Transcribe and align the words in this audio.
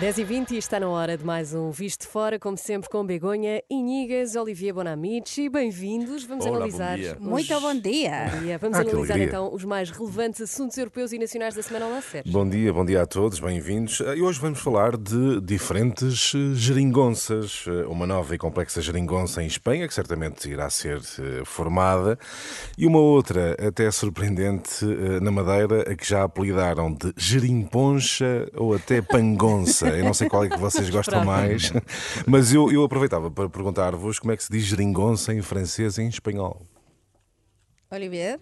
10 0.00 0.16
e 0.16 0.24
20 0.24 0.50
e 0.52 0.56
está 0.56 0.80
na 0.80 0.88
hora 0.88 1.14
de 1.18 1.22
mais 1.26 1.52
um 1.52 1.70
Visto 1.70 2.08
Fora, 2.08 2.38
como 2.38 2.56
sempre 2.56 2.88
com 2.88 3.04
Begonha, 3.04 3.62
Inigas, 3.68 4.34
Olivier 4.34 4.72
Bonamici. 4.72 5.50
Bem-vindos. 5.50 6.24
Vamos 6.24 6.46
Olá, 6.46 6.56
analisar. 6.56 6.96
bom 6.96 7.02
dia. 7.02 7.12
os- 7.20 7.26
Muito 7.26 7.60
bom 7.60 7.74
dia. 7.74 8.30
Bom 8.32 8.40
dia. 8.40 8.58
Vamos 8.58 8.78
Ah, 8.78 8.80
analisar 8.80 9.18
então 9.20 9.52
os 9.52 9.62
mais 9.62 9.90
relevantes 9.90 10.40
assuntos 10.40 10.78
europeus 10.78 11.12
e 11.12 11.18
nacionais 11.18 11.54
da 11.54 11.62
semana. 11.62 11.84
Olá, 11.86 12.00
Sérgio. 12.00 12.32
Bom 12.32 12.48
dia, 12.48 12.72
bom 12.72 12.82
dia 12.82 13.02
a 13.02 13.06
todos, 13.06 13.40
bem-vindos. 13.40 14.00
E 14.00 14.22
hoje 14.22 14.40
vamos 14.40 14.60
falar 14.60 14.96
de 14.96 15.38
diferentes 15.42 16.32
eh, 16.34 16.54
geringonças. 16.54 17.64
Eh, 17.68 17.84
Uma 17.90 18.06
nova 18.06 18.34
e 18.34 18.38
complexa 18.38 18.80
geringonça 18.80 19.42
em 19.42 19.46
Espanha, 19.46 19.86
que 19.86 19.92
certamente 19.92 20.48
irá 20.48 20.70
ser 20.70 21.00
formada, 21.44 22.18
e 22.78 22.86
uma 22.86 23.00
outra, 23.00 23.54
até 23.66 23.90
surpreendente, 23.90 24.82
na 25.20 25.30
Madeira, 25.30 25.82
a 25.90 25.94
que 25.94 26.08
já 26.08 26.22
apelidaram 26.22 26.90
de 26.94 27.12
gerimponcha 27.18 28.48
ou 28.56 28.72
até 28.74 29.02
pangonça. 29.02 29.89
Eu 29.96 30.04
não 30.04 30.14
sei 30.14 30.28
qual 30.28 30.44
é 30.44 30.48
que 30.48 30.58
vocês 30.58 30.88
gostam 30.90 31.24
mais, 31.24 31.72
mas 32.26 32.52
eu, 32.52 32.70
eu 32.70 32.84
aproveitava 32.84 33.30
para 33.30 33.48
perguntar-vos 33.48 34.18
como 34.18 34.32
é 34.32 34.36
que 34.36 34.44
se 34.44 34.50
diz 34.50 34.64
geringonça 34.64 35.32
em 35.34 35.42
francês 35.42 35.98
e 35.98 36.02
em 36.02 36.08
espanhol. 36.08 36.62
Olivier? 37.90 38.38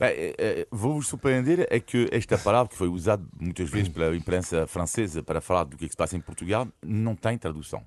Eh, 0.00 0.34
eh, 0.36 0.66
Vou-vos 0.70 1.06
surpreender 1.06 1.66
é 1.70 1.78
que 1.78 2.08
esta 2.10 2.36
palavra, 2.36 2.68
que 2.68 2.76
foi 2.76 2.88
usada 2.88 3.22
muitas 3.38 3.70
vezes 3.70 3.88
pela 3.88 4.14
imprensa 4.16 4.66
francesa 4.66 5.22
para 5.22 5.40
falar 5.40 5.64
do 5.64 5.76
que 5.76 5.84
é 5.84 5.88
se 5.88 5.96
passa 5.96 6.16
em 6.16 6.20
Portugal, 6.20 6.66
não 6.84 7.14
tem 7.14 7.38
tradução. 7.38 7.82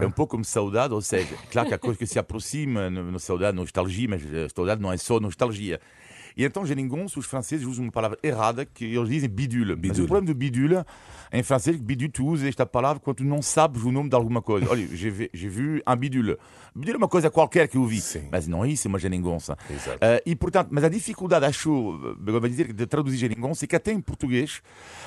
É 0.00 0.06
um 0.06 0.10
pouco 0.10 0.32
como 0.32 0.44
saudade, 0.44 0.94
ou 0.94 1.02
seja, 1.02 1.36
claro 1.50 1.68
que 1.68 1.74
há 1.74 1.78
coisa 1.78 1.98
que 1.98 2.06
se 2.06 2.18
aproxima, 2.18 2.88
no, 2.88 3.10
no 3.10 3.18
saudade, 3.18 3.56
nostalgia, 3.56 4.08
mas 4.08 4.22
a 4.22 4.48
saudade 4.54 4.80
não 4.80 4.92
é 4.92 4.96
só 4.96 5.18
nostalgia. 5.18 5.80
E 6.36 6.44
então, 6.44 6.66
geringonça, 6.66 7.18
os 7.18 7.26
franceses 7.26 7.64
usam 7.66 7.84
uma 7.84 7.92
palavra 7.92 8.18
errada 8.22 8.64
que 8.66 8.84
eles 8.84 9.08
dizem 9.08 9.28
bidule. 9.28 9.72
Mas 9.72 9.80
Bidule. 9.80 10.04
o 10.04 10.08
problema 10.08 10.26
do 10.26 10.34
bidule, 10.34 10.84
em 11.32 11.42
francês, 11.42 11.76
é 11.76 11.78
que 11.78 11.84
bidule, 11.84 12.10
tu 12.10 12.26
usas 12.26 12.48
esta 12.48 12.66
palavra 12.66 12.98
quando 13.00 13.18
tu 13.18 13.24
não 13.24 13.40
sabes 13.40 13.82
o 13.84 13.92
nome 13.92 14.08
de 14.08 14.16
alguma 14.16 14.42
coisa. 14.42 14.68
Olha, 14.68 14.86
j'ai 14.92 15.10
vu, 15.10 15.28
j'ai 15.32 15.48
vu 15.48 15.82
un 15.86 15.96
bidule. 15.96 16.36
É 16.76 16.96
uma 16.96 17.06
coisa 17.08 17.30
qualquer 17.30 17.68
que 17.68 17.76
eu 17.76 17.84
vi. 17.86 18.00
Sim. 18.00 18.28
Mas 18.32 18.48
não 18.48 18.64
é 18.64 18.68
isso, 18.68 18.86
é 18.86 18.88
uma 18.88 18.98
geringonça. 18.98 19.56
Exato. 19.70 19.98
Eh, 20.00 20.22
e, 20.26 20.34
portanto, 20.34 20.68
mas 20.72 20.82
a 20.82 20.88
dificuldade, 20.88 21.44
acho, 21.46 21.70
eu 22.26 22.40
vou 22.40 22.48
dizer, 22.48 22.72
de 22.72 22.86
traduzir 22.86 23.16
geringonça 23.16 23.64
é 23.64 23.68
que 23.68 23.76
até 23.76 23.92
em 23.92 24.00
português, 24.00 24.60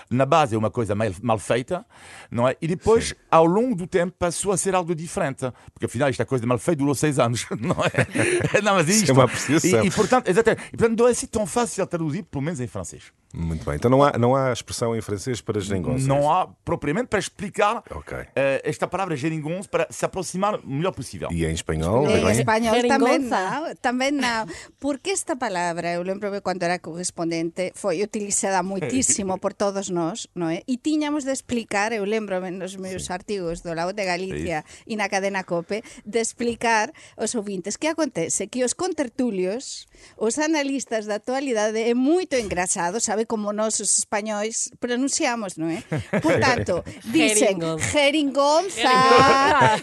na 0.09 0.25
base 0.25 0.55
é 0.55 0.57
uma 0.57 0.71
coisa 0.71 0.95
mal, 0.95 1.09
mal 1.21 1.37
feita, 1.37 1.85
não 2.31 2.47
é? 2.47 2.55
E 2.61 2.67
depois, 2.67 3.13
ao 3.29 3.45
longo 3.45 3.75
do 3.75 3.85
tempo, 3.85 4.15
passou 4.17 4.53
a 4.53 4.57
ser 4.57 4.75
algo 4.75 4.95
diferente. 4.95 5.45
Porque, 5.73 5.85
afinal, 5.85 6.07
esta 6.07 6.25
coisa 6.25 6.41
de 6.41 6.47
mal 6.47 6.57
feita 6.57 6.79
durou 6.79 6.95
seis 6.95 7.19
anos, 7.19 7.45
não 7.59 7.75
é? 7.83 8.61
não, 8.63 8.75
mas 8.75 8.87
é 8.87 8.91
Isso 8.91 8.99
é 8.99 9.03
isto. 9.03 9.13
uma 9.13 9.23
apreciação. 9.25 9.83
E, 9.83 9.87
e, 9.87 9.91
portanto, 9.91 10.27
exatamente. 10.29 10.67
E, 10.67 10.77
portanto, 10.77 10.99
não 10.99 11.07
é 11.07 11.11
assim 11.11 11.27
tão 11.27 11.45
fácil 11.45 11.85
traduzir, 11.85 12.23
pelo 12.23 12.43
menos 12.43 12.61
em 12.61 12.67
francês. 12.67 13.11
Muito 13.33 13.65
bem, 13.65 13.75
então 13.75 13.91
não 13.91 14.01
há, 14.01 14.17
não 14.17 14.35
há 14.35 14.53
expressão 14.53 14.95
em 14.95 15.01
francês 15.01 15.41
para 15.41 15.59
geringonça. 15.59 16.07
Não 16.07 16.31
há, 16.31 16.47
propriamente, 16.63 17.07
para 17.07 17.19
explicar 17.19 17.83
Ok. 17.91 18.17
eh, 18.35 18.61
esta 18.63 18.87
palavra 18.87 19.15
geringonça 19.15 19.67
para 19.67 19.87
se 19.89 20.05
aproximar 20.05 20.55
o 20.55 20.67
melhor 20.67 20.91
possível. 20.93 21.27
E 21.31 21.45
em 21.45 21.51
espanhol? 21.51 22.07
Em 22.07 22.31
espanhol 22.31 22.75
Jeringonza. 22.75 23.35
não, 23.37 23.75
tamén 23.83 24.11
não. 24.15 24.47
Porque 24.79 25.11
esta 25.11 25.35
palabra, 25.35 25.93
eu 25.93 26.01
lembro 26.03 26.31
que 26.31 26.39
quando 26.41 26.63
era 26.63 26.79
correspondente, 26.79 27.71
foi 27.75 28.01
utilizada 28.01 28.63
muitísimo 28.63 29.37
por 29.37 29.53
todos 29.53 29.89
nós, 29.91 30.27
non 30.33 30.47
é? 30.49 30.63
E 30.65 30.79
tiñamos 30.79 31.27
de 31.27 31.31
explicar, 31.35 31.91
eu 31.91 32.07
lembro 32.07 32.39
nos 32.39 32.75
meus 32.79 33.11
artigos 33.11 33.59
do 33.61 33.75
Lago 33.75 33.91
de 33.91 34.05
Galicia 34.05 34.63
e 34.87 34.95
na 34.95 35.09
cadena 35.09 35.43
COPE, 35.43 35.83
de 36.05 36.19
explicar 36.23 36.91
aos 37.19 37.35
ouvintes 37.35 37.75
que 37.75 37.87
acontece 37.91 38.47
que 38.47 38.63
os 38.63 38.73
contertulios, 38.73 39.85
os 40.17 40.39
analistas 40.39 41.05
da 41.05 41.15
actualidade 41.15 41.77
é 41.77 41.93
moito 41.93 42.35
engraçado, 42.35 42.99
sabe 42.99 43.16
sabe 43.17 43.25
como 43.25 43.51
nós 43.51 43.79
os 43.79 43.97
españois 43.97 44.69
pronunciamos, 44.79 45.57
non 45.57 45.73
é? 45.73 45.81
Por 46.21 46.37
tanto, 46.37 46.85
dicen 47.09 47.57
jeringonza 47.89 48.93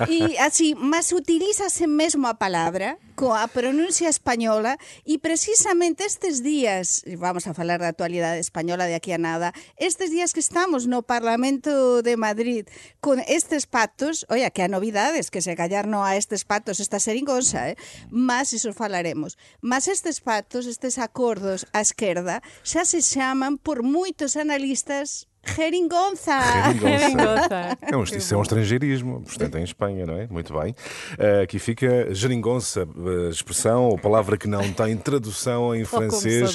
e 0.06 0.38
así, 0.38 0.78
mas 0.78 1.10
utilízase 1.10 1.90
mesmo 1.90 2.30
a 2.30 2.38
palabra 2.38 2.94
coa 3.14 3.46
pronuncia 3.46 4.10
española 4.10 4.74
e 5.06 5.22
precisamente 5.22 6.02
estes 6.02 6.42
días, 6.42 7.06
vamos 7.14 7.46
a 7.46 7.54
falar 7.54 7.78
da 7.78 7.90
actualidade 7.94 8.42
española 8.42 8.90
de 8.90 8.98
aquí 8.98 9.14
a 9.14 9.22
nada, 9.22 9.54
estes 9.78 10.10
días 10.10 10.34
que 10.34 10.42
estamos 10.42 10.90
no 10.90 11.06
Parlamento 11.06 12.02
de 12.02 12.18
Madrid 12.18 12.66
con 12.98 13.22
estes 13.22 13.70
pactos, 13.70 14.26
oia, 14.30 14.50
que 14.50 14.66
a 14.66 14.70
novidades 14.70 15.30
que 15.30 15.42
se 15.42 15.54
callar 15.54 15.86
no 15.86 16.02
a 16.02 16.18
estes 16.18 16.42
pactos, 16.42 16.82
esta 16.82 16.98
seringonza, 16.98 17.70
eh? 17.70 17.78
mas 18.10 18.50
iso 18.50 18.74
falaremos. 18.74 19.38
Mas 19.62 19.86
estes 19.86 20.18
pactos, 20.18 20.66
estes 20.66 20.98
acordos 20.98 21.70
á 21.70 21.80
esquerda, 21.86 22.42
xa 22.66 22.82
se 22.82 22.98
xa 22.98 23.23
chaman 23.24 23.56
por 23.56 23.82
moitos 23.82 24.36
analistas 24.36 25.28
jeringonza. 25.46 26.38
Geringonça. 26.80 27.78
É 27.82 27.96
um, 27.96 28.02
isso 28.02 28.34
é 28.34 28.36
um 28.36 28.42
estrangeirismo, 28.42 29.22
portanto, 29.22 29.58
em 29.58 29.64
Espanha, 29.64 30.06
não 30.06 30.16
é? 30.16 30.26
Muito 30.26 30.52
bem. 30.58 30.74
Eh, 31.18 31.42
aqui 31.42 31.58
fica 31.58 32.12
geringonça, 32.14 32.82
eh, 33.26 33.30
expressão 33.30 33.84
ou 33.88 33.98
palavra 33.98 34.36
que 34.36 34.46
não 34.48 34.72
tem 34.72 34.96
tradução 34.96 35.74
em 35.74 35.84
como 35.84 36.10
francês 36.10 36.54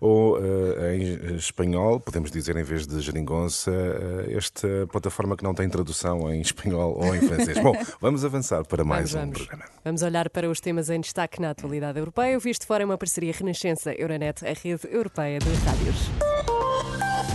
ou 0.00 0.38
eh, 0.38 0.96
em 0.96 1.36
espanhol. 1.36 2.00
Podemos 2.00 2.30
dizer, 2.30 2.56
em 2.56 2.62
vez 2.62 2.86
de 2.86 3.00
geringonça, 3.00 3.70
eh, 3.70 4.34
esta 4.36 4.68
plataforma 4.90 5.36
que 5.36 5.44
não 5.44 5.54
tem 5.54 5.68
tradução 5.68 6.32
em 6.32 6.40
espanhol 6.40 6.96
ou 6.98 7.14
em 7.14 7.20
francês. 7.20 7.58
Bom, 7.58 7.72
vamos 8.00 8.24
avançar 8.24 8.64
para 8.64 8.84
mais 8.84 9.12
Vamos, 9.12 9.14
um 9.14 9.18
vamos. 9.32 9.46
programa. 9.46 9.64
Vamos 9.84 10.02
olhar 10.02 10.30
para 10.30 10.48
os 10.48 10.60
temas 10.60 10.90
em 10.90 11.00
destaque 11.00 11.40
na 11.40 11.50
atualidade 11.50 11.98
europeia. 11.98 12.36
O 12.36 12.40
Visto 12.40 12.66
Fora 12.66 12.82
é 12.82 12.86
uma 12.86 12.98
parceria 12.98 13.32
Renascença 13.32 13.92
Euronet, 13.92 14.44
a 14.46 14.52
rede 14.52 14.88
europeia 14.90 15.38
de 15.38 15.50
rádios. 15.64 16.57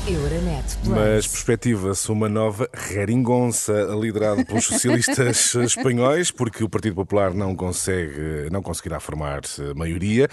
Euronet 0.07 0.77
Plus. 0.83 0.89
Mas 0.89 1.27
perspectiva-se 1.27 2.11
uma 2.11 2.27
nova 2.27 2.69
geringonça 2.89 3.87
liderada 3.97 4.43
pelos 4.43 4.65
socialistas 4.65 5.55
espanhóis, 5.63 6.29
porque 6.29 6.61
o 6.61 6.67
Partido 6.67 6.95
Popular 6.95 7.33
não 7.33 7.55
consegue, 7.55 8.49
não 8.51 8.61
conseguirá 8.61 8.99
formar 8.99 9.41
maioria, 9.75 10.27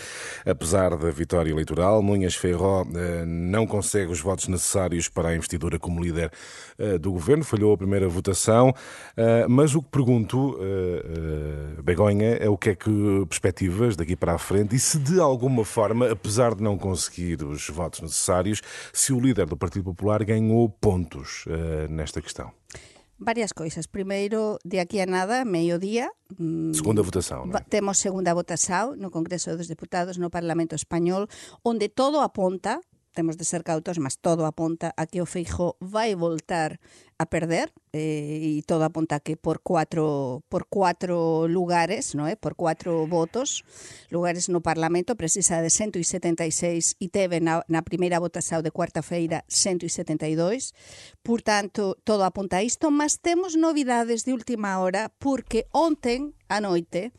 apesar 0.44 0.96
da 0.96 1.10
vitória 1.10 1.50
eleitoral. 1.52 2.02
Núñez 2.02 2.34
Feijó 2.34 2.84
eh, 2.94 3.24
não 3.24 3.64
consegue 3.64 4.10
os 4.10 4.20
votos 4.20 4.48
necessários 4.48 5.08
para 5.08 5.28
a 5.28 5.36
investidura 5.36 5.78
como 5.78 6.02
líder 6.02 6.32
eh, 6.76 6.98
do 6.98 7.12
governo, 7.12 7.44
falhou 7.44 7.72
a 7.72 7.78
primeira 7.78 8.08
votação. 8.08 8.74
Eh, 9.16 9.46
Mas 9.48 9.74
o 9.76 9.82
que 9.82 9.88
pergunto, 9.88 10.58
Begonha, 11.82 12.36
é 12.36 12.48
o 12.48 12.56
que 12.56 12.70
é 12.70 12.74
que 12.74 12.90
perspectivas 13.28 13.94
daqui 13.94 14.16
para 14.16 14.34
a 14.34 14.38
frente 14.38 14.74
e 14.74 14.80
se 14.80 14.98
de 14.98 15.20
alguma 15.20 15.64
forma, 15.64 16.10
apesar 16.10 16.54
de 16.54 16.62
não 16.62 16.76
conseguir 16.76 17.42
os 17.44 17.68
votos 17.68 18.00
necessários, 18.00 18.60
se 18.92 19.12
o 19.12 19.20
líder 19.20 19.46
do 19.46 19.59
Partido 19.60 19.84
Popular 19.92 20.24
ganhou 20.24 20.68
pontos 20.68 21.44
eh, 21.46 21.86
nesta 21.88 22.20
questão. 22.20 22.50
Varias 23.22 23.52
coisas. 23.52 23.84
Primeiro, 23.86 24.56
de 24.64 24.80
aquí 24.80 24.98
a 24.98 25.04
nada, 25.04 25.44
meio-día, 25.44 26.08
mm, 26.38 26.72
Segunda 26.72 27.02
votação, 27.02 27.44
não 27.44 27.52
va- 27.52 27.58
é? 27.60 27.68
temos 27.68 27.98
segunda 27.98 28.32
votação 28.32 28.96
no 28.96 29.10
Congreso 29.10 29.54
dos 29.58 29.68
Deputados, 29.68 30.16
no 30.16 30.30
Parlamento 30.30 30.74
Español, 30.74 31.28
onde 31.62 31.90
todo 31.90 32.18
aponta, 32.20 32.80
temos 33.12 33.36
de 33.36 33.44
ser 33.44 33.62
cautos, 33.62 33.98
mas 33.98 34.16
todo 34.16 34.46
apunta 34.46 34.94
a 34.96 35.06
que 35.06 35.20
o 35.20 35.26
Feijo 35.26 35.76
vai 35.80 36.14
voltar 36.14 36.78
a 37.18 37.26
perder 37.26 37.68
eh, 37.92 38.56
e 38.56 38.62
todo 38.62 38.80
apunta 38.80 39.16
a 39.16 39.20
que 39.20 39.36
por 39.36 39.60
cuatro 39.60 40.42
por 40.48 40.64
cuatro 40.64 41.46
lugares, 41.46 42.14
no 42.14 42.26
é? 42.26 42.34
Por 42.34 42.54
cuatro 42.54 43.06
votos, 43.06 43.62
lugares 44.10 44.48
no 44.48 44.62
Parlamento 44.62 45.16
precisa 45.16 45.60
de 45.60 45.68
176 45.68 46.96
e 46.98 47.08
teve 47.12 47.40
na, 47.44 47.60
na 47.68 47.82
primeira 47.82 48.16
votación 48.18 48.64
de 48.64 48.72
cuarta-feira 48.72 49.44
172. 49.48 50.72
Por 51.22 51.42
tanto, 51.42 51.98
todo 52.04 52.24
apunta 52.24 52.58
a 52.58 52.64
isto, 52.64 52.90
mas 52.90 53.20
temos 53.20 53.52
novidades 53.52 54.24
de 54.24 54.32
última 54.32 54.80
hora 54.80 55.12
porque 55.18 55.66
ontem, 55.72 56.32
a 56.48 56.60
noite 56.60 57.12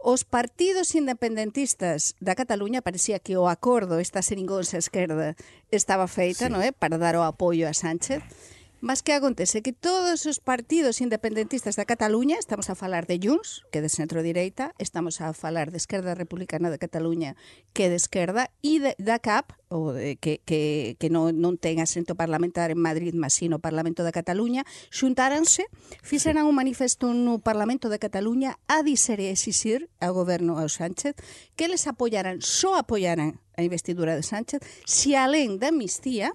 Os 0.00 0.24
partidos 0.24 0.96
independentistas 0.96 2.16
da 2.24 2.32
Cataluña 2.32 2.80
parecía 2.80 3.20
que 3.20 3.36
o 3.36 3.52
acordo, 3.52 4.00
esta 4.00 4.24
seringonza 4.24 4.80
esquerda, 4.80 5.36
estaba 5.68 6.08
feita, 6.08 6.48
sí. 6.48 6.52
non 6.52 6.64
é? 6.64 6.72
Para 6.72 6.96
dar 6.96 7.20
o 7.20 7.22
apoio 7.22 7.68
a 7.68 7.76
Sánchez. 7.76 8.24
Mas 8.80 9.02
que 9.02 9.12
acontece? 9.12 9.60
Que 9.60 9.74
todos 9.74 10.24
os 10.24 10.40
partidos 10.40 11.04
independentistas 11.04 11.76
da 11.76 11.84
Cataluña, 11.84 12.40
estamos 12.40 12.72
a 12.72 12.74
falar 12.74 13.04
de 13.04 13.20
Junts, 13.20 13.60
que 13.68 13.78
é 13.78 13.84
de 13.84 13.92
centro-direita, 13.92 14.72
estamos 14.80 15.20
a 15.20 15.36
falar 15.36 15.68
de 15.68 15.76
Esquerda 15.76 16.16
Republicana 16.16 16.72
de 16.72 16.80
Cataluña, 16.80 17.36
que 17.76 17.84
é 17.84 17.88
de 17.92 18.00
esquerda, 18.00 18.48
e 18.64 18.80
de, 18.80 18.96
da 18.96 19.20
CAP, 19.20 19.52
ou 19.68 19.92
de, 19.92 20.16
que, 20.16 20.40
que, 20.48 20.96
que 20.96 21.12
non, 21.12 21.36
non 21.36 21.60
ten 21.60 21.76
asento 21.76 22.16
parlamentar 22.16 22.72
en 22.72 22.80
Madrid, 22.80 23.12
mas 23.12 23.36
sí 23.36 23.52
no 23.52 23.60
Parlamento 23.60 24.00
da 24.00 24.16
Cataluña, 24.16 24.64
xuntáranse, 24.88 25.68
fixeran 26.00 26.48
un 26.48 26.56
manifesto 26.56 27.12
no 27.12 27.36
Parlamento 27.36 27.92
da 27.92 28.00
Cataluña 28.00 28.56
a 28.64 28.80
dizer 28.80 29.20
e 29.20 29.28
exixir 29.28 29.92
ao 30.00 30.16
goberno 30.16 30.56
ao 30.56 30.72
Sánchez 30.72 31.20
que 31.52 31.68
les 31.68 31.84
apoyaran, 31.84 32.40
só 32.40 32.80
apoyaran 32.80 33.44
a 33.54 33.60
investidura 33.60 34.16
de 34.16 34.24
Sánchez, 34.24 34.64
se 34.88 35.20
alén 35.20 35.60
da 35.60 35.68
amnistía, 35.68 36.32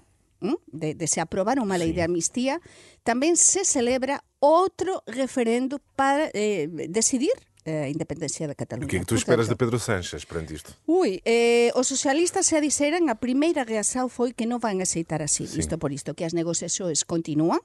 de, 0.72 0.94
de 0.94 1.06
se 1.06 1.20
aprobar 1.20 1.58
unha 1.58 1.76
lei 1.80 1.92
de 1.96 2.02
amnistía, 2.04 2.60
tamén 3.02 3.34
se 3.38 3.64
celebra 3.64 4.20
outro 4.40 5.00
referendo 5.08 5.80
para 5.96 6.28
eh, 6.36 6.68
decidir 6.92 7.32
eh, 7.66 7.86
a 7.86 7.88
independencia 7.90 8.46
de 8.46 8.54
O 8.54 8.58
Cataluña. 8.58 8.86
que 8.90 8.96
é 8.96 9.02
que 9.02 9.10
tu 9.10 9.18
esperas 9.18 9.48
de 9.50 9.56
Pedro 9.58 9.78
Sánchez 9.82 10.22
perante 10.26 10.54
isto? 10.54 10.70
Ui, 10.86 11.18
eh, 11.26 11.72
os 11.74 11.88
socialistas 11.90 12.46
xa 12.46 12.62
dixeran 12.62 13.10
a 13.10 13.16
primeira 13.18 13.66
reação 13.66 14.06
foi 14.06 14.30
que 14.36 14.46
non 14.46 14.62
van 14.62 14.78
aceitar 14.84 15.18
así, 15.24 15.48
Sí. 15.50 15.58
isto 15.58 15.74
por 15.80 15.90
isto, 15.90 16.14
que 16.14 16.22
as 16.22 16.34
negociações 16.36 17.02
continúan 17.02 17.58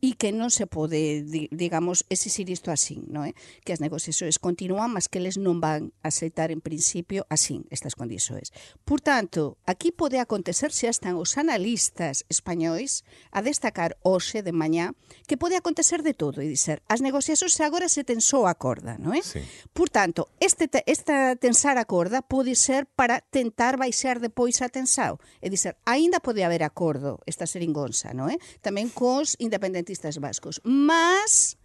e 0.00 0.14
que 0.18 0.32
non 0.32 0.50
se 0.50 0.66
pode, 0.66 1.22
digamos, 1.50 2.06
exixir 2.08 2.48
isto 2.50 2.70
así, 2.70 3.02
non 3.06 3.26
é? 3.28 3.32
Que 3.62 3.72
as 3.72 3.80
negociações 3.82 4.40
continúan, 4.42 4.90
mas 4.90 5.06
que 5.06 5.20
eles 5.20 5.36
non 5.36 5.60
van 5.62 5.92
aceitar 6.02 6.50
en 6.50 6.62
principio 6.62 7.26
así 7.30 7.64
estas 7.70 7.94
condições. 7.94 8.50
Por 8.84 9.00
tanto, 9.00 9.56
aquí 9.64 9.92
pode 9.92 10.18
acontecer, 10.18 10.72
se 10.72 10.88
están 10.90 11.16
os 11.16 11.38
analistas 11.38 12.26
españois 12.28 13.04
a 13.30 13.40
destacar 13.40 13.96
hoxe 14.02 14.42
de 14.42 14.52
mañá, 14.52 14.92
que 15.26 15.36
pode 15.36 15.56
acontecer 15.56 16.02
de 16.02 16.14
todo 16.14 16.42
e 16.42 16.48
dizer, 16.48 16.82
as 16.88 17.00
negociações 17.00 17.56
agora 17.60 17.88
se 17.88 18.04
tensou 18.04 18.46
a 18.46 18.54
corda, 18.54 18.96
non 18.98 19.14
é? 19.16 19.22
Sí. 19.22 19.40
Por 19.72 19.88
tanto, 19.88 20.28
este, 20.40 20.68
esta 20.86 21.36
tensar 21.36 21.78
a 21.78 21.84
corda 21.84 22.22
pode 22.22 22.54
ser 22.54 22.86
para 22.86 23.20
tentar 23.20 23.76
baixar 23.76 24.20
depois 24.20 24.60
a 24.60 24.68
tensao. 24.68 25.18
É 25.40 25.48
dizer, 25.48 25.76
aínda 25.84 26.20
pode 26.20 26.44
haber 26.44 26.62
acordo 26.62 27.20
esta 27.26 27.46
seringonza, 27.46 28.12
non 28.12 28.28
é? 28.28 28.36
Tamén 28.60 28.92
cos 28.92 29.36
independentistas 29.84 30.16
vascos. 30.16 30.60
Mas, 30.64 31.56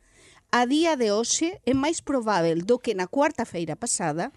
a 0.51 0.66
día 0.66 0.95
de 0.95 1.12
hoxe, 1.12 1.60
é 1.66 1.74
máis 1.74 2.01
probável 2.01 2.57
do 2.63 2.77
que 2.77 2.94
na 2.94 3.07
cuarta-feira 3.07 3.75
pasada 3.75 4.31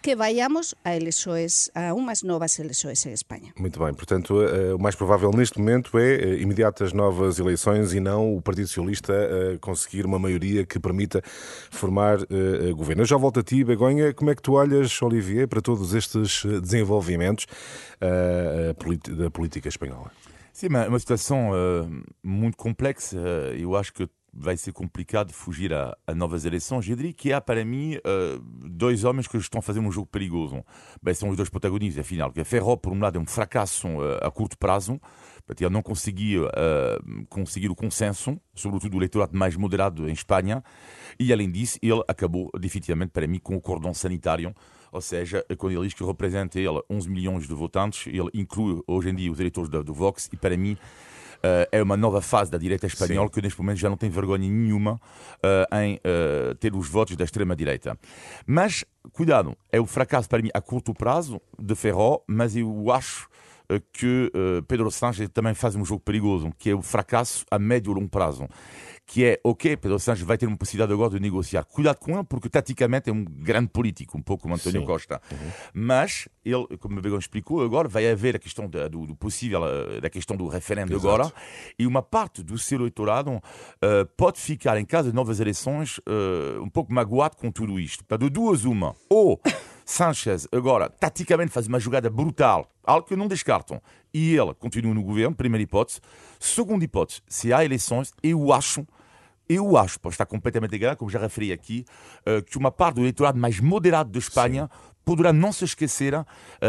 que 0.00 0.14
vayamos 0.14 0.74
a 0.84 0.94
eleições, 0.94 1.70
a 1.74 1.94
umas 1.94 2.22
novas 2.22 2.58
eleições 2.58 3.06
em 3.06 3.12
Espanha. 3.12 3.54
Muito 3.58 3.82
bem, 3.82 3.94
portanto, 3.94 4.42
eh, 4.42 4.74
o 4.74 4.78
mais 4.78 4.94
provável 4.94 5.30
neste 5.30 5.58
momento 5.58 5.98
é 5.98 6.16
eh, 6.16 6.42
imediatas 6.42 6.92
novas 6.92 7.38
eleições 7.38 7.94
e 7.94 8.00
não 8.00 8.36
o 8.36 8.42
Partido 8.42 8.68
Socialista 8.68 9.14
eh, 9.14 9.56
conseguir 9.62 10.04
uma 10.04 10.18
maioria 10.18 10.66
que 10.66 10.78
permita 10.78 11.22
formar 11.70 12.18
governo. 12.76 13.00
Eu 13.00 13.06
já 13.06 13.16
volto 13.16 13.40
a 13.40 13.42
ti, 13.42 13.64
Begonha. 13.64 14.12
Como 14.12 14.30
é 14.30 14.34
que 14.34 14.42
tu 14.42 14.52
olhas, 14.52 15.00
Olivier, 15.00 15.48
para 15.48 15.62
todos 15.62 15.94
estes 15.94 16.44
desenvolvimentos 16.60 17.46
da 19.16 19.30
política 19.30 19.68
espanhola? 19.68 20.12
Sim, 20.54 20.68
é 20.76 20.88
uma 20.88 21.00
situação 21.00 21.50
uh, 21.50 22.04
muito 22.22 22.56
complexa. 22.56 23.18
Uh, 23.18 23.56
eu 23.58 23.74
acho 23.74 23.92
que 23.92 24.08
vai 24.36 24.56
ser 24.56 24.72
complicado 24.72 25.32
fugir 25.32 25.72
a, 25.72 25.96
a, 26.06 26.14
novas 26.14 26.44
eleições. 26.44 26.88
Eu 26.88 26.96
diria 26.96 27.12
que 27.12 27.32
há 27.32 27.40
para 27.40 27.64
mim 27.64 27.96
uh, 27.96 28.40
dois 28.68 29.04
homens 29.04 29.28
que 29.28 29.36
estão 29.36 29.60
a 29.60 29.62
fazer 29.62 29.80
um 29.80 29.90
jogo 29.90 30.06
perigoso. 30.06 30.64
Bem, 31.02 31.14
são 31.14 31.28
os 31.28 31.36
dois 31.36 31.48
protagonistas, 31.48 32.04
afinal. 32.04 32.32
Que 32.32 32.40
a 32.40 32.44
Ferro, 32.44 32.76
por 32.76 32.92
um 32.92 33.00
lado, 33.00 33.18
é 33.18 33.20
um 33.20 33.26
fracasso 33.26 33.86
uh, 33.88 34.18
a 34.22 34.30
curto 34.30 34.58
prazo. 34.58 35.00
Ele 35.60 35.70
não 35.70 35.82
conseguiu 35.82 36.46
uh, 36.46 37.26
conseguir 37.28 37.70
o 37.70 37.74
consenso, 37.74 38.40
sobretudo 38.54 38.94
o 38.94 38.98
eleitorado 38.98 39.36
mais 39.36 39.56
moderado 39.56 40.08
em 40.08 40.12
Espanha. 40.12 40.64
E, 41.20 41.32
além 41.32 41.50
disso, 41.50 41.78
ele 41.82 42.02
acabou 42.08 42.50
definitivamente, 42.58 43.10
para 43.10 43.26
mim, 43.26 43.38
com 43.38 43.54
o 43.54 43.60
cordão 43.60 43.92
sanitário 43.92 44.54
ou 44.90 45.00
seja, 45.00 45.44
quando 45.58 45.72
ele 45.72 45.88
diz 45.88 45.94
que 45.94 46.04
representa 46.04 46.56
ele 46.56 46.80
11 46.88 47.10
milhões 47.10 47.48
de 47.48 47.52
votantes, 47.52 48.06
ele 48.06 48.30
inclui 48.32 48.80
hoje 48.86 49.10
em 49.10 49.14
dia 49.16 49.32
os 49.32 49.40
eleitores 49.40 49.68
do, 49.68 49.82
do 49.82 49.92
Vox 49.92 50.30
e 50.32 50.36
para 50.36 50.56
mim 50.56 50.78
é 51.70 51.82
uma 51.82 51.96
nova 51.96 52.20
fase 52.20 52.50
da 52.50 52.58
direita 52.58 52.86
espanhola 52.86 53.28
Sim. 53.28 53.34
que 53.34 53.42
neste 53.42 53.60
momento 53.60 53.78
já 53.78 53.88
não 53.88 53.96
tem 53.96 54.08
vergonha 54.10 54.48
nenhuma 54.48 54.94
uh, 54.94 55.76
em 55.76 55.96
uh, 55.96 56.54
ter 56.56 56.74
os 56.74 56.88
votos 56.88 57.16
da 57.16 57.24
extrema-direita. 57.24 57.98
Mas, 58.46 58.84
cuidado, 59.12 59.56
é 59.70 59.80
o 59.80 59.86
fracasso 59.86 60.28
para 60.28 60.42
mim 60.42 60.50
a 60.54 60.60
curto 60.60 60.94
prazo 60.94 61.40
de 61.58 61.74
Ferro, 61.74 62.22
mas 62.26 62.56
eu 62.56 62.90
acho 62.90 63.28
que 63.94 64.30
Pedro 64.68 64.90
Sánchez 64.90 65.30
também 65.32 65.54
faz 65.54 65.74
um 65.74 65.82
jogo 65.86 66.00
perigoso, 66.00 66.52
que 66.58 66.68
é 66.68 66.74
o 66.74 66.82
fracasso 66.82 67.46
a 67.50 67.58
médio 67.58 67.92
e 67.92 67.94
longo 67.94 68.10
prazo 68.10 68.46
que 69.06 69.24
é, 69.24 69.40
ok, 69.44 69.76
Pedro 69.76 69.98
Sánchez 69.98 70.26
vai 70.26 70.38
ter 70.38 70.46
uma 70.46 70.56
possibilidade 70.56 70.92
agora 70.92 71.10
de 71.10 71.20
negociar. 71.20 71.64
Cuidado 71.64 71.98
com 71.98 72.14
ele, 72.14 72.24
porque 72.24 72.48
taticamente 72.48 73.10
é 73.10 73.12
um 73.12 73.24
grande 73.24 73.68
político, 73.68 74.16
um 74.16 74.22
pouco 74.22 74.42
como 74.42 74.54
António 74.54 74.80
Sim. 74.80 74.86
Costa. 74.86 75.20
Uhum. 75.30 75.50
Mas 75.74 76.28
ele, 76.44 76.66
como 76.78 76.98
o 76.98 77.02
Begão 77.02 77.18
explicou, 77.18 77.62
agora 77.62 77.88
vai 77.88 78.10
haver 78.10 78.36
a 78.36 78.38
questão 78.38 78.68
da, 78.68 78.88
do, 78.88 79.06
do, 79.06 79.14
possível, 79.14 79.62
eh, 79.66 80.00
da 80.00 80.08
questão 80.08 80.36
do 80.36 80.48
referendo 80.48 80.94
Exato. 80.94 81.08
agora, 81.08 81.32
e 81.78 81.86
uma 81.86 82.02
parte 82.02 82.42
do 82.42 82.58
seu 82.58 82.78
eleitorado 82.78 83.30
uh, 83.30 83.40
pode 84.16 84.40
ficar, 84.40 84.78
em 84.78 84.84
caso 84.84 85.10
de 85.10 85.14
novas 85.14 85.38
eleições, 85.38 85.98
uh, 85.98 86.62
um 86.62 86.68
pouco 86.68 86.92
magoado 86.92 87.36
com 87.36 87.50
tudo 87.50 87.78
isto. 87.78 88.04
De 88.18 88.30
duas 88.30 88.64
uma, 88.64 88.94
ou 89.08 89.40
Sanchez 89.84 90.48
agora 90.50 90.88
taticamente 90.88 91.52
faz 91.52 91.66
uma 91.66 91.78
jogada 91.78 92.08
brutal, 92.08 92.70
algo 92.82 93.06
que 93.06 93.16
não 93.16 93.28
descartam, 93.28 93.80
e 94.12 94.34
ele 94.34 94.54
continua 94.54 94.94
no 94.94 95.02
governo, 95.02 95.34
primeira 95.36 95.62
hipótese. 95.62 96.00
Segunda 96.38 96.84
hipótese, 96.84 97.20
se 97.28 97.52
há 97.52 97.64
eleições, 97.64 98.12
eu 98.22 98.52
acho 98.52 98.86
eu 99.46 99.76
acho, 99.76 100.00
posso 100.00 100.14
estar 100.14 100.24
completamente 100.24 100.74
enganado, 100.74 100.96
como 100.96 101.10
já 101.10 101.18
referi 101.18 101.52
aqui, 101.52 101.84
eh, 102.24 102.40
que 102.40 102.56
uma 102.56 102.70
parte 102.70 102.94
do 102.94 103.02
eleitorado 103.02 103.38
mais 103.38 103.60
moderado 103.60 104.10
de 104.10 104.18
Espanha 104.18 104.70
Sim 104.72 104.93
poderá 105.04 105.32
não 105.32 105.52
se 105.52 105.64
esquecer 105.64 106.14
uh, 106.14 106.26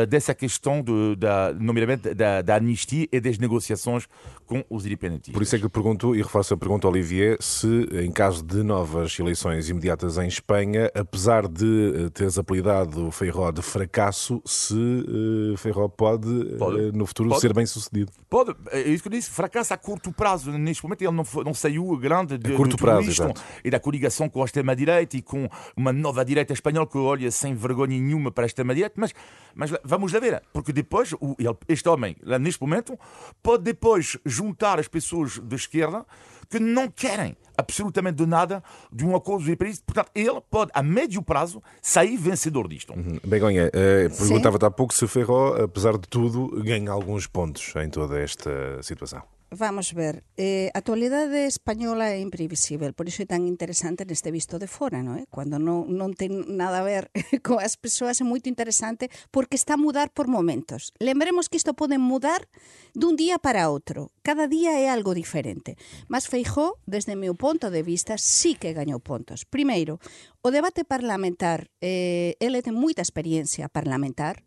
dessa 0.08 0.34
questão, 0.34 0.82
de, 0.82 1.16
da, 1.16 1.54
nomeadamente 1.54 2.14
da, 2.14 2.42
da 2.42 2.56
anistia 2.56 3.08
e 3.12 3.20
das 3.20 3.38
negociações 3.38 4.08
com 4.46 4.64
os 4.70 4.86
independentistas. 4.86 5.34
Por 5.34 5.42
isso 5.42 5.56
é 5.56 5.60
que 5.60 5.70
pergunto, 5.70 6.16
e 6.16 6.22
reforço 6.22 6.54
a 6.54 6.58
pergunta, 6.58 6.88
Olivier, 6.88 7.38
se 7.42 7.68
em 7.94 8.12
caso 8.12 8.44
de 8.44 8.64
novas 8.64 9.18
eleições 9.20 9.70
imediatas 9.70 10.18
em 10.18 10.28
Espanha, 10.28 10.92
apesar 10.94 11.48
de 11.48 12.06
eh, 12.06 12.10
teres 12.10 12.38
apelidado 12.38 13.12
Feijó 13.12 13.52
de 13.52 13.62
fracasso, 13.62 14.42
se 14.46 14.76
uh, 14.76 15.58
Feijó 15.58 15.88
pode, 15.88 16.28
pode. 16.58 16.80
Uh, 16.80 16.92
no 16.94 17.06
futuro 17.06 17.30
pode. 17.30 17.42
ser 17.42 17.54
bem 17.54 17.66
sucedido. 17.66 18.12
Pode, 18.30 18.56
é 18.72 18.82
isso 18.82 19.04
que 19.04 19.10
eu 19.10 19.12
disse, 19.12 19.30
fracasso 19.30 19.74
a 19.74 19.78
curto 19.78 20.12
prazo. 20.12 20.52
Neste 20.52 20.84
momento 20.84 21.02
ele 21.02 21.12
não, 21.12 21.26
não 21.44 21.54
saiu 21.54 21.96
grande 21.98 22.38
de, 22.38 22.54
a 22.54 22.56
curto 22.56 22.78
prazo, 22.78 23.10
isto, 23.10 23.34
e 23.64 23.70
da 23.70 23.80
coligação 23.80 24.30
com 24.30 24.42
a 24.42 24.46
extrema-direita 24.46 25.18
e 25.18 25.22
com 25.22 25.50
uma 25.76 25.92
nova 25.92 26.24
direita 26.24 26.54
espanhola 26.54 26.88
que 26.88 26.98
olha 26.98 27.32
sem 27.32 27.56
vergonha 27.56 27.98
nenhuma 27.98 28.25
nenhuma 28.25 28.31
para 28.31 28.45
esta 28.45 28.63
direita, 28.63 28.95
mas, 28.95 29.13
mas 29.54 29.72
vamos 29.83 30.12
lá 30.12 30.19
ver, 30.19 30.42
porque 30.51 30.74
depois 30.74 31.13
o, 31.13 31.36
este 31.68 31.88
homem, 31.88 32.16
lá 32.24 32.39
neste 32.39 32.62
momento, 32.62 32.98
pode 33.42 33.63
depois 33.63 34.18
juntar 34.25 34.80
as 34.80 34.88
pessoas 34.88 35.38
da 35.39 35.56
esquerda 35.56 36.06
que 36.50 36.60
não 36.60 36.89
querem 36.89 37.36
absolutamente 37.57 38.18
de 38.18 38.25
nada 38.25 38.63
de 38.92 39.06
um 39.06 39.16
acordo 39.16 39.45
de 39.45 39.56
país. 39.56 39.81
Portanto, 39.81 40.12
ele 40.13 40.42
pode, 40.50 40.72
a 40.74 40.83
médio 40.83 41.22
prazo, 41.22 41.62
sair 41.81 42.18
vencedor 42.18 42.68
disto. 42.68 42.94
Uhum. 42.94 43.19
Begonha, 43.25 43.72
eh, 43.74 44.10
perguntava-te 44.10 44.66
há 44.66 44.72
pouco 44.72 44.94
se 44.94 45.07
Ferro, 45.07 45.63
apesar 45.63 45.94
de 45.94 46.07
tudo, 46.07 46.62
ganha 46.63 46.92
alguns 46.92 47.25
pontos 47.25 47.74
em 47.77 47.89
toda 47.89 48.19
esta 48.19 48.81
situação. 48.83 49.24
Vamos 49.51 49.94
ver, 49.94 50.24
eh, 50.38 50.71
a 50.74 50.81
actualidade 50.81 51.45
española 51.45 52.09
é 52.09 52.19
imprevisível, 52.19 52.97
por 52.97 53.06
iso 53.06 53.21
é 53.21 53.30
tan 53.30 53.45
interesante 53.45 54.01
neste 54.01 54.33
visto 54.33 54.57
de 54.57 54.65
fora, 54.65 55.06
non 55.06 55.21
é? 55.21 55.30
Cando 55.30 55.62
non, 55.62 55.86
non 55.86 56.18
ten 56.18 56.57
nada 56.57 56.81
a 56.81 56.88
ver 56.88 57.13
coas 57.45 57.77
persoas 57.77 58.18
é 58.18 58.25
moito 58.25 58.50
interesante 58.50 59.13
porque 59.30 59.53
está 59.53 59.77
a 59.77 59.81
mudar 59.81 60.09
por 60.09 60.25
momentos. 60.25 60.89
Lembremos 60.97 61.45
que 61.45 61.62
isto 61.62 61.77
pode 61.77 62.01
mudar 62.01 62.50
dun 62.97 63.13
día 63.13 63.38
para 63.38 63.69
outro. 63.69 64.09
Cada 64.25 64.50
día 64.50 64.81
é 64.81 64.89
algo 64.89 65.13
diferente. 65.13 65.77
Mas 66.10 66.25
Feijó, 66.25 66.81
desde 66.89 67.13
meu 67.13 67.38
ponto 67.38 67.70
de 67.70 67.86
vista, 67.86 68.17
sí 68.17 68.58
que 68.58 68.74
gañou 68.74 68.98
pontos. 68.98 69.46
Primeiro, 69.46 70.01
o 70.41 70.50
debate 70.50 70.89
parlamentar, 70.89 71.70
eh, 71.86 72.34
ele 72.41 72.65
ten 72.65 72.74
moita 72.74 73.05
experiencia 73.05 73.70
parlamentar, 73.70 74.41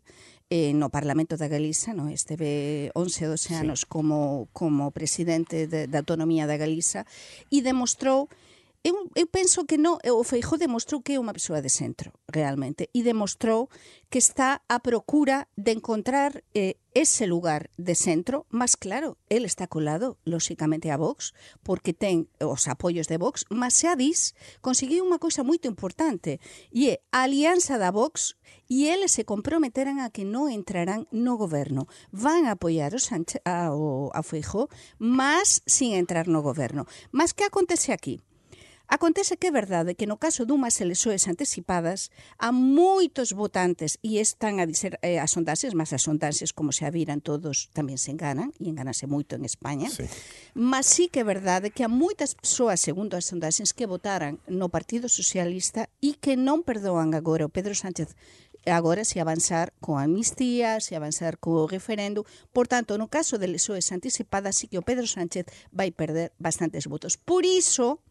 eh, 0.49 0.73
no 0.73 0.89
Parlamento 0.89 1.37
da 1.37 1.47
Galiza, 1.47 1.93
no? 1.93 2.09
esteve 2.09 2.89
11 2.97 3.29
ou 3.29 3.31
12 3.37 3.53
anos 3.53 3.79
sí. 3.81 3.85
como, 3.85 4.49
como 4.51 4.89
presidente 4.89 5.69
da 5.69 5.99
Autonomía 6.01 6.49
da 6.49 6.57
Galiza 6.57 7.05
e 7.53 7.61
demostrou 7.61 8.27
eu, 8.83 9.11
eu 9.15 9.27
penso 9.27 9.65
que 9.65 9.77
no, 9.77 9.99
o 9.99 10.23
Feijó 10.23 10.55
demostrou 10.55 11.03
que 11.03 11.13
é 11.13 11.19
unha 11.19 11.35
persoa 11.35 11.59
de 11.59 11.67
centro, 11.67 12.15
realmente, 12.31 12.87
e 12.95 13.03
demostrou 13.03 13.67
que 14.07 14.23
está 14.23 14.63
a 14.71 14.79
procura 14.79 15.51
de 15.59 15.75
encontrar 15.75 16.43
eh, 16.55 16.79
ese 16.95 17.27
lugar 17.27 17.67
de 17.75 17.91
centro, 17.93 18.47
mas 18.47 18.79
claro, 18.79 19.19
ele 19.27 19.51
está 19.51 19.67
colado, 19.67 20.15
lóxicamente, 20.23 20.87
a 20.87 20.95
Vox, 20.95 21.35
porque 21.59 21.91
ten 21.91 22.31
os 22.39 22.71
apoios 22.71 23.11
de 23.11 23.19
Vox, 23.19 23.43
mas 23.51 23.75
xa 23.75 23.99
dis, 23.99 24.31
conseguiu 24.63 25.03
unha 25.03 25.19
coisa 25.19 25.43
moito 25.43 25.67
importante, 25.67 26.39
e 26.71 26.95
é 26.95 27.03
a 27.11 27.27
alianza 27.27 27.75
da 27.75 27.91
Vox 27.91 28.39
e 28.71 28.87
eles 28.87 29.11
se 29.11 29.27
comprometeran 29.27 29.99
a 29.99 30.07
que 30.07 30.23
non 30.23 30.47
entrarán 30.47 31.03
no 31.11 31.35
goberno. 31.35 31.91
Van 32.15 32.47
a 32.47 32.55
apoiar 32.55 32.95
o 32.95 33.01
Sánchez, 33.01 33.43
a, 33.43 33.75
o, 33.75 34.07
a 34.15 34.23
Feijó, 34.23 34.71
mas 35.03 35.59
sin 35.67 35.99
entrar 35.99 36.31
no 36.31 36.39
goberno. 36.39 36.87
Mas 37.11 37.35
que 37.35 37.43
acontece 37.43 37.91
aquí? 37.91 38.23
Acontece 38.89 39.37
que 39.37 39.47
é 39.47 39.51
verdade 39.53 39.93
que 39.93 40.09
no 40.09 40.17
caso 40.17 40.49
dunhas 40.49 40.81
elexoes 40.81 41.29
anticipadas 41.29 42.09
há 42.41 42.49
moitos 42.49 43.37
votantes 43.37 44.01
e 44.01 44.17
están 44.17 44.57
a 44.57 44.65
dizer 44.65 44.97
eh, 45.05 45.21
as 45.21 45.29
sondaxes, 45.29 45.77
mas 45.77 45.93
as 45.93 46.01
sondaxes 46.01 46.49
como 46.57 46.73
se 46.73 46.89
aviran 46.89 47.21
todos 47.21 47.69
tamén 47.69 48.01
se 48.01 48.09
enganan 48.09 48.49
e 48.57 48.65
enganase 48.65 49.05
moito 49.05 49.37
en 49.37 49.45
España. 49.45 49.93
Sí. 49.93 50.09
Mas 50.57 50.89
sí 50.89 51.05
que 51.05 51.21
é 51.21 51.25
verdade 51.29 51.69
que 51.69 51.85
há 51.85 51.91
moitas 51.91 52.33
persoas, 52.33 52.81
segundo 52.81 53.13
as 53.13 53.29
sondaxes, 53.29 53.77
que 53.77 53.85
votaran 53.85 54.41
no 54.49 54.73
Partido 54.73 55.05
Socialista 55.05 55.85
e 56.01 56.17
que 56.17 56.33
non 56.33 56.65
perdoan 56.65 57.13
agora 57.13 57.45
o 57.45 57.53
Pedro 57.53 57.77
Sánchez 57.77 58.17
agora 58.65 59.05
se 59.05 59.21
avanzar 59.21 59.71
con 59.79 60.01
a 60.01 60.09
amnistía, 60.09 60.81
se 60.81 60.97
avanzar 60.97 61.37
co 61.37 61.69
referendo. 61.69 62.25
Por 62.51 62.65
tanto, 62.65 62.97
no 62.97 63.07
caso 63.07 63.37
de 63.37 63.53
lesoes 63.53 63.93
anticipadas, 63.93 64.57
sí 64.57 64.65
que 64.65 64.81
o 64.81 64.85
Pedro 64.85 65.05
Sánchez 65.05 65.45
vai 65.69 65.93
perder 65.93 66.33
bastantes 66.41 66.89
votos. 66.89 67.21
Por 67.21 67.45
iso, 67.45 68.01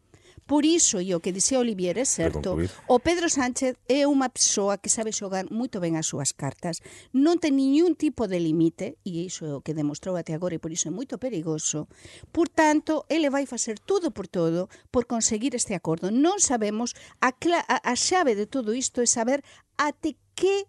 Por 0.49 0.65
iso, 0.65 0.97
e 0.97 1.13
o 1.13 1.21
que 1.21 1.29
dixía 1.29 1.61
Olivier 1.61 2.01
é 2.01 2.09
certo, 2.09 2.57
o 2.89 2.97
Pedro 2.97 3.29
Sánchez 3.29 3.77
é 3.85 4.09
unha 4.09 4.33
persoa 4.33 4.81
que 4.81 4.89
sabe 4.89 5.13
xogar 5.13 5.45
moito 5.53 5.77
ben 5.77 5.93
as 5.93 6.09
súas 6.09 6.33
cartas. 6.33 6.81
Non 7.13 7.37
ten 7.37 7.53
ningún 7.53 7.93
tipo 7.93 8.25
de 8.25 8.41
limite, 8.41 8.97
e 9.05 9.29
iso 9.29 9.45
é 9.45 9.53
o 9.53 9.61
que 9.61 9.77
demostrou 9.77 10.17
até 10.17 10.33
agora 10.33 10.57
e 10.57 10.61
por 10.63 10.73
iso 10.73 10.89
é 10.89 10.91
moito 10.91 11.21
perigoso. 11.21 11.85
Por 12.33 12.49
tanto, 12.49 13.05
ele 13.13 13.29
vai 13.29 13.45
facer 13.45 13.77
todo 13.77 14.09
por 14.09 14.25
todo 14.25 14.73
por 14.89 15.05
conseguir 15.05 15.53
este 15.53 15.77
acordo. 15.77 16.09
Non 16.09 16.41
sabemos, 16.41 16.97
a, 17.21 17.29
a, 17.29 17.77
a 17.85 17.93
xave 17.93 18.33
de 18.33 18.49
todo 18.49 18.73
isto 18.73 19.05
é 19.05 19.07
saber 19.07 19.45
até 19.77 20.17
que 20.33 20.65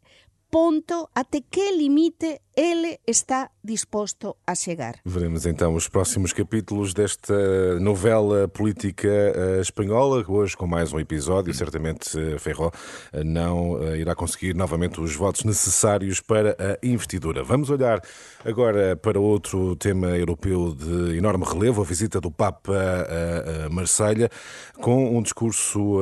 ponto, 0.50 1.09
até 1.14 1.40
que 1.40 1.71
limite 1.73 2.40
ele 2.57 2.99
está 3.07 3.49
disposto 3.62 4.37
a 4.47 4.54
chegar. 4.54 4.97
Veremos 5.04 5.47
então 5.47 5.75
os 5.75 5.88
próximos 5.88 6.33
capítulos 6.33 6.92
desta 6.92 7.78
novela 7.78 8.49
política 8.49 9.09
uh, 9.09 9.61
espanhola, 9.61 10.25
hoje 10.26 10.57
com 10.57 10.66
mais 10.66 10.92
um 10.92 10.99
episódio. 10.99 11.54
Certamente 11.54 12.11
Ferro 12.38 12.66
uh, 12.69 13.25
não 13.25 13.80
irá 13.95 14.14
conseguir 14.14 14.54
novamente 14.54 15.00
os 15.00 15.14
votos 15.14 15.45
necessários 15.45 16.21
para 16.21 16.57
a 16.59 16.87
investidura. 16.87 17.42
Vamos 17.42 17.71
olhar 17.71 18.02
agora 18.45 18.97
para 18.97 19.19
outro 19.19 19.76
tema 19.76 20.09
europeu 20.09 20.75
de 20.75 21.16
enorme 21.16 21.45
relevo, 21.45 21.80
a 21.80 21.85
visita 21.85 22.21
do 22.21 22.30
Papa 22.30 22.75
a, 22.75 23.71
Marselha, 23.71 24.28
com 24.80 25.16
um 25.16 25.23
discurso 25.23 26.00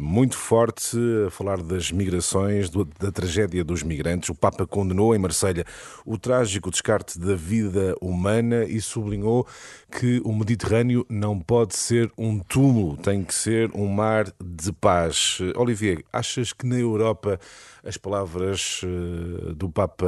muito 0.00 0.36
forte 0.36 0.96
a 1.26 1.30
falar 1.30 1.62
das 1.62 1.92
migrações, 1.92 2.70
da 2.70 3.12
tragédia 3.12 3.62
dos 3.62 3.73
migrantes. 3.82 4.28
O 4.28 4.34
Papa 4.34 4.66
condenou 4.66 5.14
em 5.14 5.18
Marselha 5.18 5.64
o 6.04 6.18
trágico 6.18 6.70
descarte 6.70 7.18
da 7.18 7.34
vida 7.34 7.94
humana 8.00 8.64
e 8.64 8.80
sublinhou 8.80 9.46
que 9.90 10.20
o 10.24 10.32
Mediterrâneo 10.32 11.06
não 11.08 11.38
pode 11.38 11.76
ser 11.76 12.10
um 12.16 12.38
túmulo, 12.38 12.96
tem 12.96 13.24
que 13.24 13.34
ser 13.34 13.70
um 13.74 13.86
mar 13.86 14.26
de 14.42 14.72
paz. 14.72 15.38
Olivier, 15.56 16.04
achas 16.12 16.52
que 16.52 16.66
na 16.66 16.78
Europa 16.78 17.38
as 17.84 17.96
palavras 17.96 18.80
eh, 18.82 19.52
do 19.54 19.68
Papa 19.68 20.06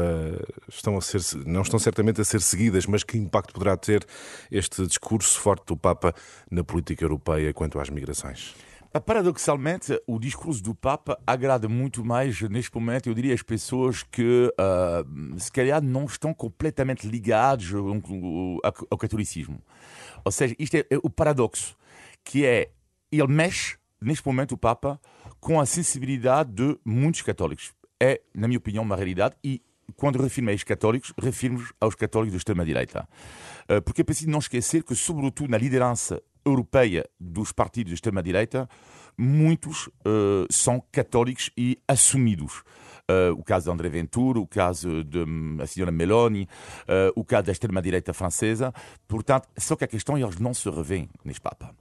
estão 0.69 0.97
a 0.97 1.01
ser, 1.01 1.21
não 1.45 1.63
estão 1.63 1.79
certamente 1.79 2.21
a 2.21 2.25
ser 2.25 2.41
seguidas, 2.41 2.87
mas 2.87 3.05
que 3.05 3.19
impacto 3.19 3.53
poderá 3.53 3.77
ter 3.77 4.05
este 4.51 4.87
discurso 4.87 5.39
forte 5.39 5.67
do 5.67 5.77
Papa 5.77 6.15
na 6.51 6.65
política 6.65 7.05
europeia 7.05 7.53
quanto 7.53 7.79
às 7.79 7.91
migrações? 7.91 8.55
Paradoxalmente, 9.01 10.01
o 10.07 10.19
discurso 10.19 10.63
do 10.63 10.75
Papa 10.75 11.19
agrada 11.27 11.69
muito 11.69 12.05
mais, 12.05 12.41
neste 12.43 12.75
momento, 12.75 13.09
eu 13.09 13.15
diria, 13.15 13.35
as 13.35 13.43
pessoas 13.43 14.03
que, 14.03 14.53
uh, 14.53 15.41
se 15.41 15.51
calhar, 15.51 15.83
não 15.83 16.05
estão 16.05 16.33
completamente 16.33 17.07
ligadas 17.07 17.73
ao, 17.75 18.61
ao 18.91 18.99
catolicismo. 18.99 19.61
Ou 20.25 20.33
seja, 20.33 20.55
isto 20.59 20.77
é, 20.77 20.87
é 20.91 20.99
o 21.03 21.11
paradoxo, 21.11 21.77
que 22.25 22.45
é, 22.45 22.71
ele 23.11 23.29
mexe, 23.29 23.77
neste 24.01 24.27
momento, 24.27 24.53
o 24.53 24.59
Papa, 24.59 25.01
com 25.41 25.61
a 25.61 25.67
sensibilidade 25.67 26.53
de 26.53 26.79
muitos 26.85 27.23
católicos. 27.23 27.73
É, 28.01 28.21
na 28.35 28.47
minha 28.47 28.59
opinião, 28.59 28.85
uma 28.85 28.97
realidade 28.97 29.37
e 29.43 29.63
quando 29.97 30.21
refirmo 30.21 30.51
aos 30.51 30.65
católicos, 30.65 31.13
refirmo 31.19 31.65
aos 31.81 31.95
católicos 31.95 32.33
da 32.33 32.39
extrema-direita. 32.39 33.09
Ah, 33.69 33.81
porque 33.81 34.01
é 34.01 34.05
preciso 34.05 34.31
não 34.31 34.39
esquecer 34.39 34.83
que, 34.83 34.95
sobretudo 34.95 35.51
na 35.51 35.59
liderança 35.59 36.23
europeia 36.47 37.05
dos 37.19 37.53
partidos 37.53 37.91
de 37.91 37.95
extrema-direita, 37.95 38.69
muitos 39.19 39.89
uh, 39.89 40.47
são 40.51 40.83
católicos 40.93 41.51
e 41.57 41.79
assumidos. 41.89 42.63
Uh, 43.09 43.33
o 43.39 43.45
caso 43.45 43.67
de 43.67 43.71
André 43.71 43.89
Ventura, 43.89 44.41
o 44.41 44.47
caso 44.47 45.05
da 45.05 45.21
hum, 45.21 45.59
senhora 45.67 45.93
Meloni, 45.93 46.49
uh, 46.83 47.13
o 47.15 47.25
caso 47.25 47.45
da 47.45 47.53
extrema-direita 47.53 48.13
francesa. 48.13 48.73
Portanto, 49.07 49.49
só 49.57 49.77
que 49.77 49.85
a 49.85 49.89
questão 49.89 50.17
é 50.17 50.23
eles 50.23 50.39
não 50.39 50.53
se 50.53 50.69
revêem 50.69 51.09
neste 51.25 51.41
Papa. 51.41 51.75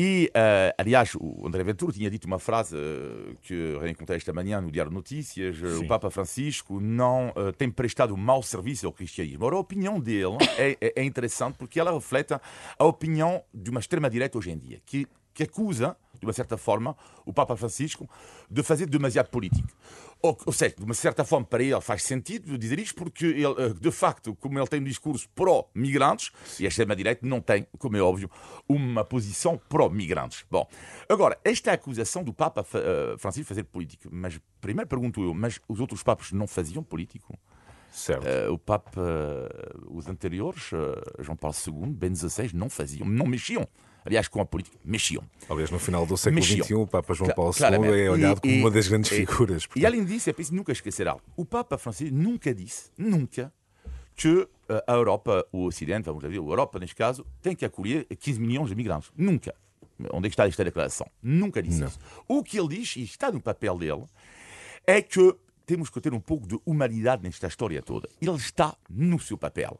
E, 0.00 0.30
uh, 0.30 0.72
aliás, 0.78 1.16
o 1.16 1.44
André 1.44 1.64
Ventura 1.64 1.92
tinha 1.92 2.08
dito 2.08 2.26
uma 2.26 2.38
frase 2.38 2.76
uh, 2.76 3.36
que 3.42 3.76
reencontrei 3.80 4.16
esta 4.16 4.32
manhã 4.32 4.60
no 4.60 4.70
Diário 4.70 4.90
de 4.90 4.94
Notícias: 4.94 5.56
Sim. 5.56 5.84
o 5.84 5.88
Papa 5.88 6.08
Francisco 6.08 6.78
não 6.78 7.30
uh, 7.30 7.52
tem 7.52 7.68
prestado 7.68 8.16
mau 8.16 8.40
serviço 8.40 8.86
ao 8.86 8.92
cristianismo. 8.92 9.44
Ora, 9.44 9.56
a 9.56 9.58
opinião 9.58 9.98
dele 9.98 10.36
é, 10.56 10.78
é, 10.80 10.92
é 11.00 11.04
interessante 11.04 11.56
porque 11.58 11.80
ela 11.80 11.92
reflete 11.92 12.32
a 12.32 12.84
opinião 12.84 13.42
de 13.52 13.70
uma 13.70 13.80
extrema-direita 13.80 14.38
hoje 14.38 14.52
em 14.52 14.56
dia, 14.56 14.80
que, 14.86 15.04
que 15.34 15.42
acusa 15.42 15.96
de 16.18 16.26
uma 16.26 16.32
certa 16.32 16.56
forma, 16.56 16.96
o 17.24 17.32
Papa 17.32 17.56
Francisco 17.56 18.08
de 18.50 18.62
fazer 18.62 18.86
demasiado 18.86 19.28
político. 19.28 19.68
Ou, 20.20 20.36
ou 20.46 20.52
seja, 20.52 20.74
de 20.76 20.84
uma 20.84 20.94
certa 20.94 21.24
forma, 21.24 21.46
para 21.46 21.62
ele 21.62 21.80
faz 21.80 22.02
sentido 22.02 22.58
dizer 22.58 22.78
isto, 22.80 22.94
porque 22.96 23.24
ele, 23.24 23.54
eh, 23.58 23.74
de 23.80 23.90
facto, 23.92 24.34
como 24.34 24.58
ele 24.58 24.66
tem 24.66 24.80
um 24.80 24.84
discurso 24.84 25.28
pró-migrantes, 25.32 26.32
e 26.58 26.64
a 26.64 26.68
extrema-direita 26.68 27.24
não 27.24 27.40
tem, 27.40 27.66
como 27.78 27.96
é 27.96 28.02
óbvio, 28.02 28.28
uma 28.68 29.04
posição 29.04 29.60
pró-migrantes. 29.68 30.44
Bom, 30.50 30.68
agora, 31.08 31.38
esta 31.44 31.72
acusação 31.72 32.24
do 32.24 32.32
Papa 32.32 32.62
uh, 32.62 33.18
Francisco 33.18 33.44
de 33.44 33.48
fazer 33.48 33.64
político, 33.64 34.08
mas 34.10 34.40
primeiro 34.60 34.88
pergunto 34.88 35.22
eu, 35.22 35.32
mas 35.32 35.60
os 35.68 35.78
outros 35.78 36.02
papas 36.02 36.32
não 36.32 36.48
faziam 36.48 36.82
político? 36.82 37.38
Certo. 37.92 38.26
Uh, 38.26 38.52
o 38.52 38.58
Papa, 38.58 39.00
uh, 39.00 39.96
os 39.96 40.08
anteriores, 40.08 40.70
João 41.20 41.36
Paulo 41.36 41.56
II, 41.64 41.92
Ben 41.92 42.14
XVI, 42.14 42.50
não 42.54 42.68
faziam, 42.68 43.06
não 43.06 43.26
mexiam 43.26 43.68
aliás, 44.08 44.26
com 44.26 44.40
a 44.40 44.46
política, 44.46 44.76
mexiam. 44.84 45.22
Aliás, 45.48 45.70
no 45.70 45.78
final 45.78 46.06
do 46.06 46.16
século 46.16 46.42
XXI, 46.42 46.74
o 46.74 46.86
Papa 46.86 47.12
João 47.12 47.30
Paulo 47.30 47.52
II 47.52 48.00
é 48.00 48.10
olhado 48.10 48.40
como 48.40 48.54
uma 48.54 48.70
das 48.70 48.88
grandes 48.88 49.12
e, 49.12 49.16
figuras. 49.16 49.66
Portanto. 49.66 49.82
E 49.82 49.86
além 49.86 50.04
disso, 50.04 50.30
é 50.30 50.32
preciso 50.32 50.56
nunca 50.56 50.72
esquecer 50.72 51.06
algo. 51.06 51.22
O 51.36 51.44
Papa 51.44 51.76
Francisco 51.76 52.14
nunca 52.14 52.54
disse, 52.54 52.90
nunca, 52.96 53.52
que 54.16 54.48
eh, 54.68 54.84
a 54.86 54.94
Europa, 54.94 55.46
o 55.52 55.66
Ocidente, 55.66 56.06
vamos 56.06 56.22
dizer, 56.22 56.34
a 56.34 56.42
Europa, 56.42 56.78
neste 56.78 56.96
caso, 56.96 57.24
tem 57.42 57.54
que 57.54 57.64
acolher 57.64 58.06
15 58.06 58.40
milhões 58.40 58.70
de 58.70 58.74
migrantes. 58.74 59.12
Nunca. 59.16 59.54
Onde 60.10 60.26
é 60.26 60.30
que 60.30 60.34
está 60.34 60.46
esta 60.46 60.64
declaração? 60.64 61.06
Nunca 61.22 61.62
disse 61.62 61.80
Não. 61.80 61.88
isso. 61.88 61.98
O 62.26 62.42
que 62.42 62.58
ele 62.58 62.68
diz, 62.68 62.96
e 62.96 63.02
está 63.02 63.30
no 63.30 63.40
papel 63.40 63.76
dele, 63.76 64.04
é 64.86 65.02
que 65.02 65.36
temos 65.68 65.90
que 65.90 66.00
ter 66.00 66.14
um 66.14 66.20
pouco 66.20 66.48
de 66.48 66.58
humanidade 66.64 67.22
nesta 67.22 67.46
história 67.46 67.82
toda. 67.82 68.08
Ele 68.22 68.36
está 68.36 68.74
no 68.88 69.20
seu 69.20 69.36
papel. 69.36 69.78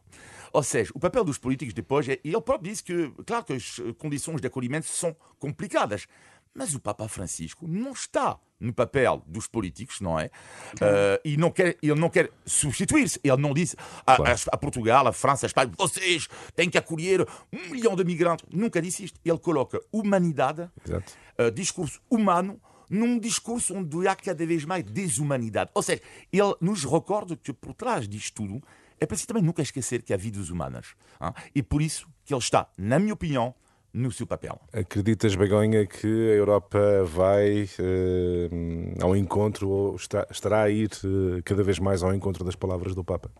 Ou 0.53 0.63
seja, 0.63 0.93
o 0.95 1.01
papel 1.01 1.25
dos 1.25 1.39
políticos 1.39 1.73
depois 1.73 2.07
é. 2.07 2.21
E 2.23 2.29
ele 2.29 2.43
próprio 2.43 2.71
disse 2.71 2.85
que, 2.85 3.11
claro 3.25 3.43
que 3.43 3.55
as 3.55 3.81
condições 3.97 4.39
de 4.43 4.47
acolhimento 4.47 4.87
são 4.87 5.17
complicadas. 5.39 6.07
Mas 6.55 6.75
o 6.75 6.81
Papa 6.81 7.09
Francisco 7.09 7.67
não 7.67 7.93
está 7.93 8.39
no 8.61 8.73
papel 8.73 9.23
dos 9.27 9.47
políticos, 9.47 10.01
não 10.01 10.19
é? 10.19 10.27
Uh, 10.75 11.21
e 11.25 11.37
não 11.39 11.51
quer, 11.51 11.79
ele 11.83 11.99
não 11.99 12.11
quer 12.11 12.31
substituir-se. 12.45 13.19
Ele 13.25 13.37
não 13.39 13.55
disse 13.55 13.75
a, 14.07 14.17
claro. 14.17 14.31
a, 14.31 14.55
a, 14.55 14.59
Portugal, 14.59 15.07
a 15.07 15.13
França, 15.13 15.47
a 15.47 15.49
Espanha, 15.49 15.73
vocês 15.79 16.29
têm 16.55 16.69
que 16.69 16.77
acolher 16.77 17.27
um 17.51 17.71
milhão 17.71 17.97
de 17.97 18.05
migrantes. 18.05 18.45
Nunca 18.53 18.83
disse 18.83 19.05
isto. 19.05 19.19
Ele 19.25 19.39
coloca 19.39 19.81
humanidade, 19.91 20.63
uh, 20.63 21.51
discurso 21.51 21.99
humano, 22.11 22.61
num 22.89 23.19
discurso 23.19 23.75
onde 23.75 24.07
há 24.09 24.15
cada 24.15 24.45
vez 24.47 24.65
mais 24.65 24.85
desumanidade. 24.85 25.71
Ou 25.75 25.83
seja, 25.83 26.03
ele 26.33 26.55
nos 26.61 26.85
recorda 26.85 27.37
que 27.37 27.53
por 27.53 27.75
trás 27.75 28.09
disto 28.09 28.43
tudo 28.43 28.63
é 29.01 29.07
preciso 29.07 29.29
também 29.29 29.43
nunca 29.43 29.63
esquecer 29.63 30.03
que 30.03 30.13
há 30.13 30.17
vidas 30.17 30.51
humanas. 30.51 30.95
Hein? 31.21 31.33
E 31.55 31.63
por 31.63 31.81
isso 31.81 32.09
que 32.25 32.35
ele 32.35 32.41
está, 32.41 32.69
na 32.77 32.99
minha 32.99 33.15
opinião, 33.15 33.55
no 33.93 34.13
seu 34.13 34.27
papel. 34.27 34.61
Acreditas, 34.73 35.35
Begonha, 35.35 35.87
que 35.87 36.07
a 36.07 36.35
Europa 36.35 36.79
vai 37.05 37.65
uh, 37.65 39.03
ao 39.03 39.17
encontro 39.17 39.69
ou 39.69 39.97
está, 39.97 40.27
estará 40.31 40.63
a 40.63 40.71
ir 40.71 40.91
uh, 41.05 41.43
cada 41.45 41.63
vez 41.63 41.79
mais 41.79 42.03
ao 42.03 42.15
encontro 42.15 42.45
das 42.45 42.55
palavras 42.55 42.95
do 42.95 43.03
Papa? 43.03 43.31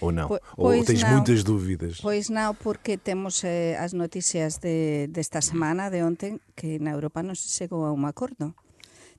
Ou 0.00 0.10
não? 0.10 0.28
Pois 0.28 0.40
ou 0.56 0.84
tens 0.84 1.02
não. 1.02 1.10
muitas 1.10 1.44
dúvidas? 1.44 2.00
Pois 2.00 2.28
não, 2.28 2.54
porque 2.54 2.96
temos 2.96 3.44
eh, 3.44 3.76
as 3.78 3.92
notícias 3.92 4.58
de, 4.58 5.06
desta 5.06 5.40
semana, 5.40 5.88
de 5.88 6.02
ontem, 6.02 6.40
que 6.56 6.80
na 6.80 6.90
Europa 6.90 7.22
não 7.22 7.34
se 7.34 7.48
chegou 7.50 7.84
a 7.84 7.92
um 7.92 8.04
acordo. 8.04 8.52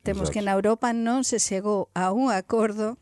Temos 0.04 0.30
Exacto. 0.30 0.34
que 0.34 0.46
na 0.46 0.56
Europa 0.56 0.96
non 0.96 1.28
se 1.28 1.38
chegou 1.44 1.92
a 1.94 2.16
un 2.16 2.32
acordo 2.32 2.96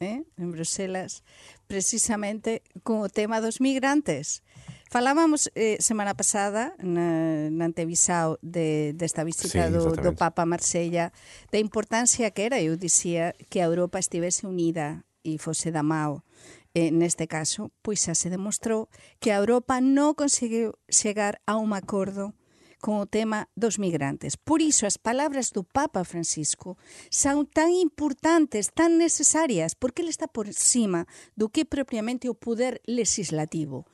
eh, 0.00 0.24
en 0.36 0.48
Bruselas 0.50 1.22
precisamente 1.70 2.62
con 2.82 3.06
o 3.06 3.08
tema 3.08 3.38
dos 3.38 3.60
migrantes. 3.62 4.42
Falábamos 4.90 5.54
eh, 5.54 5.78
semana 5.78 6.18
pasada 6.18 6.74
na, 6.82 7.46
na 7.46 7.70
antevisao 7.70 8.42
de, 8.42 8.90
desta 8.98 9.22
visita 9.22 9.70
sí, 9.70 9.72
do, 9.72 9.94
do 9.94 10.12
Papa 10.18 10.42
a 10.42 10.50
Marsella 10.50 11.14
da 11.54 11.62
importancia 11.62 12.34
que 12.34 12.42
era, 12.42 12.58
eu 12.58 12.74
dicía, 12.74 13.38
que 13.46 13.62
a 13.62 13.70
Europa 13.70 14.02
estivese 14.02 14.50
unida 14.50 15.06
e 15.22 15.38
fose 15.38 15.70
da 15.70 15.86
mao. 15.86 16.26
Eh, 16.74 16.90
neste 16.90 17.30
caso, 17.30 17.70
pois 17.86 18.02
xa 18.02 18.18
se 18.18 18.34
demostrou 18.34 18.90
que 19.22 19.30
a 19.30 19.38
Europa 19.38 19.78
non 19.78 20.18
conseguiu 20.18 20.74
chegar 20.90 21.38
a 21.46 21.54
un 21.54 21.70
acordo 21.70 22.34
con 22.80 22.96
o 22.98 23.06
tema 23.06 23.52
dos 23.54 23.78
migrantes. 23.78 24.40
Por 24.40 24.64
iso 24.64 24.88
as 24.88 24.96
palabras 24.96 25.52
do 25.52 25.62
Papa 25.62 26.02
Francisco 26.02 26.80
son 27.12 27.46
tan 27.46 27.70
importantes, 27.76 28.72
tan 28.72 28.96
necesarias, 28.96 29.76
porque 29.76 30.02
ele 30.02 30.10
está 30.10 30.26
por 30.26 30.48
cima 30.50 31.06
do 31.36 31.52
que 31.52 31.68
propiamente 31.68 32.26
o 32.26 32.34
poder 32.34 32.80
legislativo. 32.88 33.86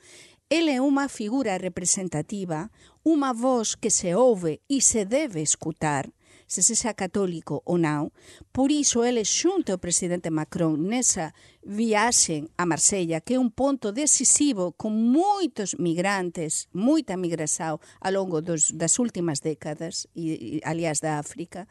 Ele 0.49 0.71
é 0.71 0.79
unha 0.79 1.11
figura 1.11 1.59
representativa, 1.59 2.71
unha 3.03 3.35
voz 3.35 3.75
que 3.75 3.91
se 3.91 4.15
ouve 4.15 4.63
e 4.71 4.79
se 4.79 5.03
debe 5.03 5.43
escutar, 5.43 6.07
se 6.47 6.63
seja 6.63 6.93
católico 6.93 7.61
ou 7.65 7.77
não. 7.77 8.11
Por 8.53 8.71
isso, 8.71 9.03
ele 9.03 9.23
junta 9.23 9.75
o 9.75 9.77
presidente 9.77 10.29
Macron 10.29 10.77
nessa 10.77 11.33
viagem 11.65 12.47
a 12.57 12.65
Marsella, 12.65 13.19
que 13.19 13.33
é 13.33 13.39
um 13.39 13.49
ponto 13.49 13.91
decisivo 13.91 14.73
com 14.77 14.89
muitos 14.89 15.73
migrantes, 15.73 16.67
muita 16.73 17.17
migração 17.17 17.79
ao 17.99 18.13
longo 18.13 18.41
dos, 18.41 18.71
das 18.71 18.97
últimas 18.97 19.39
décadas, 19.41 20.07
e 20.15 20.61
aliás 20.63 20.99
da 20.99 21.19
África. 21.19 21.67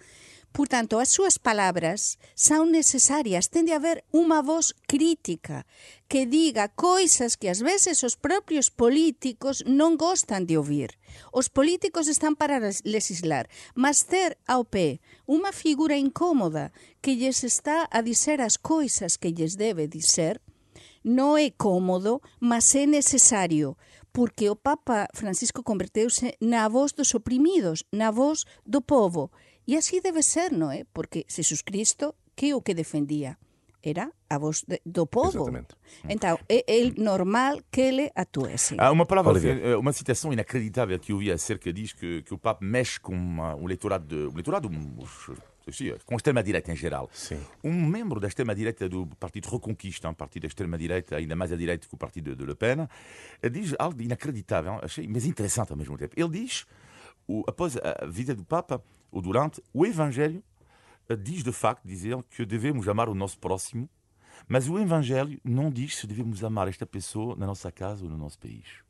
Por 0.56 0.68
tanto, 0.68 0.96
as 1.04 1.12
súas 1.12 1.36
palabras 1.36 2.16
son 2.32 2.72
necesarias, 2.72 3.52
ten 3.52 3.68
de 3.68 3.76
haber 3.76 4.08
unha 4.08 4.40
voz 4.40 4.72
crítica 4.88 5.68
que 6.08 6.24
diga 6.24 6.72
coisas 6.72 7.36
que 7.36 7.52
ás 7.52 7.60
veces 7.60 8.00
os 8.00 8.16
propios 8.16 8.72
políticos 8.72 9.60
non 9.68 10.00
gostan 10.00 10.48
de 10.48 10.56
ouvir. 10.56 10.96
Os 11.28 11.52
políticos 11.52 12.08
están 12.08 12.40
para 12.40 12.56
legislar, 12.88 13.52
mas 13.76 14.08
ter 14.08 14.40
ao 14.48 14.64
pé 14.64 15.04
unha 15.28 15.52
figura 15.52 16.00
incómoda 16.00 16.72
que 17.04 17.20
lles 17.20 17.44
está 17.44 17.84
a 17.92 18.00
dizer 18.00 18.40
as 18.40 18.56
coisas 18.56 19.20
que 19.20 19.36
lles 19.36 19.60
debe 19.60 19.84
dizer, 19.92 20.40
non 21.04 21.36
é 21.36 21.52
cómodo, 21.52 22.24
mas 22.40 22.72
é 22.72 22.88
necesario, 22.88 23.76
porque 24.08 24.48
o 24.48 24.56
Papa 24.56 25.04
Francisco 25.12 25.60
converteuse 25.60 26.32
na 26.40 26.64
voz 26.72 26.96
dos 26.96 27.12
oprimidos, 27.12 27.84
na 27.92 28.08
voz 28.08 28.48
do 28.64 28.80
povo, 28.80 29.28
E 29.66 29.76
así 29.76 30.00
debe 30.00 30.22
ser, 30.22 30.52
non 30.52 30.70
é? 30.70 30.86
Porque 30.94 31.26
Jesus 31.26 31.62
Cristo, 31.62 32.14
que 32.38 32.54
o 32.54 32.62
que 32.62 32.74
defendía? 32.74 33.36
Era 33.82 34.10
a 34.30 34.38
voz 34.38 34.62
de, 34.66 34.80
do 34.86 35.06
povo. 35.06 35.46
Exatamente. 35.46 35.74
Então, 36.08 36.38
é, 36.48 36.64
é 36.66 36.90
normal 36.98 37.62
que 37.70 37.80
ele 37.80 38.10
atuesse. 38.14 38.74
Há 38.78 38.90
uma 38.90 39.06
palavra, 39.06 39.30
Olivier. 39.30 39.78
uma 39.78 39.92
citação 39.92 40.32
inacreditável 40.32 40.98
que 40.98 41.12
eu 41.12 41.18
vi 41.18 41.30
acerca 41.30 41.72
diz 41.72 41.92
que, 41.92 42.22
que 42.22 42.34
o 42.34 42.38
Papa 42.38 42.64
mexe 42.64 42.98
com 42.98 43.14
uma, 43.14 43.54
um 43.54 43.66
leitorado, 43.66 44.06
de, 44.06 44.26
um 44.30 44.34
leitorado 44.34 44.68
com 46.04 46.14
a 46.14 46.16
extrema-direita 46.16 46.72
em 46.72 46.76
geral. 46.76 47.10
Sim. 47.12 47.40
Um 47.62 47.72
membro 47.72 48.20
da 48.20 48.28
extrema-direita 48.28 48.88
do 48.88 49.06
Partido 49.18 49.48
Reconquista, 49.48 50.08
um 50.08 50.14
partido 50.14 50.42
da 50.42 50.48
extrema-direita, 50.48 51.16
ainda 51.16 51.34
mais 51.34 51.52
à 51.52 51.56
direita 51.56 51.88
que 51.88 51.94
o 51.94 51.98
partido 51.98 52.36
de 52.36 52.44
Le 52.44 52.54
Pen, 52.54 52.88
diz 53.50 53.74
algo 53.78 54.00
inacreditável, 54.00 54.78
achei, 54.82 55.08
mas 55.08 55.26
interessante 55.26 55.72
ao 55.72 55.76
mesmo 55.76 55.98
tempo. 55.98 56.14
Ele 56.16 56.28
diz, 56.28 56.66
o, 57.26 57.42
após 57.48 57.76
a 57.76 58.06
vida 58.06 58.34
do 58.34 58.44
Papa, 58.44 58.82
ou 59.10 59.22
durante, 59.22 59.62
o 59.72 59.86
Evangelho 59.86 60.42
diz 61.20 61.42
de 61.42 61.52
facto 61.52 61.86
dizer 61.86 62.20
que 62.24 62.44
devemos 62.44 62.88
amar 62.88 63.08
o 63.08 63.14
nosso 63.14 63.38
próximo, 63.38 63.88
mas 64.48 64.68
o 64.68 64.78
Evangelho 64.78 65.40
não 65.44 65.70
diz 65.70 65.96
se 65.96 66.06
devemos 66.06 66.44
amar 66.44 66.68
esta 66.68 66.84
pessoa 66.84 67.34
na 67.36 67.46
nossa 67.46 67.70
casa 67.72 68.04
ou 68.04 68.10
no 68.10 68.18
nosso 68.18 68.38
país. 68.38 68.84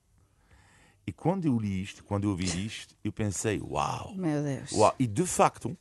E 1.06 1.12
quando 1.12 1.46
eu 1.46 1.56
li 1.56 1.82
isto, 1.82 2.02
quando 2.02 2.25
eu 2.25 2.30
ouvi 2.30 2.66
isto, 2.66 2.96
eu 3.04 3.12
pensei, 3.12 3.61
uau! 3.61 4.12
Meu 4.16 4.42
Deus. 4.42 4.73
uau. 4.73 4.94
E 4.99 5.06
de 5.06 5.25
facto, 5.25 5.76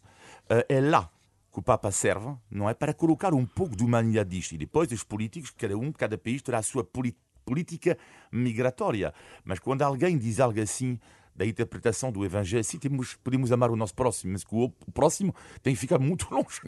é 0.70 0.80
lá 0.80 1.10
que 1.52 1.60
o 1.60 1.64
Papa 1.64 1.90
serve, 1.90 2.36
não 2.52 2.70
é? 2.70 2.74
Para 2.76 2.94
colocar 2.94 3.34
um 3.34 3.46
pouco 3.46 3.76
de 3.76 3.84
humanidade 3.84 4.30
disto. 4.30 4.54
E 4.54 4.58
depois 4.58 4.92
os 4.92 5.04
políticos, 5.04 5.50
cada 5.50 5.76
um, 5.76 5.92
cada 5.92 6.18
país 6.18 6.44
terá 6.44 6.60
a 6.60 6.62
sua 6.62 6.88
política 7.44 7.98
migratória. 8.32 9.14
Mas 9.44 9.58
quando 9.58 9.82
alguém 9.82 10.18
diz 10.18 10.40
algo 10.40 10.62
assim, 10.62 11.00
da 11.36 11.46
interpretação 11.46 12.12
do 12.12 12.24
Evangelho, 12.24 12.64
sim, 12.64 12.80
temos, 12.80 13.16
podemos 13.24 13.52
amar 13.52 13.70
o 13.70 13.76
nosso 13.76 13.94
próximo, 13.94 14.32
mas 14.32 14.44
que 14.44 14.56
o, 14.56 14.72
o 14.88 14.92
próximo 14.92 15.36
tem 15.62 15.74
que 15.74 15.80
ficar 15.80 16.00
muito 16.00 16.28
longe. 16.34 16.62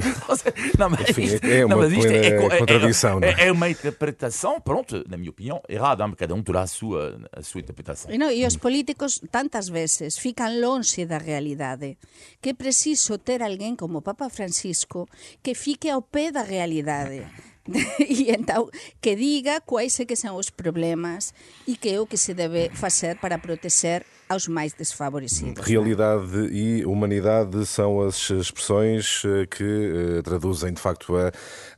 não, 0.78 0.90
mas 0.90 1.10
Enfim, 1.10 1.24
isto, 1.24 1.46
é 1.46 1.66
uma 1.66 1.76
não, 1.76 1.84
mas 1.84 1.94
isto 1.94 2.12
é, 2.12 2.28
é, 2.28 2.58
contradição. 2.58 3.20
É, 3.22 3.48
é, 3.48 3.52
uma 3.52 3.70
interpretação, 3.70 4.60
pronto, 4.60 5.04
na 5.08 5.16
minha 5.18 5.30
opinião, 5.30 5.62
errada. 5.70 6.08
Cada 6.16 6.36
um 6.36 6.44
terá 6.44 6.62
a 6.62 6.68
sua, 6.68 7.20
a 7.32 7.42
sua 7.42 7.62
interpretação. 7.62 8.12
E, 8.12 8.18
não, 8.18 8.30
e 8.30 8.46
os 8.46 8.58
políticos, 8.58 9.22
tantas 9.32 9.70
vezes, 9.70 10.18
ficam 10.18 10.60
longe 10.60 11.06
da 11.06 11.18
realidade. 11.18 11.98
Que 12.42 12.50
é 12.50 12.54
preciso 12.54 13.18
ter 13.18 13.42
alguém 13.42 13.76
como 13.76 14.00
o 14.00 14.02
Papa 14.02 14.30
Francisco 14.30 15.08
que 15.42 15.56
fique 15.56 15.90
ao 15.90 16.02
pé 16.02 16.32
da 16.32 16.42
realidade. 16.42 17.26
e 18.00 18.32
então 18.32 18.70
que 19.02 19.16
diga 19.16 19.60
quais 19.62 20.00
é 20.00 20.06
que 20.06 20.16
são 20.16 20.38
os 20.38 20.50
problemas 20.50 21.34
e 21.68 21.76
que 21.76 21.90
é 21.90 22.00
o 22.00 22.08
que 22.08 22.18
se 22.18 22.34
deve 22.34 22.70
fazer 22.70 23.18
para 23.18 23.38
proteger 23.38 24.06
aos 24.30 24.48
mais 24.48 24.74
desfavorecidos. 24.74 25.66
Realidade 25.66 26.48
e 26.52 26.86
humanidade 26.86 27.66
são 27.66 28.02
as 28.02 28.30
expressões 28.30 29.24
eh, 29.26 29.46
que 29.46 29.64
uh, 29.64 30.24
traduzem 30.24 30.74
de 30.74 30.82
facto 30.82 31.16
a, 31.16 31.32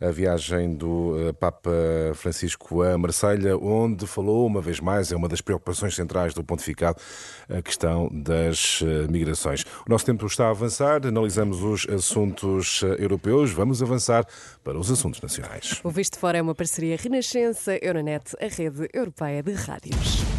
a 0.05 0.11
viagem 0.11 0.75
do 0.75 1.29
uh, 1.29 1.33
Papa 1.33 1.69
Francisco 2.15 2.81
a 2.81 2.97
Marselha, 2.97 3.57
onde 3.57 4.07
falou 4.07 4.45
uma 4.47 4.61
vez 4.61 4.79
mais, 4.79 5.11
é 5.11 5.15
uma 5.15 5.27
das 5.27 5.41
preocupações 5.41 5.95
centrais 5.95 6.33
do 6.33 6.43
pontificado, 6.43 6.99
a 7.49 7.61
questão 7.61 8.09
das 8.11 8.81
migrações. 9.09 9.63
O 9.85 9.89
nosso 9.89 10.05
tempo 10.05 10.25
está 10.25 10.47
a 10.47 10.49
avançar, 10.51 11.05
analisamos 11.05 11.61
os 11.61 11.87
assuntos 11.89 12.81
europeus, 12.97 13.51
vamos 13.51 13.81
avançar 13.81 14.25
para 14.63 14.77
os 14.77 14.91
assuntos 14.91 15.21
nacionais. 15.21 15.79
O 15.83 15.89
Visto 15.89 16.17
Fora 16.17 16.37
é 16.37 16.41
uma 16.41 16.55
parceria 16.55 16.97
Renascença 16.97 17.77
Euronet, 17.81 18.35
a 18.39 18.47
rede 18.47 18.89
europeia 18.93 19.43
de 19.43 19.53
rádios. 19.53 20.38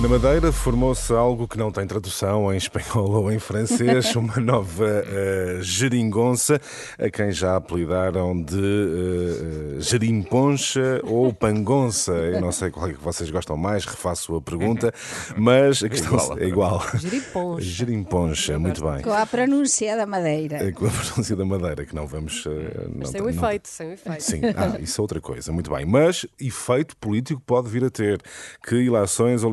Na 0.00 0.08
Madeira 0.08 0.50
formou-se 0.50 1.12
algo 1.12 1.46
que 1.46 1.58
não 1.58 1.70
tem 1.70 1.86
tradução 1.86 2.50
em 2.50 2.56
espanhol 2.56 3.10
ou 3.20 3.30
em 3.30 3.38
francês, 3.38 4.16
uma 4.16 4.36
nova 4.36 4.86
uh, 4.86 5.62
geringonça, 5.62 6.58
a 6.98 7.10
quem 7.10 7.30
já 7.30 7.56
apelidaram 7.56 8.40
de 8.42 8.56
uh, 8.56 9.78
gerimponcha 9.78 11.02
ou 11.04 11.34
pangonça. 11.34 12.12
Eu 12.12 12.40
não 12.40 12.50
sei 12.50 12.70
qual 12.70 12.88
é 12.88 12.94
que 12.94 12.98
vocês 12.98 13.30
gostam 13.30 13.58
mais, 13.58 13.84
refaço 13.84 14.34
a 14.34 14.40
pergunta, 14.40 14.90
mas 15.36 15.82
a 15.84 15.88
questão 15.90 16.38
é 16.38 16.46
igual. 16.46 16.82
Gerimponcha. 16.94 17.60
Gerimponcha, 17.60 18.58
muito 18.58 18.82
bem. 18.82 19.02
Com 19.02 19.12
a 19.12 19.26
pronúncia 19.26 19.94
da 19.98 20.06
Madeira. 20.06 20.66
É 20.66 20.72
com 20.72 20.86
a 20.86 20.90
pronúncia 20.90 21.36
da 21.36 21.44
Madeira, 21.44 21.84
que 21.84 21.94
não 21.94 22.06
vamos... 22.06 22.46
Uh, 22.46 22.50
não, 22.96 23.04
sem 23.04 23.20
o 23.20 23.26
um 23.26 23.28
efeito, 23.28 23.68
sem 23.68 23.88
o 23.88 23.90
um 23.90 23.92
efeito. 23.92 24.22
Sim, 24.22 24.40
ah, 24.56 24.80
isso 24.80 24.98
é 24.98 25.02
outra 25.02 25.20
coisa, 25.20 25.52
muito 25.52 25.70
bem. 25.70 25.84
Mas 25.84 26.24
efeito 26.40 26.96
político 26.96 27.42
pode 27.44 27.68
vir 27.68 27.84
a 27.84 27.90
ter. 27.90 28.18
Que 28.66 28.76
ilações, 28.76 29.44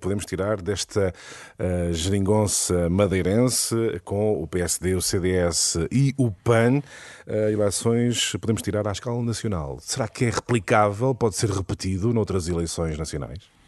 Podemos 0.00 0.24
tirar 0.24 0.60
desta 0.60 1.12
uh, 1.58 1.92
geringonça 1.92 2.88
madeirense 2.88 3.74
com 4.04 4.42
o 4.42 4.46
PSD, 4.46 4.94
o 4.94 5.02
CDS 5.02 5.76
e 5.90 6.14
o 6.16 6.30
PAN? 6.30 6.78
Uh, 7.26 7.50
eleições 7.50 8.32
podemos 8.40 8.62
tirar 8.62 8.86
à 8.86 8.92
escala 8.92 9.22
nacional. 9.22 9.78
Será 9.80 10.08
que 10.08 10.24
é 10.26 10.30
replicável? 10.30 11.14
Pode 11.14 11.36
ser 11.36 11.50
repetido 11.50 12.12
noutras 12.12 12.48
eleições 12.48 12.98
nacionais? 12.98 13.60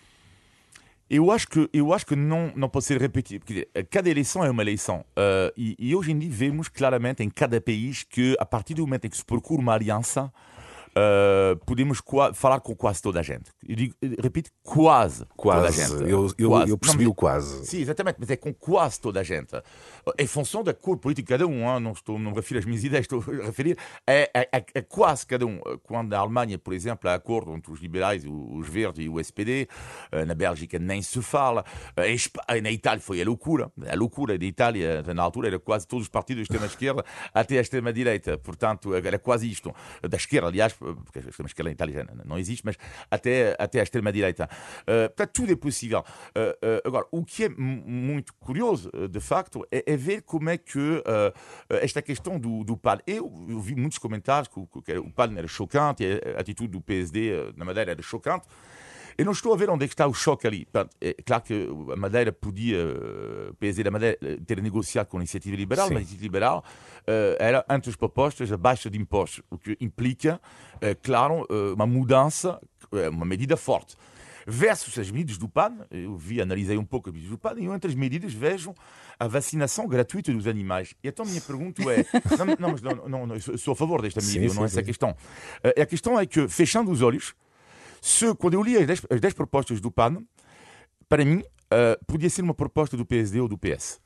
Eu 1.12 1.30
acho 1.30 1.46
que, 1.46 1.68
eu 1.74 1.92
acho 1.92 2.06
que 2.06 2.16
não, 2.16 2.50
não 2.56 2.70
pode 2.70 2.86
ser 2.86 2.98
repetido. 2.98 3.44
Porque 3.44 3.68
cada 3.90 4.08
eleição 4.08 4.42
é 4.42 4.50
uma 4.50 4.62
eleição. 4.62 5.04
Uh, 5.10 5.52
e, 5.54 5.76
e, 5.78 5.94
hoje 5.94 6.10
em 6.10 6.18
dia 6.18 6.30
vemos 6.30 6.68
claramente 6.68 7.22
em 7.22 7.28
cada 7.28 7.60
país 7.60 8.02
que, 8.02 8.34
a 8.40 8.46
partir 8.46 8.72
do 8.72 8.80
momento 8.80 9.04
em 9.04 9.10
que 9.10 9.18
se 9.18 9.24
procura 9.24 9.60
uma 9.60 9.74
aliança, 9.74 10.32
uh, 10.96 11.56
podemos 11.64 12.00
falar 12.34 12.60
com 12.60 12.74
quase 12.74 13.00
toda 13.02 13.20
a 13.20 13.22
gente. 13.22 13.50
Eu 13.66 13.76
digo, 13.76 13.94
repito, 14.22 14.50
quase, 14.62 15.26
quase. 15.36 15.60
toda 15.60 15.68
a 15.68 15.88
gente. 15.98 16.10
Eu, 16.10 16.30
eu, 16.38 16.48
quase. 16.50 16.70
eu 16.70 16.78
percebi 16.78 17.06
o 17.06 17.14
quase. 17.14 17.66
Sim, 17.66 17.80
exatamente, 17.80 18.16
mas 18.18 18.30
é 18.30 18.36
com 18.36 18.52
quase 18.52 19.00
toda 19.00 19.20
a 19.20 19.22
gente. 19.22 19.50
Em 20.18 20.26
função 20.26 20.62
da 20.62 20.74
cor 20.74 20.98
política 20.98 21.22
de 21.22 21.28
cada 21.28 21.46
um, 21.46 21.70
hein? 21.70 21.80
não, 21.80 21.92
estou, 21.92 22.18
não 22.18 22.30
me 22.30 22.36
refiro 22.36 22.58
às 22.58 22.64
minhas 22.64 22.82
ideias, 22.82 23.04
estou 23.04 23.20
a 23.20 23.46
referir 23.46 23.78
a, 24.06 24.12
a, 24.38 24.58
a, 24.58 24.78
a, 24.78 24.82
quase 24.82 25.26
cada 25.26 25.46
um. 25.46 25.60
Quando 25.82 26.12
a 26.14 26.18
Alemanha, 26.18 26.58
por 26.58 26.72
exemplo, 26.72 27.08
há 27.08 27.14
acordo 27.14 27.52
entre 27.54 27.72
os 27.72 27.80
liberais, 27.80 28.24
os 28.26 28.68
verdes 28.68 29.04
e 29.04 29.08
o 29.08 29.20
SPD, 29.20 29.68
uh, 30.12 30.26
na 30.26 30.34
Bélgica 30.34 30.78
nem 30.78 31.02
se 31.02 31.20
fala, 31.22 31.64
na 32.62 32.70
Itália 32.70 33.00
foi 33.00 33.20
a 33.20 33.24
loucura. 33.24 33.70
A 33.88 33.94
loucura 33.94 34.38
da 34.38 34.44
Itália, 34.44 35.02
na 35.14 35.22
altura, 35.22 35.48
era 35.48 35.58
quase 35.58 35.86
todos 35.86 36.04
os 36.04 36.08
partidos 36.08 36.40
da 36.48 36.54
extrema-esquerda 36.54 37.04
até 37.32 37.58
a 37.58 37.60
extrema-direita. 37.60 38.38
Portanto, 38.38 38.94
era 38.94 39.18
quase 39.18 39.50
isto. 39.50 39.72
Da 40.02 40.16
esquerda, 40.16 40.48
aliás, 40.48 40.74
porque 41.04 41.18
a 41.18 41.22
extrema-esquerda 41.22 41.70
em 41.70 41.74
Itália 41.74 41.94
já 41.94 42.24
não 42.24 42.38
existe, 42.38 42.64
mas 42.64 42.76
até, 43.10 43.56
até 43.58 43.80
a 43.80 43.82
extrema-direita. 43.82 44.48
Uh, 44.82 45.08
portanto, 45.08 45.30
tudo 45.32 45.52
é 45.52 45.56
possível. 45.56 46.00
Uh, 46.00 46.40
uh, 46.40 46.88
agora, 46.88 47.06
o 47.10 47.24
que 47.24 47.44
é 47.44 47.48
muito 47.48 48.34
curioso, 48.34 48.90
de 49.10 49.20
facto, 49.20 49.66
é, 49.70 49.84
é, 49.86 49.96
ver 49.96 50.22
como 50.22 50.50
é 50.50 50.58
que 50.58 50.80
esta 51.80 52.02
questão 52.02 52.38
do, 52.38 52.64
do 52.64 52.76
PAN. 52.76 52.98
Eu, 53.06 53.46
eu, 53.48 53.60
vi 53.60 53.74
muitos 53.74 53.98
comentários 53.98 54.48
que, 54.48 54.82
que 54.82 54.98
o 54.98 55.10
PAN 55.10 55.34
era 55.36 55.46
chocante, 55.46 56.04
a 56.36 56.40
atitude 56.40 56.72
do 56.72 56.80
PSD 56.80 57.52
na 57.56 57.64
Madeira 57.64 57.92
era 57.92 58.02
chocante. 58.02 58.46
Eu 59.18 59.24
não 59.24 59.32
estou 59.32 59.52
a 59.52 59.56
ver 59.56 59.68
onde 59.70 59.84
é 59.84 59.88
que 59.88 59.94
está 59.94 60.06
o 60.06 60.14
choque 60.14 60.46
ali. 60.46 60.66
É 61.00 61.14
claro 61.24 61.42
que 61.42 61.68
a 61.92 61.96
Madeira 61.96 62.32
podia, 62.32 62.78
o 63.50 63.54
PSD 63.54 63.84
da 63.84 63.90
Madeira, 63.90 64.18
ter 64.46 64.60
negociado 64.62 65.06
com 65.06 65.18
a 65.18 65.20
Iniciativa 65.20 65.54
Liberal, 65.56 65.88
Sim. 65.88 65.94
mas 65.94 66.00
a 66.00 66.02
Iniciativa 66.02 66.24
Liberal 66.24 66.64
uh, 67.02 67.36
era, 67.38 67.64
entre 67.70 67.90
as 67.90 67.96
propostas, 67.96 68.50
a 68.50 68.56
baixa 68.56 68.88
de 68.90 68.98
impostos, 68.98 69.42
o 69.50 69.58
que 69.58 69.76
implica, 69.80 70.40
claro, 71.02 71.46
uma 71.74 71.86
mudança, 71.86 72.60
uma 73.12 73.24
medida 73.24 73.56
forte. 73.56 73.96
versus 74.46 74.98
as 74.98 75.10
medidas 75.10 75.38
do 75.38 75.48
PAN. 75.48 75.72
Eu 75.90 76.16
vi, 76.16 76.40
analisei 76.40 76.76
um 76.76 76.84
pouco 76.84 77.08
as 77.08 77.14
medidas 77.14 77.30
do 77.30 77.38
PAN 77.38 77.54
e 77.58 77.66
entre 77.66 77.90
as 77.90 77.94
medidas, 77.94 78.32
vejo 78.32 78.74
a 79.18 79.28
vacinação 79.28 79.86
gratuita 79.86 80.32
dos 80.32 80.46
animais. 80.46 80.94
E 81.02 81.08
então 81.08 81.24
a 81.24 81.28
minha 81.28 81.40
pergunta 81.40 81.82
é: 81.82 82.04
não, 82.36 82.46
não, 82.58 82.70
mas 82.72 82.82
não, 82.82 83.26
não, 83.26 83.40
sou 83.40 83.72
a 83.72 83.76
favor 83.76 84.02
desta 84.02 84.20
medida, 84.20 84.48
Sim, 84.48 84.54
não 84.56 84.62
é 84.62 84.66
essa 84.66 84.80
a 84.80 84.82
questão. 84.82 85.16
Eh, 85.62 85.82
A 85.82 85.86
questão 85.86 86.18
é 86.18 86.26
que, 86.26 86.48
fechando 86.48 86.90
os 86.90 87.02
olhos, 87.02 87.34
se, 88.02 88.34
quando 88.34 88.54
eu 88.54 88.62
li 88.64 88.76
as 88.76 88.84
10, 88.84 89.06
as 89.08 89.20
10 89.20 89.32
propostas 89.32 89.80
do 89.80 89.88
PAN, 89.88 90.24
para 91.08 91.24
mim, 91.24 91.40
eh, 91.70 91.96
podia 92.04 92.28
ser 92.28 92.42
uma 92.42 92.52
proposta 92.52 92.96
do 92.96 93.06
PSD 93.06 93.40
ou 93.40 93.46
do 93.46 93.56
PS, 93.56 94.00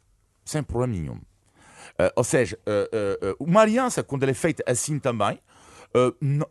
sem 0.45 0.63
problema 0.63 0.93
nenhum. 0.93 1.19
Eh, 1.99 2.13
ou 2.15 2.23
seja, 2.23 2.59
eh, 2.67 3.35
uma 3.41 3.63
aliança, 3.63 4.03
quando 4.03 4.25
ela 4.25 4.33
é 4.33 4.35
feita 4.35 4.63
assim 4.67 4.99
também, 4.99 5.41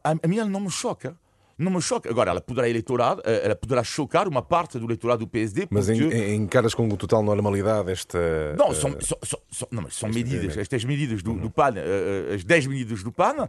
a, 0.04 0.10
a 0.24 0.28
mim 0.28 0.40
ela 0.40 0.50
não 0.50 0.62
me 0.62 0.72
choca. 0.72 1.16
Não 1.58 1.72
me 1.72 1.82
choca. 1.82 2.10
Agora, 2.10 2.32
ela 2.32 2.42
poderá, 2.42 2.68
eleitorar, 2.68 3.18
eh, 3.24 3.42
ela 3.46 3.56
poderá 3.56 3.82
chocar 3.82 4.28
uma 4.28 4.42
parte 4.42 4.78
do 4.78 4.86
eleitorado 4.86 5.20
do 5.20 5.28
PSD. 5.28 5.68
Mas 5.72 5.86
porque... 5.88 6.04
em, 6.14 6.36
encaras 6.36 6.74
com 6.74 6.88
total 6.90 7.24
normalidade 7.24 7.90
esta. 7.92 8.20
Não, 8.58 8.74
são, 8.74 8.92
são, 9.00 9.18
são- 9.24 9.40
são- 9.50 9.68
não, 9.72 9.90
são 9.90 10.10
medidas, 10.10 10.34
obviamente. 10.34 10.60
estas 10.60 10.84
medidas 10.84 11.24
do, 11.24 11.34
do 11.34 11.50
PAN, 11.50 11.76
eh, 11.78 12.34
as 12.36 12.44
10 12.44 12.68
medidas 12.68 13.04
do 13.04 13.12
PAN, 13.12 13.48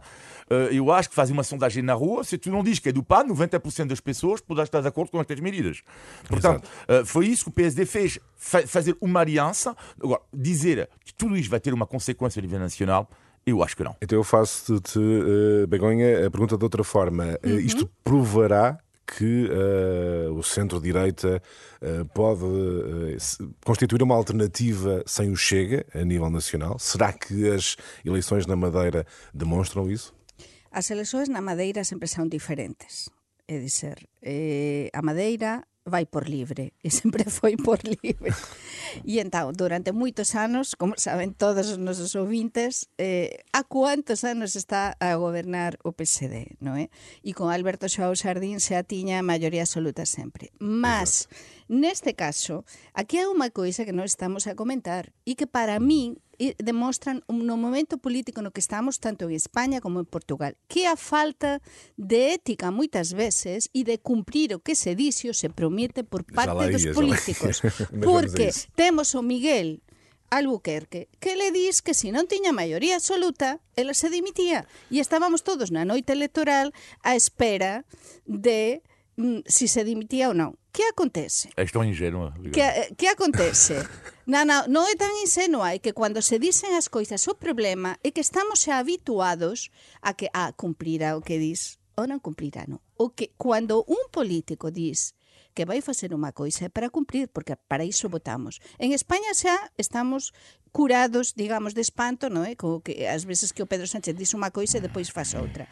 eh, 0.49 0.69
eu 0.71 0.89
acho 0.91 1.09
que 1.09 1.15
fazem 1.15 1.33
uma 1.33 1.43
sondagem 1.43 1.83
na 1.83 1.93
rua, 1.93 2.23
se 2.23 2.37
tu 2.37 2.49
não 2.49 2.63
dizes 2.63 2.79
que 2.79 2.87
é 2.89 2.91
do 2.93 3.03
PAN, 3.03 3.25
90% 3.27 3.87
das 3.87 3.99
pessoas 3.99 4.39
poderão 4.39 4.63
estar 4.63 4.79
de 4.79 4.87
acordo 4.87 5.11
com 5.11 5.19
estas 5.19 5.39
medidas. 5.41 5.81
Portanto, 6.29 6.67
foi 7.05 7.27
isso 7.27 7.43
que 7.43 7.49
o 7.49 7.53
PSD 7.53 7.85
fez, 7.85 8.19
fa- 8.37 8.65
fazer 8.65 8.95
uma 9.01 9.19
aliança. 9.19 9.75
Agora, 10.01 10.21
dizer 10.33 10.89
que 11.03 11.13
tudo 11.13 11.35
isto 11.37 11.49
vai 11.49 11.59
ter 11.59 11.73
uma 11.73 11.85
consequência 11.85 12.39
a 12.39 12.41
nível 12.41 12.59
nacional, 12.59 13.09
eu 13.47 13.63
acho 13.63 13.75
que 13.77 13.83
não. 13.83 13.95
Então 14.01 14.17
eu 14.19 14.23
faço-te, 14.23 14.99
eh, 14.99 15.65
Begonha, 15.67 16.27
a 16.27 16.29
pergunta 16.31 16.57
de 16.57 16.63
outra 16.63 16.83
forma. 16.83 17.25
Eh, 17.41 17.47
Uhum. 17.53 17.59
Isto 17.59 17.89
provará 18.03 18.77
que 19.15 19.49
eh, 19.49 20.27
o 20.29 20.43
centro-direita 20.43 21.41
eh, 21.81 22.03
pode 22.13 22.43
se- 23.19 23.37
constituir 23.65 24.03
uma 24.03 24.15
alternativa 24.15 25.01
sem 25.05 25.31
o 25.31 25.35
Chega 25.35 25.85
a 25.93 26.03
nível 26.03 26.29
nacional? 26.29 26.77
Será 26.77 27.13
que 27.13 27.49
as 27.49 27.77
eleições 28.03 28.45
na 28.45 28.55
Madeira 28.55 29.05
demonstram 29.33 29.89
isso? 29.89 30.13
As 30.71 30.91
eleições 30.91 31.29
na 31.29 31.41
Madeira 31.41 31.83
sempre 31.83 32.07
son 32.07 32.27
diferentes. 32.27 33.09
É 33.47 33.57
dizer, 33.59 33.97
eh, 34.21 34.89
a 34.93 35.01
Madeira 35.01 35.63
vai 35.87 36.05
por 36.05 36.27
libre 36.27 36.75
e 36.85 36.91
sempre 36.91 37.23
foi 37.31 37.55
por 37.55 37.79
libre. 37.81 38.35
E 39.07 39.23
entón, 39.23 39.55
durante 39.55 39.95
moitos 39.95 40.35
anos, 40.35 40.75
como 40.75 40.99
saben 40.99 41.31
todos 41.33 41.71
os 41.71 41.79
nosos 41.79 42.13
ouvintes, 42.13 42.91
eh, 42.99 43.47
a 43.55 43.63
cuantos 43.63 44.27
anos 44.27 44.59
está 44.59 44.99
a 44.99 45.15
gobernar 45.15 45.79
o 45.87 45.95
PSD, 45.95 46.59
non 46.59 46.75
é? 46.75 46.91
E 47.23 47.31
con 47.31 47.49
Alberto 47.49 47.87
Xoao 47.87 48.13
Sardín 48.13 48.59
se 48.59 48.75
atiña 48.75 49.17
a 49.17 49.25
maioría 49.25 49.63
absoluta 49.63 50.03
sempre. 50.03 50.51
Mas, 50.59 51.31
neste 51.71 52.13
caso, 52.13 52.67
aquí 52.91 53.17
hai 53.17 53.31
unha 53.31 53.49
coisa 53.49 53.87
que 53.87 53.95
non 53.95 54.03
estamos 54.03 54.45
a 54.45 54.53
comentar 54.59 55.15
e 55.23 55.39
que 55.39 55.47
para 55.47 55.79
min 55.79 56.19
demostran 56.61 57.23
un- 57.27 57.45
momento 57.49 57.97
político 57.97 58.41
no 58.45 58.53
que 58.53 58.61
estamos 58.61 59.01
tanto 59.01 59.25
en 59.25 59.33
España 59.35 59.81
como 59.81 59.99
en 59.99 60.05
Portugal 60.05 60.55
que 60.69 60.85
a 60.85 60.93
falta 60.95 61.61
de 61.97 62.37
ética 62.37 62.69
moitas 62.69 63.17
veces 63.17 63.73
e 63.73 63.81
de 63.81 63.97
cumprir 63.97 64.53
o 64.53 64.61
que 64.61 64.77
se 64.77 64.93
dixe 64.93 65.27
ou 65.27 65.35
se 65.35 65.49
promete 65.49 66.05
por 66.05 66.21
parte 66.23 66.69
dos 66.69 66.85
lá 66.85 66.93
políticos. 66.93 67.61
A 67.65 68.05
porque 68.05 68.53
temos 68.77 69.17
o 69.17 69.25
Miguel 69.25 69.81
Albuquerque 70.29 71.07
que 71.19 71.35
le 71.35 71.51
dis 71.51 71.81
que 71.81 71.95
se 71.95 72.11
non 72.11 72.27
tiña 72.27 72.51
maioría 72.53 72.99
absoluta 72.99 73.63
ela 73.79 73.95
se 73.95 74.11
dimitía. 74.11 74.67
E 74.93 74.99
estábamos 74.99 75.41
todos 75.41 75.71
na 75.73 75.87
noite 75.87 76.11
electoral 76.13 76.75
á 77.01 77.15
espera 77.15 77.87
de 78.27 78.83
mm, 79.15 79.47
si 79.47 79.65
se 79.71 79.81
dimitía 79.87 80.27
ou 80.29 80.35
non 80.35 80.53
que 80.77 80.83
acontece? 80.83 81.49
És 81.57 81.71
tão 81.71 81.83
ingênua. 81.83 82.37
Que, 82.53 82.61
eh, 82.61 82.93
que 82.95 83.07
acontece? 83.07 83.81
Non, 84.29 84.45
non, 84.45 84.69
non 84.69 84.85
é 84.85 84.93
tan 84.93 85.09
insenua, 85.25 85.73
é 85.73 85.81
que 85.81 85.89
cando 85.89 86.21
se 86.21 86.37
dicen 86.37 86.77
as 86.77 86.85
coisas 86.85 87.25
o 87.25 87.33
problema 87.33 87.97
é 88.05 88.13
que 88.13 88.21
estamos 88.21 88.61
xa 88.61 88.77
habituados 88.77 89.73
a 90.05 90.13
que 90.13 90.29
a 90.37 90.53
cumprirá 90.53 91.17
o 91.17 91.25
que 91.25 91.41
dis 91.41 91.81
ou 91.97 92.05
non 92.05 92.21
cumprirá, 92.21 92.69
non. 92.69 92.77
O 92.93 93.09
que 93.09 93.33
cando 93.41 93.81
un 93.89 94.05
político 94.13 94.69
dis 94.69 95.17
que 95.57 95.65
vai 95.65 95.81
facer 95.81 96.13
unha 96.13 96.29
coisa 96.29 96.67
é 96.67 96.69
para 96.69 96.93
cumprir, 96.93 97.25
porque 97.33 97.57
para 97.57 97.81
iso 97.81 98.05
votamos. 98.05 98.61
En 98.77 98.93
España 98.93 99.33
xa 99.33 99.57
estamos 99.81 100.29
curados, 100.69 101.33
digamos, 101.33 101.73
de 101.73 101.81
espanto, 101.81 102.29
non 102.29 102.45
é? 102.45 102.53
Como 102.53 102.85
que 102.85 103.09
ás 103.09 103.25
veces 103.25 103.49
que 103.49 103.65
o 103.65 103.69
Pedro 103.71 103.89
Sánchez 103.89 104.13
dice 104.13 104.37
unha 104.37 104.53
coisa 104.53 104.77
e 104.77 104.85
depois 104.85 105.09
faz 105.09 105.33
outra. 105.33 105.65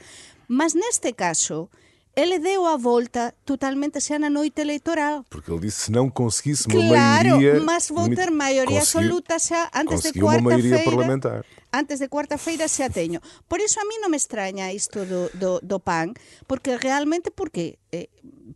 Mas 0.50 0.74
neste 0.74 1.14
caso, 1.14 1.70
ele 2.16 2.40
deu 2.40 2.66
a 2.66 2.78
volta 2.78 3.34
totalmente 3.46 4.00
xa 4.00 4.18
na 4.18 4.30
noite 4.30 4.62
electoral. 4.62 5.26
Porque 5.30 5.52
ele 5.52 5.60
disse 5.68 5.82
se 5.88 5.92
não 5.92 6.10
conseguisse 6.10 6.68
uma 6.68 6.74
Claro, 6.88 7.30
maioria. 7.42 7.60
mas 7.62 7.90
vou 7.90 8.08
ter 8.10 8.32
conseguiu- 8.72 8.80
absoluta 9.12 9.38
xa 9.40 9.70
antes 9.76 10.00
de 10.02 10.14
conseguiu 10.14 10.28
uma 10.28 10.42
maioria 10.42 10.84
parlamentar. 10.84 11.46
Antes 11.74 12.00
de 12.00 12.08
cuarta-feira 12.08 12.68
xa 12.72 12.88
teño. 12.90 13.20
Por 13.50 13.60
iso 13.60 13.80
a 13.82 13.86
mí 13.86 14.00
non 14.00 14.08
me 14.08 14.16
extraña 14.16 14.72
isto 14.72 15.04
do, 15.04 15.28
do, 15.36 15.60
do 15.60 15.78
PAN, 15.84 16.16
porque 16.48 16.78
realmente 16.80 17.32
porque 17.36 17.76
eh, 17.92 18.08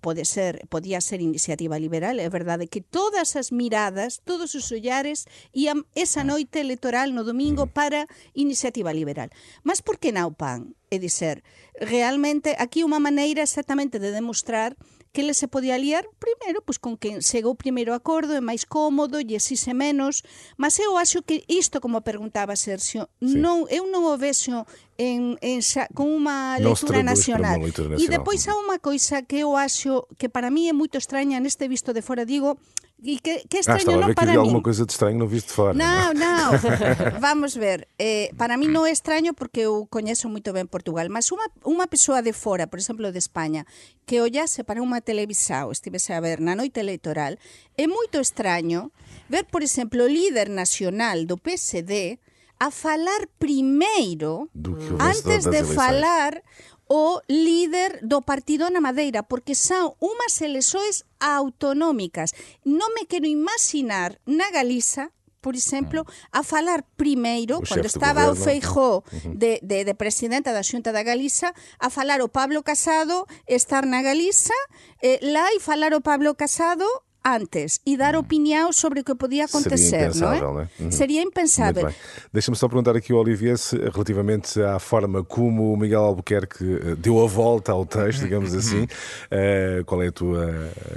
pode 0.01 0.25
ser, 0.25 0.67
podía 0.69 1.01
ser 1.01 1.21
iniciativa 1.21 1.81
liberal, 1.81 2.19
é 2.21 2.29
verdade 2.29 2.69
que 2.69 2.81
todas 2.81 3.35
as 3.35 3.51
miradas, 3.51 4.21
todos 4.23 4.53
os 4.53 4.69
ollares 4.69 5.25
ían 5.53 5.89
esa 5.97 6.21
ah. 6.21 6.29
noite 6.29 6.61
electoral 6.61 7.11
no 7.17 7.25
domingo 7.25 7.65
mm. 7.65 7.73
para 7.73 8.05
iniciativa 8.37 8.93
liberal. 8.93 9.33
Mas 9.65 9.81
por 9.81 9.97
que 9.97 10.13
non 10.13 10.37
PAN? 10.37 10.77
É 10.89 10.97
dizer, 10.97 11.41
realmente 11.77 12.53
aquí 12.57 12.85
unha 12.85 13.01
maneira 13.01 13.41
exactamente 13.41 13.97
de 13.97 14.13
demostrar 14.13 14.77
que 15.11 15.23
le 15.23 15.33
se 15.33 15.47
podía 15.47 15.77
liar 15.77 16.05
primeiro 16.19 16.61
pois, 16.61 16.77
con 16.77 16.97
quen 16.97 17.21
chegou 17.21 17.53
o 17.53 17.59
primeiro 17.59 17.93
acordo, 17.97 18.37
é 18.37 18.41
máis 18.41 18.65
cómodo, 18.65 19.17
lle 19.21 19.41
exise 19.41 19.73
menos, 19.73 20.21
mas 20.57 20.77
eu 20.77 20.97
acho 20.97 21.25
que 21.25 21.43
isto, 21.49 21.81
como 21.81 22.01
perguntaba 22.01 22.53
Sergio, 22.55 23.09
sí. 23.17 23.37
non, 23.37 23.65
eu 23.73 23.89
non 23.89 24.05
o 24.05 24.15
vexo 24.17 24.69
en, 24.99 25.39
en 25.41 25.65
xa, 25.65 25.89
con 25.97 26.11
unha 26.11 26.61
lectura 26.61 27.01
nacional. 27.01 27.57
E 27.97 28.05
depois 28.05 28.45
há 28.45 28.53
unha 28.53 28.77
coisa 28.77 29.25
que 29.25 29.41
eu 29.41 29.57
acho 29.57 30.05
que 30.19 30.29
para 30.29 30.53
mí 30.53 30.69
é 30.69 30.73
moito 30.75 31.01
extraña 31.01 31.41
neste 31.41 31.65
visto 31.65 31.89
de 31.95 32.05
fora, 32.05 32.27
digo, 32.27 32.61
e 33.01 33.19
que, 33.19 33.47
que 33.47 33.57
é 33.57 33.59
Ah, 33.59 33.79
extraño 33.79 33.79
estava 33.79 34.03
a 34.03 34.07
ver 34.07 34.15
que 34.15 34.19
para 34.19 34.31
havia 34.31 34.41
mí 34.41 34.47
alguma 34.47 34.63
coisa 34.63 34.85
de 34.85 34.91
estranho 34.91 35.17
no 35.17 35.27
visto 35.27 35.47
de 35.47 35.53
fora. 35.53 35.73
Non, 35.73 36.11
non. 36.15 36.59
Vamos 37.23 37.55
ver. 37.55 37.87
Eh, 37.97 38.31
para 38.35 38.59
mí 38.59 38.67
non 38.67 38.83
é 38.83 38.91
extraño 38.91 39.31
porque 39.31 39.63
eu 39.63 39.87
coñezo 39.87 40.27
moito 40.27 40.51
ben 40.51 40.67
Portugal, 40.67 41.07
mas 41.07 41.31
unha, 41.31 41.47
unha 41.63 41.87
persoa 41.87 42.19
de 42.19 42.35
fora, 42.35 42.67
por 42.67 42.79
exemplo, 42.79 43.07
de 43.15 43.19
España, 43.19 43.63
que 44.03 44.19
ollase 44.19 44.67
para 44.67 44.83
unha 44.83 44.99
televisao, 44.99 45.71
estivese 45.71 46.11
a 46.11 46.19
ver 46.19 46.43
na 46.43 46.59
noite 46.59 46.83
electoral, 46.83 47.39
é 47.79 47.85
moito 47.87 48.19
extraño 48.19 48.91
ver, 49.31 49.47
por 49.47 49.63
exemplo, 49.63 50.03
o 50.03 50.11
líder 50.11 50.51
nacional 50.51 51.23
do 51.23 51.39
PSD 51.39 52.19
a 52.59 52.71
falar 52.71 53.31
primeiro 53.39 54.51
antes 54.99 55.47
de 55.47 55.63
falar 55.63 56.43
o 56.89 57.21
líder 57.29 58.01
do 58.01 58.21
partido 58.25 58.69
na 58.69 58.81
Madeira, 58.81 59.21
porque 59.21 59.53
son 59.53 59.93
unhas 60.01 60.41
eleições 60.41 61.05
autonómicas. 61.21 62.33
Non 62.65 62.89
me 62.97 63.05
quero 63.05 63.29
imaginar 63.29 64.17
na 64.25 64.49
Galiza, 64.49 65.13
por 65.39 65.55
exemplo, 65.55 66.03
a 66.33 66.41
falar 66.43 66.83
primeiro, 66.97 67.57
O 67.57 67.61
cando 67.61 67.85
chefe 67.85 67.93
de 67.93 67.93
estaba 67.93 68.25
o. 68.31 68.35
Feijó 68.35 69.05
de, 69.23 69.61
de, 69.61 69.85
de 69.85 69.93
presidenta 69.93 70.51
da 70.51 70.65
Xunta 70.65 70.91
da 70.91 71.05
Galiza, 71.05 71.53
a 71.79 71.93
falar 71.93 72.25
o 72.25 72.27
Pablo 72.27 72.65
Casado, 72.65 73.25
estar 73.47 73.85
na 73.85 74.01
Galiza, 74.01 74.57
eh, 74.99 75.19
lá 75.21 75.53
e 75.53 75.61
falar 75.61 75.93
o 75.93 76.01
Pablo 76.01 76.33
Casado 76.33 76.89
antes 77.25 77.79
e 77.85 77.97
dar 77.97 78.15
opinião 78.15 78.71
sobre 78.71 79.01
o 79.01 79.03
que 79.03 79.13
podia 79.15 79.45
acontecer, 79.45 79.97
não 79.97 80.31
é? 80.31 80.37
impensável, 80.37 80.53
não 80.53 80.61
é? 80.61 80.69
Uhum. 80.79 80.91
Seria 80.91 81.21
impensável. 81.21 81.93
Deixa-me 82.31 82.55
só 82.57 82.67
perguntar 82.67 82.95
aqui 82.95 83.11
ao 83.11 83.19
Olivier 83.19 83.57
se, 83.57 83.77
relativamente 83.77 84.61
à 84.61 84.79
forma 84.79 85.23
como 85.23 85.73
o 85.73 85.77
Miguel 85.77 86.01
Albuquerque 86.01 86.63
eh, 86.63 86.95
deu 86.95 87.21
a 87.23 87.27
volta 87.27 87.71
ao 87.71 87.85
texto, 87.85 88.21
digamos 88.21 88.53
assim, 88.55 88.87
eh, 89.29 89.83
qual 89.85 90.01
é 90.01 90.07
a 90.07 90.11
tua 90.11 90.49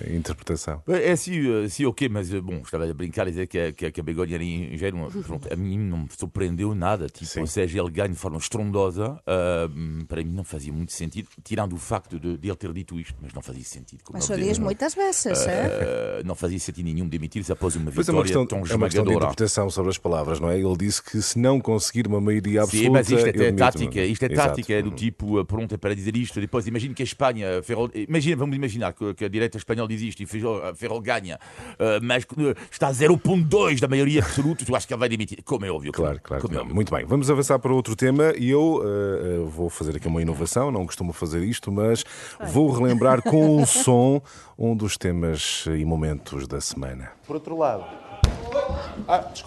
eh, 0.05 0.15
interpretação? 0.17 0.83
É 0.89 1.13
assim, 1.13 1.65
eh, 1.65 1.69
sim, 1.69 1.85
ok, 1.87 2.09
mas 2.09 2.31
bom, 2.31 2.61
estava 2.65 2.89
a 2.89 2.95
brincar 2.95 3.27
e 3.27 3.31
dizer 3.31 3.47
que, 3.47 3.59
a- 3.59 3.73
que, 3.73 3.87
a- 3.87 3.91
que 3.93 4.01
a 4.01 4.03
Begonha 4.03 4.35
era 4.35 4.45
ingênua. 4.45 5.11
Pronto, 5.27 5.53
a 5.53 5.57
mim 5.57 5.79
não 5.79 5.99
me 5.99 6.09
surpreendeu 6.17 6.75
nada. 6.75 7.09
Tipo, 7.09 7.27
Sim. 7.27 7.41
ou 7.41 7.47
seja, 7.47 7.81
ele 7.81 7.91
ganha 7.91 8.09
de 8.11 8.15
forma 8.17 8.39
estrondosa. 8.39 9.21
ah, 9.27 9.69
para 10.09 10.23
mim 10.23 10.33
não 10.33 10.45
fazia 10.45 10.73
muito 10.73 10.93
sentido, 10.93 11.29
tirando 11.43 11.73
o 11.75 11.77
facto 11.79 12.19
de, 12.19 12.37
de 12.39 12.49
ele 12.49 12.57
ter 12.57 12.73
dito 12.73 12.99
isto, 12.99 13.15
mas 13.21 13.33
não 13.33 13.43
fazia 13.43 13.65
sentido. 13.65 14.03
como 14.05 14.19
Mas 14.19 14.29
o 14.29 14.35
disse. 14.37 14.49
diz 14.49 14.59
moitas 14.59 14.95
veces, 14.95 15.47
eh? 15.47 15.67
uh, 16.12 16.12
não 16.25 16.35
fazia 16.35 16.59
sentido 16.59 16.87
nenhum 16.87 17.09
demitir-se 17.09 17.53
após 17.53 17.77
uma 17.77 17.91
Mas 17.95 18.09
é 18.09 18.13
uma 18.13 18.23
vitória 18.23 18.23
questão, 18.23 18.47
tão 18.47 18.59
é 18.59 18.61
uma 18.61 18.67
questão 18.67 18.89
de 18.89 19.11
esmagadora. 19.11 19.25
interpretação 19.25 19.71
sobre 19.71 19.91
as 19.91 19.99
palavras, 19.99 20.41
não 20.41 20.51
é? 20.51 20.59
Ele 20.59 20.77
disse 20.77 21.03
que 21.03 21.21
se 21.21 21.39
não 21.39 21.61
conseguir 21.61 22.07
uma 22.07 22.21
maioria 22.21 22.63
absoluta. 22.63 22.87
Sim, 22.87 22.91
mas 22.91 23.11
isto 23.11 23.43
é 23.43 23.53
tática, 23.53 24.05
isto 24.05 24.23
é 24.25 24.33
Exato. 24.33 24.49
tática, 24.49 24.73
é 24.73 24.83
do 24.83 24.91
tipo, 24.91 25.41
uh, 25.41 25.45
pronto, 25.45 25.75
é 25.75 25.79
para 25.79 25.95
dizer 25.95 26.17
isto, 26.17 26.41
depois 26.41 26.67
imagina 26.67 26.95
que 26.95 27.03
a 27.03 27.05
Espanha, 27.05 27.63
Ferrol, 27.63 27.91
imagina, 27.95 28.37
vamos 28.37 28.57
imaginar 28.57 28.93
que, 28.93 29.15
que 29.15 29.25
a 29.25 29.29
direita 29.29 29.59
espanhola 29.59 29.89
diz 29.89 30.03
isto 30.03 30.23
e 30.23 30.27
Ferrol, 30.27 30.63
a 30.65 30.75
Ferrol 30.75 31.01
ganha, 31.01 31.39
uh, 31.75 32.03
mas 32.03 32.25
uh, 32.25 32.55
está 32.71 32.89
a 32.89 32.93
0.2 32.93 33.81
da 33.81 33.89
maioria 33.89 34.23
absoluta, 34.23 34.65
tu 34.65 34.75
achas 34.75 34.87
que 34.87 34.93
ele 34.93 35.01
vai 35.01 35.09
demitir? 35.09 35.43
Como 35.45 35.65
é 35.65 35.71
óbvio. 35.71 35.93
Claro, 35.93 36.21
claro. 36.23 36.43
Como 36.43 36.53
é 36.53 36.57
claro. 36.57 36.63
óbvio. 36.63 36.75
Muito 36.75 36.95
bem, 36.95 37.05
vamos 37.05 37.31
avançar 37.31 37.59
para 37.59 37.73
outro 37.73 37.97
tema 37.97 38.33
e 38.37 38.51
eu 38.51 38.83
eh, 38.85 38.87
eh, 38.87 39.49
vou 39.49 39.69
fazer 39.71 39.97
aqui 39.97 40.09
uma 40.09 40.21
inovação, 40.23 40.71
não 40.71 40.87
costumo 40.87 41.13
fazer 41.13 41.43
isto, 41.43 41.71
mas 41.71 42.05
vou 42.49 42.71
relembrar 42.71 43.23
com 43.23 43.61
um 43.61 43.67
som 43.67 44.23
um 44.59 44.77
dos 44.77 44.97
temas 44.97 45.65
e 45.67 45.85
momentos 45.85 46.02
da 46.49 46.61
semana. 46.61 47.13
Por 47.25 47.37
outro 47.37 47.57
lado, 47.57 47.85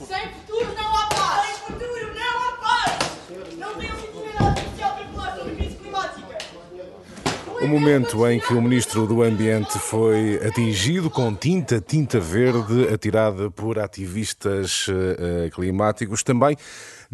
Sem 0.08 0.30
futuro 0.30 0.74
não 0.74 0.98
há 0.98 1.08
paz! 1.08 1.46
Sem 1.68 1.76
futuro 1.76 2.16
não 2.16 2.44
há 2.44 2.52
paz! 2.62 3.58
Não 3.58 3.76
tem 3.76 3.92
legitimidade 3.92 4.62
social 4.62 4.96
para 4.96 5.08
falar 5.08 5.36
sobre 5.36 5.56
crise 5.56 5.76
climática! 5.76 6.38
O 7.62 7.68
momento 7.68 8.26
em 8.28 8.40
que 8.40 8.54
o 8.54 8.62
Ministro 8.62 9.06
do 9.06 9.22
Ambiente 9.22 9.78
foi 9.80 10.40
atingido 10.48 11.10
com 11.10 11.36
tinta, 11.36 11.82
tinta 11.82 12.20
verde, 12.22 12.88
atirada 12.94 13.52
por 13.52 13.78
ativistas 13.78 14.88
eh, 14.90 15.46
eh, 15.46 15.50
climáticos, 15.50 16.24
também 16.24 16.56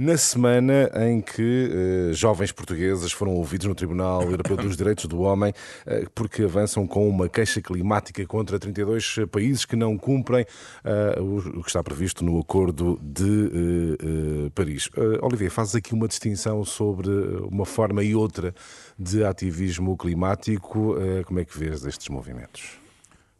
na 0.02 0.18
semana 0.18 0.90
em 0.96 1.22
que 1.22 2.10
eh, 2.10 2.14
jovens 2.14 2.52
portugueses 2.52 3.12
foram 3.12 3.36
ouvidos 3.36 3.68
no 3.68 3.76
Tribunal 3.76 4.24
Europeu 4.24 4.58
dos 4.58 4.76
Direitos 4.76 5.06
do 5.06 5.22
Homem 5.22 5.54
eh, 5.86 6.08
porque 6.16 6.42
avançam 6.42 6.88
com 6.88 7.08
uma 7.08 7.30
queixa 7.30 7.62
climática 7.62 8.26
contra 8.26 8.58
32 8.58 9.18
países 9.32 9.64
que 9.64 9.76
não 9.76 9.96
cumprem 10.00 10.44
eh, 10.84 11.20
o 11.20 11.62
que 11.62 11.68
está 11.68 11.84
previsto 11.84 12.26
no 12.26 12.40
Acordo 12.40 13.00
de 13.00 13.24
eh, 13.24 14.46
eh, 14.48 14.50
Paris. 14.56 14.90
Eh, 14.98 15.20
Olivier, 15.22 15.52
fazes 15.52 15.76
aqui 15.76 15.94
uma 15.94 16.08
distinção 16.08 16.66
sobre 16.66 17.12
uma 17.52 17.66
forma 17.66 18.04
e 18.04 18.16
outra 18.16 18.56
de 18.98 19.24
ativismo 19.24 19.96
climático. 19.96 20.98
Eh, 21.00 21.24
Como 21.26 21.40
é 21.40 21.46
que 21.46 21.56
vês 21.56 21.86
estes 21.86 22.10
movimentos? 22.10 22.81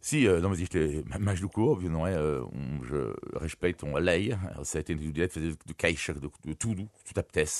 Uh, 0.02 0.48
mas 0.48 0.58
isto 0.58 0.76
é 0.76 1.18
mais 1.18 1.38
que 1.78 1.88
é? 2.06 2.20
Uh, 2.20 2.50
Uns 2.52 2.90
uh, 2.90 3.38
respeitam 3.40 3.96
a 3.96 4.00
lei, 4.00 4.30
têm 4.82 4.96
o 4.96 5.12
direito 5.12 5.40
de 5.40 5.56
de 5.56 5.74
de, 6.18 6.28
tudo, 6.56 6.90
que 7.04 7.14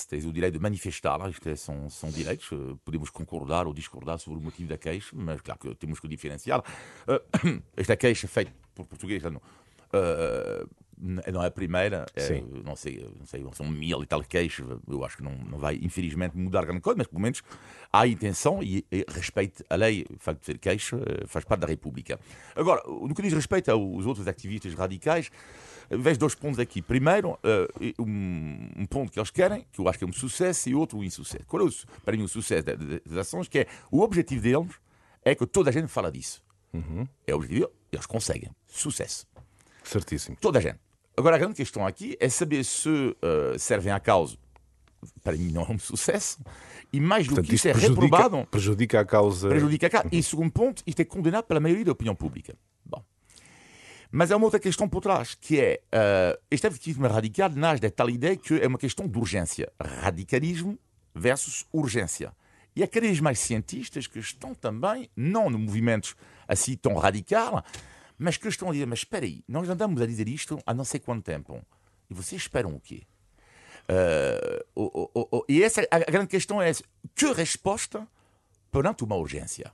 tens 0.09 0.25
o 0.25 0.33
direito 0.33 0.55
de 0.55 0.59
manifestar, 0.59 1.17
isto 1.29 1.47
é, 1.47 1.55
são, 1.55 1.89
são 1.89 2.09
direitos, 2.11 2.49
podemos 2.83 3.09
concordar 3.09 3.65
ou 3.65 3.73
discordar 3.73 4.19
sobre 4.19 4.39
o 4.39 4.41
motivo 4.43 4.67
da 4.67 4.77
queixa, 4.77 5.09
mas 5.13 5.39
claro 5.39 5.59
que 5.59 5.73
temos 5.75 6.01
que 6.01 6.07
diferenciar. 6.07 6.59
Uh, 7.07 7.61
por 8.75 8.85
português, 8.85 9.23
não, 9.23 9.37
uh, 9.37 10.69
não 10.97 11.43
é 11.43 11.47
a 11.47 11.51
primeira, 11.51 12.05
é, 12.15 12.21
não, 12.63 12.75
sei, 12.75 13.09
não 13.19 13.25
sei, 13.25 13.45
são 13.53 13.67
mil 13.67 14.01
e 14.03 14.05
tal 14.05 14.23
queixas, 14.23 14.65
eu 14.87 15.03
acho 15.05 15.17
que 15.17 15.23
não, 15.23 15.35
não 15.37 15.57
vai, 15.57 15.75
infelizmente, 15.81 16.37
mudar 16.37 16.65
grande 16.65 16.81
coisa, 16.81 16.97
mas 16.97 17.07
pelo 17.07 17.21
menos 17.21 17.41
há 17.91 18.07
intenção 18.07 18.61
e, 18.63 18.85
e 18.91 19.05
respeito 19.09 19.63
a 19.69 19.75
lei, 19.75 20.05
o 20.09 20.17
facto 20.19 20.39
de 20.39 20.45
ser 20.45 20.57
queixa, 20.59 20.97
eh, 20.97 21.25
faz 21.27 21.43
parte 21.45 21.61
da 21.61 21.67
República. 21.67 22.19
Agora, 22.55 22.81
no 22.87 23.13
que 23.13 23.21
diz 23.21 23.33
respeito 23.33 23.69
aos 23.71 24.05
outros 24.05 24.27
ativistas 24.27 24.73
radicais, 24.73 25.29
eh, 25.89 25.97
vejo 25.97 26.19
dois 26.19 26.35
pontos 26.35 26.59
aqui. 26.59 26.81
Primeiro, 26.81 27.37
eh, 27.43 27.93
um, 27.99 28.85
ponto 28.89 29.11
que 29.11 29.19
eles 29.19 29.31
querem, 29.31 29.65
que 29.71 29.79
eu 29.79 29.87
acho 29.87 29.97
que 29.99 30.05
é 30.05 30.07
um 30.07 30.13
sucesso, 30.13 30.69
e 30.69 30.75
outro 30.75 30.97
um 30.97 31.03
insucesso. 31.03 31.45
Qual 31.47 31.61
é, 31.61 31.65
o, 31.65 31.71
para 32.03 32.15
mim, 32.15 32.23
o 32.23 32.27
sucesso 32.27 32.65
da- 32.65 32.75
da- 32.75 32.99
das 33.05 33.17
ações? 33.17 33.47
Que 33.47 33.59
é, 33.59 33.67
o 33.91 34.01
objetivo 34.01 34.41
deles 34.41 34.71
é 35.25 35.33
que 35.35 35.45
toda 35.45 35.69
a 35.69 35.73
gente 35.73 35.87
fala 35.87 36.11
disso. 36.11 36.43
É 37.27 37.33
o 37.33 37.37
objetivo 37.37 37.69
eles 37.91 38.05
conseguem. 38.07 38.49
Sucesso. 38.65 39.27
Certíssimo. 39.83 40.37
Toda 40.39 40.59
a 40.59 40.61
gente. 40.61 40.79
Agora, 41.15 41.35
a 41.35 41.39
grande 41.39 41.55
questão 41.55 41.85
aqui 41.85 42.17
é 42.19 42.27
saber 42.27 42.63
se 42.63 43.15
eh, 43.21 43.57
servem 43.57 43.91
à 43.91 43.99
causa. 43.99 44.37
Para 45.23 45.33
mim, 45.33 45.51
não 45.51 45.63
é 45.63 45.71
um 45.71 45.77
sucesso. 45.77 46.39
E 46.91 46.99
mais 46.99 47.25
do 47.27 47.35
Portanto, 47.35 47.49
que 47.49 47.55
isto 47.55 47.67
isso, 47.67 47.77
é 47.77 47.79
prejudica, 47.79 48.17
reprovado. 48.17 48.47
prejudica 48.47 48.99
a 48.99 49.05
causa. 49.05 49.49
Prejudica 49.49 49.87
a 49.87 49.89
causa. 49.89 50.09
E 50.11 50.23
segundo 50.23 50.51
ponto, 50.51 50.81
isto 50.87 50.99
é 51.01 51.05
condenado 51.05 51.43
pela 51.45 51.59
maioria 51.59 51.85
da 51.85 51.91
opinião 51.91 52.15
pública. 52.15 52.55
Bom. 52.85 53.03
Mas 54.11 54.31
há 54.31 54.37
uma 54.37 54.45
outra 54.45 54.59
questão 54.59 54.87
por 54.87 55.01
trás, 55.01 55.35
que 55.35 55.59
é 55.59 55.81
uh, 55.93 56.39
este 56.49 56.67
ativismo 56.67 57.07
radical 57.07 57.49
nasce 57.49 57.81
da 57.81 57.89
tal 57.89 58.09
ideia 58.09 58.37
que 58.37 58.59
é 58.59 58.67
uma 58.67 58.77
questão 58.77 59.07
de 59.07 59.17
urgência. 59.17 59.71
Radicalismo 59.79 60.79
versus 61.13 61.65
urgência. 61.71 62.31
E 62.75 62.83
há 62.83 62.87
cada 62.87 63.05
vez 63.05 63.19
mais 63.19 63.39
cientistas 63.39 64.07
que 64.07 64.19
estão 64.19 64.55
também, 64.55 65.09
não 65.15 65.49
no 65.49 65.59
movimentos 65.59 66.15
assim 66.47 66.75
tão 66.75 66.95
radical, 66.95 67.63
mas 68.23 68.37
que 68.37 68.47
estão 68.47 68.69
a 68.69 68.71
dizer, 68.71 68.85
mas 68.87 68.99
espera 68.99 69.25
aí, 69.25 69.43
nós 69.47 69.69
andamos 69.69 70.01
a 70.01 70.05
dizer 70.05 70.27
isto 70.27 70.59
há 70.65 70.73
não 70.73 70.85
sei 70.85 70.99
quanto 70.99 71.23
tempo. 71.23 71.61
E 72.09 72.13
vocês 72.13 72.41
esperam 72.41 72.73
o 72.75 72.79
quê? 72.79 73.03
Uh, 73.89 74.63
o- 74.75 75.09
o- 75.13 75.27
o- 75.39 75.45
e 75.49 75.61
essa, 75.61 75.85
a 75.91 75.99
grande 75.99 76.27
questão 76.27 76.61
é 76.61 76.69
essa. 76.69 76.83
Que 77.13 77.31
resposta 77.33 78.07
perante 78.71 79.03
uma 79.03 79.15
urgência? 79.15 79.71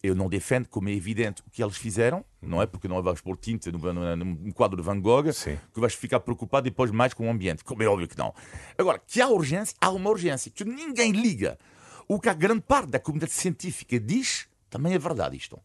Eu 0.00 0.14
não 0.14 0.28
defendo, 0.28 0.68
como 0.68 0.88
é 0.88 0.92
evidente, 0.92 1.42
o 1.44 1.50
que 1.50 1.60
eles 1.60 1.76
fizeram, 1.76 2.24
não 2.40 2.62
é? 2.62 2.66
Porque 2.66 2.86
não 2.86 3.02
vais 3.02 3.20
pôr 3.20 3.36
tinta 3.36 3.72
num 3.72 4.52
quadro 4.52 4.76
de 4.76 4.82
Van 4.84 5.00
Gogh 5.00 5.32
Sim. 5.32 5.58
que 5.74 5.80
vais 5.80 5.94
ficar 5.94 6.20
preocupado 6.20 6.64
depois 6.64 6.92
mais 6.92 7.12
com 7.12 7.26
o 7.26 7.30
ambiente. 7.30 7.64
Como 7.64 7.82
é 7.82 7.86
óbvio 7.88 8.06
que 8.06 8.16
não. 8.16 8.32
Agora, 8.78 9.00
que 9.04 9.20
há 9.20 9.26
urgência, 9.28 9.74
há 9.80 9.90
uma 9.90 10.08
urgência 10.08 10.52
que 10.52 10.64
ninguém 10.64 11.10
liga. 11.10 11.58
O 12.06 12.20
que 12.20 12.28
a 12.28 12.34
grande 12.34 12.60
parte 12.62 12.90
da 12.90 13.00
comunidade 13.00 13.32
científica 13.32 13.98
diz, 13.98 14.46
também 14.70 14.94
é 14.94 14.98
verdade 14.98 15.36
isto. 15.36 15.58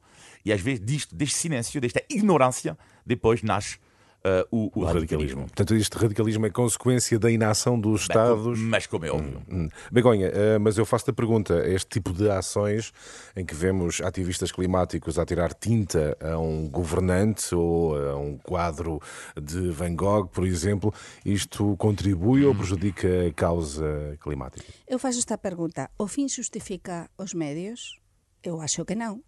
E 0.45 0.51
às 0.51 0.61
vezes 0.61 0.83
disto, 0.85 1.15
deste 1.15 1.35
silêncio, 1.35 1.79
desta 1.79 2.01
ignorância, 2.09 2.77
depois 3.05 3.41
nasce 3.43 3.77
uh, 4.25 4.47
o, 4.51 4.57
o 4.57 4.81
O 4.81 4.85
radicalismo. 4.85 4.91
radicalismo. 4.91 5.41
Portanto, 5.43 5.75
este 5.75 5.97
radicalismo 5.97 6.45
é 6.45 6.49
consequência 6.49 7.17
da 7.19 7.31
inação 7.31 7.79
dos 7.79 8.01
Estados. 8.01 8.59
Mas 8.59 8.85
como 8.87 9.05
é 9.05 9.11
óbvio. 9.11 9.41
Hum. 9.49 9.69
Begonha, 9.91 10.27
eh, 10.27 10.57
mas 10.59 10.77
eu 10.77 10.85
faço-te 10.85 11.11
a 11.11 11.13
pergunta: 11.13 11.53
este 11.67 11.87
tipo 11.89 12.11
de 12.13 12.29
ações 12.29 12.91
em 13.35 13.45
que 13.45 13.53
vemos 13.55 14.01
ativistas 14.01 14.51
climáticos 14.51 15.17
a 15.19 15.25
tirar 15.25 15.53
tinta 15.53 16.17
a 16.21 16.37
um 16.37 16.67
governante 16.69 17.53
ou 17.55 17.95
a 17.97 18.17
um 18.17 18.37
quadro 18.37 19.01
de 19.41 19.69
Van 19.71 19.95
Gogh, 19.95 20.27
por 20.27 20.45
exemplo, 20.45 20.93
isto 21.25 21.75
contribui 21.77 22.45
ou 22.45 22.53
prejudica 22.55 23.07
a 23.27 23.33
causa 23.33 24.17
climática? 24.21 24.65
Eu 24.87 24.99
faço 24.99 25.19
esta 25.19 25.37
pergunta. 25.37 25.89
O 25.97 26.07
fin 26.07 26.27
justifica 26.27 27.09
os 27.17 27.33
medios? 27.33 28.02
Eu 28.43 28.59
acho 28.59 28.83
que 28.85 28.95
non. 28.95 29.23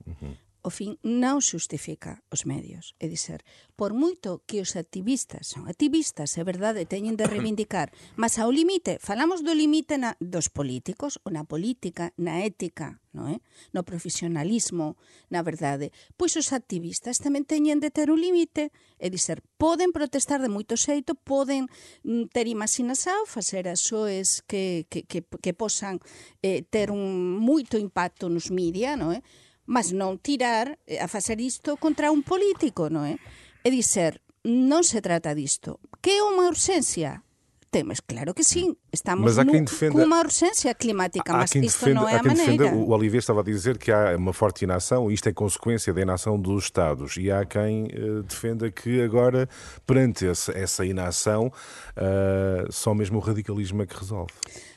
o 0.65 0.73
fin 0.73 0.97
non 1.05 1.45
xustifica 1.45 2.25
os 2.33 2.49
medios. 2.49 2.97
É 2.97 3.05
dizer, 3.05 3.45
por 3.77 3.93
moito 3.93 4.41
que 4.49 4.57
os 4.65 4.73
activistas 4.73 5.53
son 5.53 5.69
activistas, 5.69 6.33
é 6.41 6.43
verdade, 6.43 6.89
teñen 6.89 7.13
de 7.13 7.29
reivindicar, 7.29 7.93
mas 8.17 8.41
ao 8.41 8.49
limite, 8.49 8.97
falamos 8.97 9.45
do 9.45 9.53
limite 9.53 10.01
na, 10.01 10.17
dos 10.17 10.49
políticos, 10.49 11.21
ou 11.21 11.29
na 11.29 11.45
política, 11.45 12.17
na 12.17 12.41
ética, 12.41 12.97
no, 13.13 13.29
é? 13.29 13.37
no 13.77 13.85
profesionalismo, 13.85 14.97
na 15.29 15.45
verdade. 15.45 15.93
Pois 16.17 16.33
os 16.33 16.49
activistas 16.49 17.21
tamén 17.21 17.45
teñen 17.45 17.77
de 17.77 17.93
ter 17.93 18.09
un 18.09 18.17
limite, 18.17 18.73
é 18.97 19.13
dizer, 19.13 19.45
poden 19.61 19.93
protestar 19.93 20.41
de 20.41 20.49
moito 20.49 20.73
xeito, 20.73 21.13
poden 21.13 21.69
mm, 22.01 22.33
ter 22.33 22.49
imaginasao, 22.49 23.29
facer 23.29 23.69
as 23.69 23.85
soes 23.85 24.41
que, 24.49 24.89
que, 24.89 25.05
que, 25.05 25.21
que 25.21 25.53
posan 25.53 26.01
eh, 26.41 26.65
ter 26.65 26.89
un 26.89 27.37
moito 27.37 27.77
impacto 27.77 28.33
nos 28.33 28.49
media, 28.49 28.97
non 28.97 29.13
é? 29.13 29.21
Mas 29.65 29.89
non 29.91 30.21
tirar 30.21 30.77
eh, 30.85 31.01
a 31.01 31.07
facer 31.09 31.41
isto 31.41 31.73
contra 31.81 32.13
un 32.13 32.21
político, 32.21 32.87
non 32.93 33.05
é? 33.09 33.17
É 33.65 33.69
dizer, 33.73 34.21
non 34.45 34.85
se 34.85 35.01
trata 35.01 35.33
disto. 35.33 35.81
Que 36.05 36.17
é 36.17 36.21
unha 36.21 36.45
urxencia? 36.45 37.25
Temas, 37.73 37.99
claro 37.99 38.31
que 38.31 38.45
sim. 38.45 38.77
Estamos 38.87 39.25
nu- 39.43 39.51
defenda- 39.67 39.99
cunha 40.05 40.21
urxencia 40.23 40.71
climática, 40.79 41.33
mas 41.35 41.51
isto 41.59 41.91
non 41.91 42.07
é 42.07 42.15
há 42.15 42.21
a 42.21 42.23
quem 42.23 42.31
defenda- 42.31 42.71
maneira. 42.71 42.87
o 42.87 42.87
Olivier 42.95 43.19
estava 43.19 43.41
a 43.41 43.43
dizer 43.43 43.75
que 43.81 43.91
há 43.91 44.15
uma 44.15 44.31
forte 44.31 44.63
inação, 44.63 45.11
e 45.11 45.17
isto 45.17 45.27
é 45.27 45.33
consequência 45.35 45.91
da 45.91 45.99
inação 45.99 46.39
dos 46.39 46.69
Estados, 46.71 47.17
e 47.19 47.27
há 47.33 47.43
quem 47.43 47.89
eh, 47.91 48.21
defenda 48.23 48.71
que 48.71 49.01
agora, 49.03 49.49
perante 49.83 50.23
esse- 50.23 50.53
essa 50.55 50.85
inação, 50.85 51.51
eh, 51.97 52.63
só 52.69 52.93
mesmo 52.93 53.17
o 53.17 53.21
radicalismo 53.21 53.81
é 53.83 53.85
que 53.85 53.97
resolve. 53.97 54.31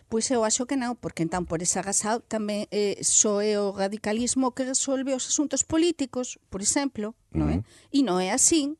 Pois 0.08 0.30
eu 0.32 0.40
acho 0.40 0.64
que 0.64 0.80
non, 0.80 0.96
porque 0.96 1.20
entón 1.20 1.44
por 1.44 1.60
esa 1.60 1.84
razón 1.84 2.24
tamén 2.32 2.64
eh, 2.72 2.96
só 3.04 3.44
é 3.44 3.60
o 3.60 3.76
radicalismo 3.76 4.56
que 4.56 4.64
resolve 4.64 5.12
os 5.12 5.28
asuntos 5.28 5.68
políticos, 5.68 6.40
por 6.48 6.64
exemplo, 6.64 7.12
non 7.28 7.52
é? 7.52 7.56
E 7.92 8.00
non 8.00 8.16
é 8.16 8.32
así. 8.32 8.72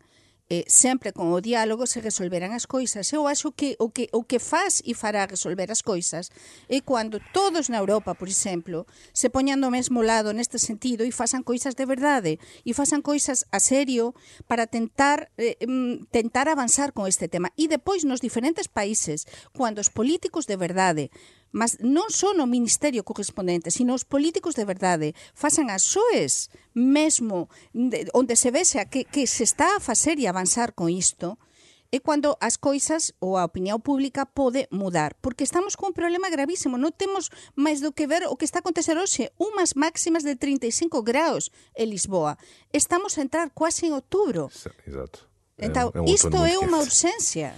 eh, 0.51 0.65
sempre 0.67 1.13
con 1.13 1.29
o 1.29 1.45
diálogo 1.45 1.85
se 1.85 2.01
resolverán 2.01 2.57
as 2.57 2.65
coisas. 2.65 3.13
Eu 3.13 3.29
acho 3.29 3.53
que 3.53 3.77
o 3.77 3.93
que 3.93 4.09
o 4.17 4.25
que 4.25 4.41
faz 4.41 4.81
e 4.85 4.97
fará 4.97 5.29
resolver 5.29 5.69
as 5.69 5.85
coisas 5.85 6.33
é 6.73 6.81
cando 6.81 7.21
todos 7.37 7.69
na 7.69 7.77
Europa, 7.79 8.17
por 8.17 8.29
exemplo, 8.29 8.89
se 9.13 9.29
poñan 9.29 9.61
do 9.61 9.69
mesmo 9.69 10.01
lado 10.01 10.33
neste 10.33 10.57
sentido 10.57 11.05
e 11.05 11.13
fasan 11.13 11.45
coisas 11.45 11.77
de 11.77 11.85
verdade 11.85 12.41
e 12.65 12.73
fasan 12.73 13.05
coisas 13.05 13.45
a 13.53 13.61
serio 13.61 14.17
para 14.49 14.65
tentar 14.65 15.29
eh, 15.37 15.61
tentar 16.09 16.49
avanzar 16.49 16.97
con 16.97 17.05
este 17.05 17.29
tema. 17.29 17.53
E 17.53 17.69
depois 17.69 18.09
nos 18.09 18.25
diferentes 18.25 18.73
países, 18.73 19.29
cando 19.53 19.85
os 19.85 19.93
políticos 19.93 20.49
de 20.49 20.57
verdade 20.57 21.13
mas 21.53 21.81
non 21.81 22.09
son 22.13 22.41
o 22.41 22.47
ministerio 22.47 23.05
correspondente, 23.05 23.73
sino 23.73 23.97
os 23.97 24.05
políticos 24.05 24.57
de 24.57 24.69
verdade 24.69 25.09
fasan 25.33 25.73
as 25.73 25.83
soes 25.85 26.53
mesmo 26.75 27.49
de, 27.73 28.09
onde 28.13 28.37
se 28.37 28.51
vexa 28.53 28.87
que, 28.87 29.05
que 29.05 29.27
se 29.27 29.45
está 29.45 29.77
a 29.77 29.85
facer 29.85 30.21
e 30.21 30.29
avanzar 30.29 30.77
con 30.77 30.93
isto, 30.93 31.39
é 31.91 31.99
cando 32.01 32.37
as 32.41 32.61
coisas 32.61 33.17
ou 33.17 33.41
a 33.41 33.49
opinión 33.49 33.81
pública 33.81 34.29
pode 34.29 34.69
mudar, 34.71 35.17
porque 35.25 35.45
estamos 35.45 35.73
con 35.73 35.91
un 35.91 35.97
problema 35.97 36.29
gravísimo, 36.29 36.77
non 36.77 36.93
temos 36.93 37.33
máis 37.57 37.81
do 37.81 37.97
que 37.97 38.05
ver 38.05 38.29
o 38.29 38.37
que 38.37 38.45
está 38.45 38.61
a 38.61 38.65
acontecer 38.65 39.01
hoxe, 39.01 39.33
umas 39.41 39.73
máximas 39.73 40.21
de 40.21 40.37
35 40.37 41.01
graus 41.01 41.49
en 41.73 41.89
Lisboa. 41.89 42.37
Estamos 42.77 43.17
a 43.17 43.25
entrar 43.25 43.49
quase 43.57 43.89
en 43.89 43.97
outubro. 43.97 44.53
Exato. 44.85 45.25
Então, 45.61 45.91
É 45.95 46.01
um- 46.01 46.05
é 46.05 46.11
um 46.11 46.15
isto 46.15 46.29
é 46.29 46.59
uma 46.59 46.69
quente. 46.69 46.75
urgência. 46.75 47.55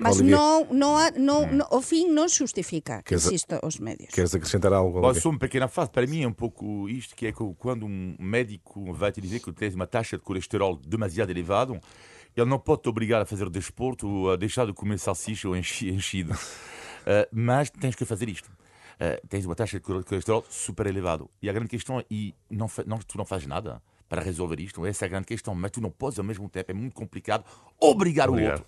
Mas 0.00 0.16
Olivia. 0.16 0.36
não, 0.36 0.64
não, 0.72 0.96
há, 0.96 1.10
não, 1.12 1.46
não, 1.52 1.66
o 1.70 1.80
fim 1.80 2.08
não 2.08 2.28
justifica 2.28 3.02
que 3.02 3.14
existam 3.14 3.58
os 3.62 3.78
médios. 3.78 4.10
Queres 4.12 4.34
acrescentar 4.34 4.72
algo? 4.72 4.98
Olivia? 5.00 5.20
só 5.20 5.30
uma 5.30 5.38
pequena 5.38 5.68
frase. 5.68 5.90
Para 5.90 6.06
mim 6.06 6.22
é 6.22 6.28
um 6.28 6.32
pouco 6.32 6.88
isto, 6.88 7.14
que 7.16 7.26
é 7.26 7.32
quando 7.58 7.86
um 7.86 8.16
médico 8.18 8.92
vai 8.92 9.10
te 9.12 9.20
dizer 9.20 9.40
que 9.40 9.52
tens 9.52 9.74
uma 9.74 9.86
taxa 9.86 10.16
de 10.16 10.22
colesterol 10.22 10.76
demasiado 10.76 11.30
elevado, 11.30 11.80
ele 12.36 12.46
não 12.46 12.58
pode 12.58 12.82
te 12.82 12.88
obrigar 12.88 13.22
a 13.22 13.24
fazer 13.26 13.48
desporto 13.50 14.06
ou 14.08 14.32
a 14.32 14.36
deixar 14.36 14.66
de 14.66 14.72
comer 14.72 14.98
salsicha 14.98 15.48
ou 15.48 15.56
enchi- 15.56 15.88
enchido. 15.90 16.32
Uh, 16.32 17.26
mas 17.32 17.70
tens 17.70 17.94
que 17.94 18.04
fazer 18.04 18.28
isto. 18.28 18.48
Uh, 18.48 19.26
tens 19.28 19.44
uma 19.46 19.54
taxa 19.54 19.78
de 19.78 19.84
colesterol 19.84 20.44
super 20.48 20.86
elevado. 20.86 21.28
E 21.42 21.48
a 21.48 21.52
grande 21.52 21.68
questão 21.68 22.00
é, 22.00 22.04
e 22.10 22.34
não, 22.50 22.68
não, 22.86 22.98
tu 22.98 23.16
não 23.18 23.24
fazes 23.24 23.46
nada 23.46 23.80
para 24.08 24.22
resolver 24.22 24.60
isto. 24.60 24.84
Essa 24.86 25.04
é 25.04 25.06
a 25.06 25.08
grande 25.08 25.26
questão. 25.26 25.54
Mas 25.54 25.70
tu 25.70 25.80
não 25.80 25.90
podes, 25.90 26.18
ao 26.18 26.24
mesmo 26.24 26.48
tempo, 26.48 26.70
é 26.70 26.74
muito 26.74 26.94
complicado 26.94 27.44
obrigar 27.80 28.28
Obrigar. 28.30 28.54
o 28.58 28.58
outro 28.58 28.66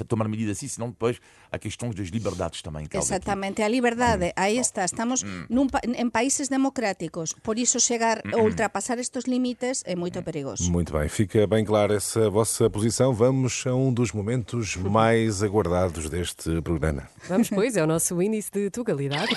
a 0.00 0.04
tomar 0.04 0.28
medidas 0.28 0.56
assim, 0.58 0.68
senão 0.68 0.88
depois 0.90 1.18
há 1.50 1.58
questões 1.58 1.94
das 1.94 2.08
liberdades 2.08 2.60
também. 2.62 2.84
aqui. 2.84 2.96
Exatamente, 2.96 3.62
a 3.62 3.68
liberdade, 3.68 4.32
aí 4.36 4.58
está, 4.58 4.84
estamos 4.84 5.24
num 5.48 5.66
pa- 5.66 5.80
en 5.86 6.10
países 6.10 6.48
democráticos, 6.48 7.32
por 7.42 7.58
iso 7.58 7.78
chegar 7.80 8.20
a 8.32 8.36
ultrapassar 8.38 8.98
estes 8.98 9.24
limites 9.24 9.82
é 9.86 9.94
moito 9.96 10.22
perigoso. 10.22 10.70
Muito 10.70 10.92
bem, 10.92 11.08
fica 11.08 11.46
bem 11.46 11.64
clara 11.64 11.94
essa 11.94 12.28
vossa 12.28 12.68
posição. 12.68 13.14
Vamos 13.14 13.64
a 13.66 13.74
um 13.74 13.92
dos 13.92 14.12
momentos 14.12 14.76
mais 14.76 15.42
aguardados 15.42 16.10
deste 16.10 16.60
programa. 16.62 17.08
Vamos, 17.28 17.48
pois, 17.48 17.76
é 17.76 17.82
o 17.82 17.86
nosso 17.86 18.20
índice 18.20 18.50
de 18.52 18.70
tugalidade. 18.70 19.34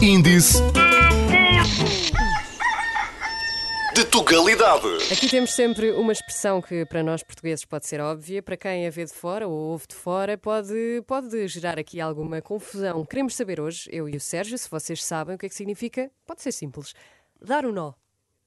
Índice 0.00 0.58
de 4.10 4.18
Tugalidade. 4.18 5.12
Aqui 5.12 5.28
temos 5.28 5.52
sempre 5.52 5.92
uma 5.92 6.12
expressão 6.12 6.60
que 6.60 6.84
para 6.84 7.02
nós 7.02 7.22
portugueses 7.22 7.64
pode 7.64 7.86
ser 7.86 8.00
óbvia, 8.00 8.42
para 8.42 8.56
quem 8.56 8.86
a 8.86 8.90
vê 8.90 9.04
de 9.04 9.12
fora 9.12 9.46
ou 9.46 9.54
ouve 9.54 9.86
de 9.86 9.94
fora 9.94 10.36
pode, 10.36 11.02
pode 11.06 11.46
gerar 11.46 11.78
aqui 11.78 12.00
alguma 12.00 12.42
confusão. 12.42 13.04
Queremos 13.04 13.36
saber 13.36 13.60
hoje, 13.60 13.88
eu 13.92 14.08
e 14.08 14.16
o 14.16 14.20
Sérgio, 14.20 14.58
se 14.58 14.68
vocês 14.68 15.04
sabem 15.04 15.36
o 15.36 15.38
que 15.38 15.46
é 15.46 15.48
que 15.48 15.54
significa, 15.54 16.10
pode 16.26 16.42
ser 16.42 16.50
simples, 16.50 16.92
dar 17.40 17.64
o 17.64 17.72
nó, 17.72 17.92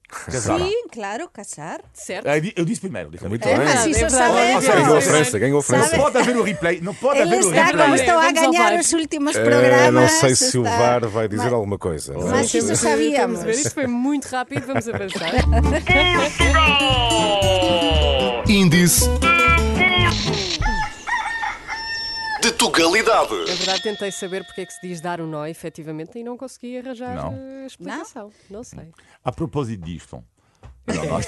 Casar. 0.08 0.60
Sim, 0.60 0.86
claro, 0.92 1.28
casar. 1.32 1.80
certo? 1.92 2.28
Ah, 2.28 2.38
Eu 2.56 2.64
disse 2.64 2.80
primeiro. 2.80 3.10
Disse 3.10 3.26
Muito 3.26 3.46
É, 3.48 3.56
bem. 3.56 3.64
mas 3.66 3.86
isso 3.86 4.04
É 4.04 4.08
sabemos. 4.08 4.64
Olha, 4.64 4.74
Ganhou 4.76 4.96
a. 4.96 5.00
França, 5.00 5.38
ganhou 5.40 5.58
a 5.58 5.62
França. 5.62 5.84
Sabe- 5.84 5.96
Não 5.96 6.04
pode 6.04 6.18
haver 6.18 6.36
o 6.36 6.42
replay. 6.42 6.80
Não 6.80 6.94
pode 6.94 7.18
Ele 7.20 7.34
haver 7.34 7.44
o 7.44 7.50
replay. 7.50 7.72
como 7.84 7.94
estou 7.96 8.14
a 8.14 8.20
Vamos 8.20 8.40
ganhar 8.40 8.78
os 8.80 8.92
últimos 8.92 9.36
Eh, 9.36 9.42
programas. 9.44 9.92
não 9.92 10.08
sei 10.08 10.34
se 10.36 10.56
o 10.58 10.62
VAR 10.62 11.08
vai 11.08 11.26
dizer 11.26 11.44
Mas- 11.44 11.52
alguma 11.52 11.78
coisa. 11.78 12.12
Mas 12.14 12.24
Vamos- 12.30 12.54
isso 12.54 12.76
sabíamos. 12.76 13.42
ver. 13.42 13.50
Isto 13.54 13.70
foi 13.74 13.86
muito 13.88 14.26
rápido, 14.26 14.66
vamos 14.66 14.88
avançar. 14.88 15.32
Índice 18.46 19.08
de 22.44 22.52
Tugalidade. 22.52 23.32
Na 23.34 23.54
verdade, 23.54 23.82
tentei 23.82 24.12
saber 24.12 24.44
porque 24.44 24.60
é 24.62 24.66
que 24.66 24.72
se 24.72 24.80
diz 24.86 25.00
dar 25.00 25.20
o 25.20 25.26
nó, 25.26 25.46
efetivamente, 25.46 26.18
e 26.18 26.24
não 26.24 26.36
consegui 26.36 26.78
arranjar 26.78 27.14
Não. 27.16 27.32
eh, 27.32 27.66
explicação. 27.66 28.30
Não, 28.50 28.62
sei. 28.62 28.88
A 29.24 29.32
propósito 29.32 29.84
disto. 29.84 30.22
Não, 30.86 30.94
Ele 31.16 31.22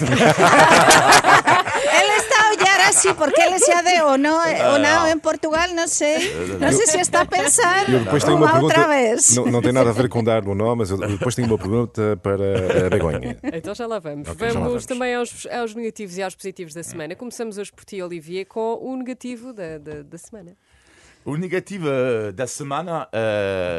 está 2.19 2.47
a 2.47 2.51
olhar 2.51 2.81
así 2.91 3.15
porque 3.15 3.41
ele 3.41 3.59
se 3.59 3.73
adeu, 3.73 4.19
não, 4.19 4.37
ou 4.73 4.79
não, 4.79 5.09
em 5.09 5.19
Portugal, 5.19 5.67
não 5.69 5.89
sei. 5.89 6.31
Não 6.59 6.71
sei 6.73 6.87
se 6.87 7.01
está 7.01 7.23
a 7.23 7.27
pensar 7.27 7.89
Eu 7.91 8.01
depois 8.05 8.23
tenho 8.23 8.37
uma 8.37 8.53
uma 8.53 8.63
outra 8.63 8.85
pergunta. 8.85 8.95
vez. 8.97 9.35
Não, 9.35 9.47
não 9.47 9.63
tem 9.63 9.73
nada 9.73 9.89
a 9.91 9.93
ver 9.95 10.11
com 10.11 10.23
dar 10.23 10.43
no 10.45 10.55
nó, 10.55 10.75
mas 10.75 10.91
eu 10.91 10.99
depois 10.99 11.35
tenho 11.35 11.49
uma 11.49 11.57
pergunta 11.57 12.19
para 12.23 12.87
a 12.87 12.91
Begonha. 12.91 13.39
Então 13.45 13.75
já 13.75 13.87
lá 13.87 13.99
vamos. 13.99 14.27
Já 14.29 14.35
vamos 14.35 14.55
lá 14.55 14.61
vamos. 14.61 14.85
também 14.87 15.15
aos, 15.15 15.47
aos 15.47 15.75
negativos 15.75 16.19
e 16.19 16.23
aos 16.23 16.35
positivos 16.35 16.75
da 16.75 16.83
semana. 16.83 17.15
Começamos 17.17 17.57
hoje 17.57 17.73
por 17.73 17.83
ti, 17.85 18.03
Olivier, 18.03 18.45
com 18.47 18.75
o 18.83 18.95
negativo 18.97 19.55
da, 19.55 19.79
da, 19.79 20.03
da 20.03 20.19
semana. 20.19 20.55
O 21.27 21.37
negativo 21.37 21.89
eh, 21.89 22.31
da 22.31 22.47
semana 22.47 23.09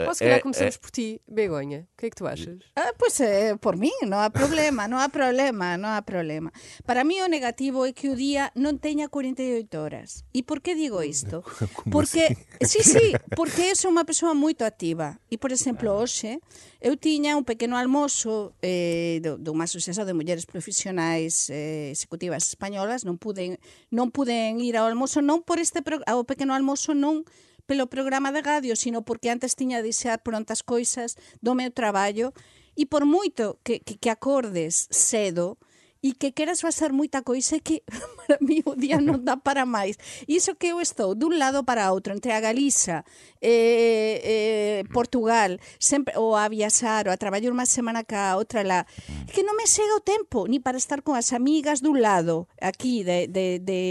Ou 0.06 0.14
se 0.14 0.20
calhar 0.20 0.40
é, 0.40 0.42
começamos 0.42 0.76
é- 0.76 0.78
por 0.78 0.92
ti, 0.92 1.22
Begonha. 1.26 1.88
O 1.94 1.98
que 1.98 2.08
é 2.08 2.10
que 2.10 2.16
tu 2.18 2.28
achas? 2.28 2.60
Ah, 2.76 2.92
pois 3.00 3.18
é, 3.22 3.56
por 3.56 3.78
mim, 3.78 3.94
não 4.04 4.20
há 4.20 4.30
problema, 4.30 4.86
não 4.86 4.98
há 4.98 5.08
problema, 5.08 5.78
não 5.78 5.88
há 5.88 6.02
problema. 6.02 6.52
Para 6.86 7.06
mim 7.06 7.22
o 7.22 7.28
negativo 7.28 7.86
é 7.86 7.94
que 7.94 8.10
o 8.10 8.18
dia 8.18 8.52
não 8.54 8.78
tenha 8.78 9.08
48 9.08 9.78
horas. 9.78 10.26
E 10.34 10.44
por 10.44 10.60
que 10.60 10.76
digo 10.76 11.02
isto? 11.02 11.42
Porque, 11.90 12.36
sí, 12.62 12.84
sí, 12.84 13.14
porque 13.34 13.62
eu 13.62 13.76
sou 13.78 13.92
uma 13.92 14.04
pessoa 14.04 14.34
muito 14.34 14.66
ativa. 14.66 15.18
E, 15.32 15.38
por 15.38 15.54
exemplo, 15.54 15.90
hoxe 15.90 16.42
eu 16.82 16.96
tiña 16.98 17.38
un 17.38 17.44
pequeno 17.44 17.78
almoço 17.78 18.54
eh, 18.62 19.20
de, 19.24 19.38
de 19.40 19.50
unha 19.50 19.66
asociación 19.66 20.06
de 20.06 20.14
mulleres 20.14 20.46
profesionais 20.46 21.50
eh, 21.50 21.90
executivas 21.90 22.46
españolas, 22.46 23.02
non 23.02 23.18
puden, 23.18 23.58
non 23.90 24.14
puden 24.14 24.62
ir 24.62 24.78
ao 24.78 24.86
almoço, 24.86 25.24
non 25.24 25.42
por 25.42 25.58
este 25.58 25.82
ao 26.06 26.22
pequeno 26.28 26.54
almoço, 26.54 26.94
non 26.94 27.26
pelo 27.68 27.86
programa 27.86 28.32
de 28.32 28.42
radio, 28.42 28.76
sino 28.76 29.04
porque 29.04 29.30
antes 29.30 29.54
tiña 29.54 29.84
de 29.84 29.92
xear 29.92 30.24
prontas 30.24 30.64
coisas 30.64 31.20
do 31.44 31.54
meu 31.54 31.70
traballo. 31.70 32.34
E 32.80 32.86
por 32.86 33.04
moito 33.04 33.60
que, 33.66 33.84
que, 33.84 34.00
que 34.00 34.10
acordes 34.10 34.88
cedo 34.90 35.60
e 36.08 36.16
que 36.16 36.32
queres 36.32 36.64
facer 36.64 36.96
moita 36.96 37.20
coisa 37.20 37.60
que 37.60 37.84
para 38.24 38.40
mí 38.40 38.64
o 38.64 38.80
día 38.80 39.04
non 39.04 39.20
dá 39.28 39.36
para 39.36 39.68
máis. 39.68 40.00
Iso 40.24 40.56
que 40.56 40.72
eu 40.72 40.80
estou 40.80 41.20
dun 41.20 41.36
lado 41.36 41.68
para 41.68 41.92
outro, 41.92 42.16
entre 42.16 42.32
a 42.32 42.40
Galiza, 42.40 43.04
eh, 43.44 44.16
eh, 44.24 44.80
Portugal, 44.96 45.60
sempre 45.76 46.16
ou 46.16 46.40
a 46.40 46.48
viaxar, 46.48 47.08
ou 47.08 47.14
a 47.14 47.20
traballar 47.20 47.52
unha 47.52 47.68
semana 47.68 48.08
cá, 48.08 48.40
outra 48.40 48.64
lá, 48.64 48.88
que 49.36 49.44
non 49.44 49.60
me 49.60 49.68
chega 49.68 50.00
o 50.00 50.04
tempo, 50.04 50.48
ni 50.48 50.64
para 50.64 50.80
estar 50.80 51.04
con 51.04 51.20
as 51.20 51.36
amigas 51.36 51.84
dun 51.84 52.00
lado, 52.00 52.48
aquí 52.64 53.04
de, 53.04 53.28
de, 53.28 53.60
de, 53.60 53.82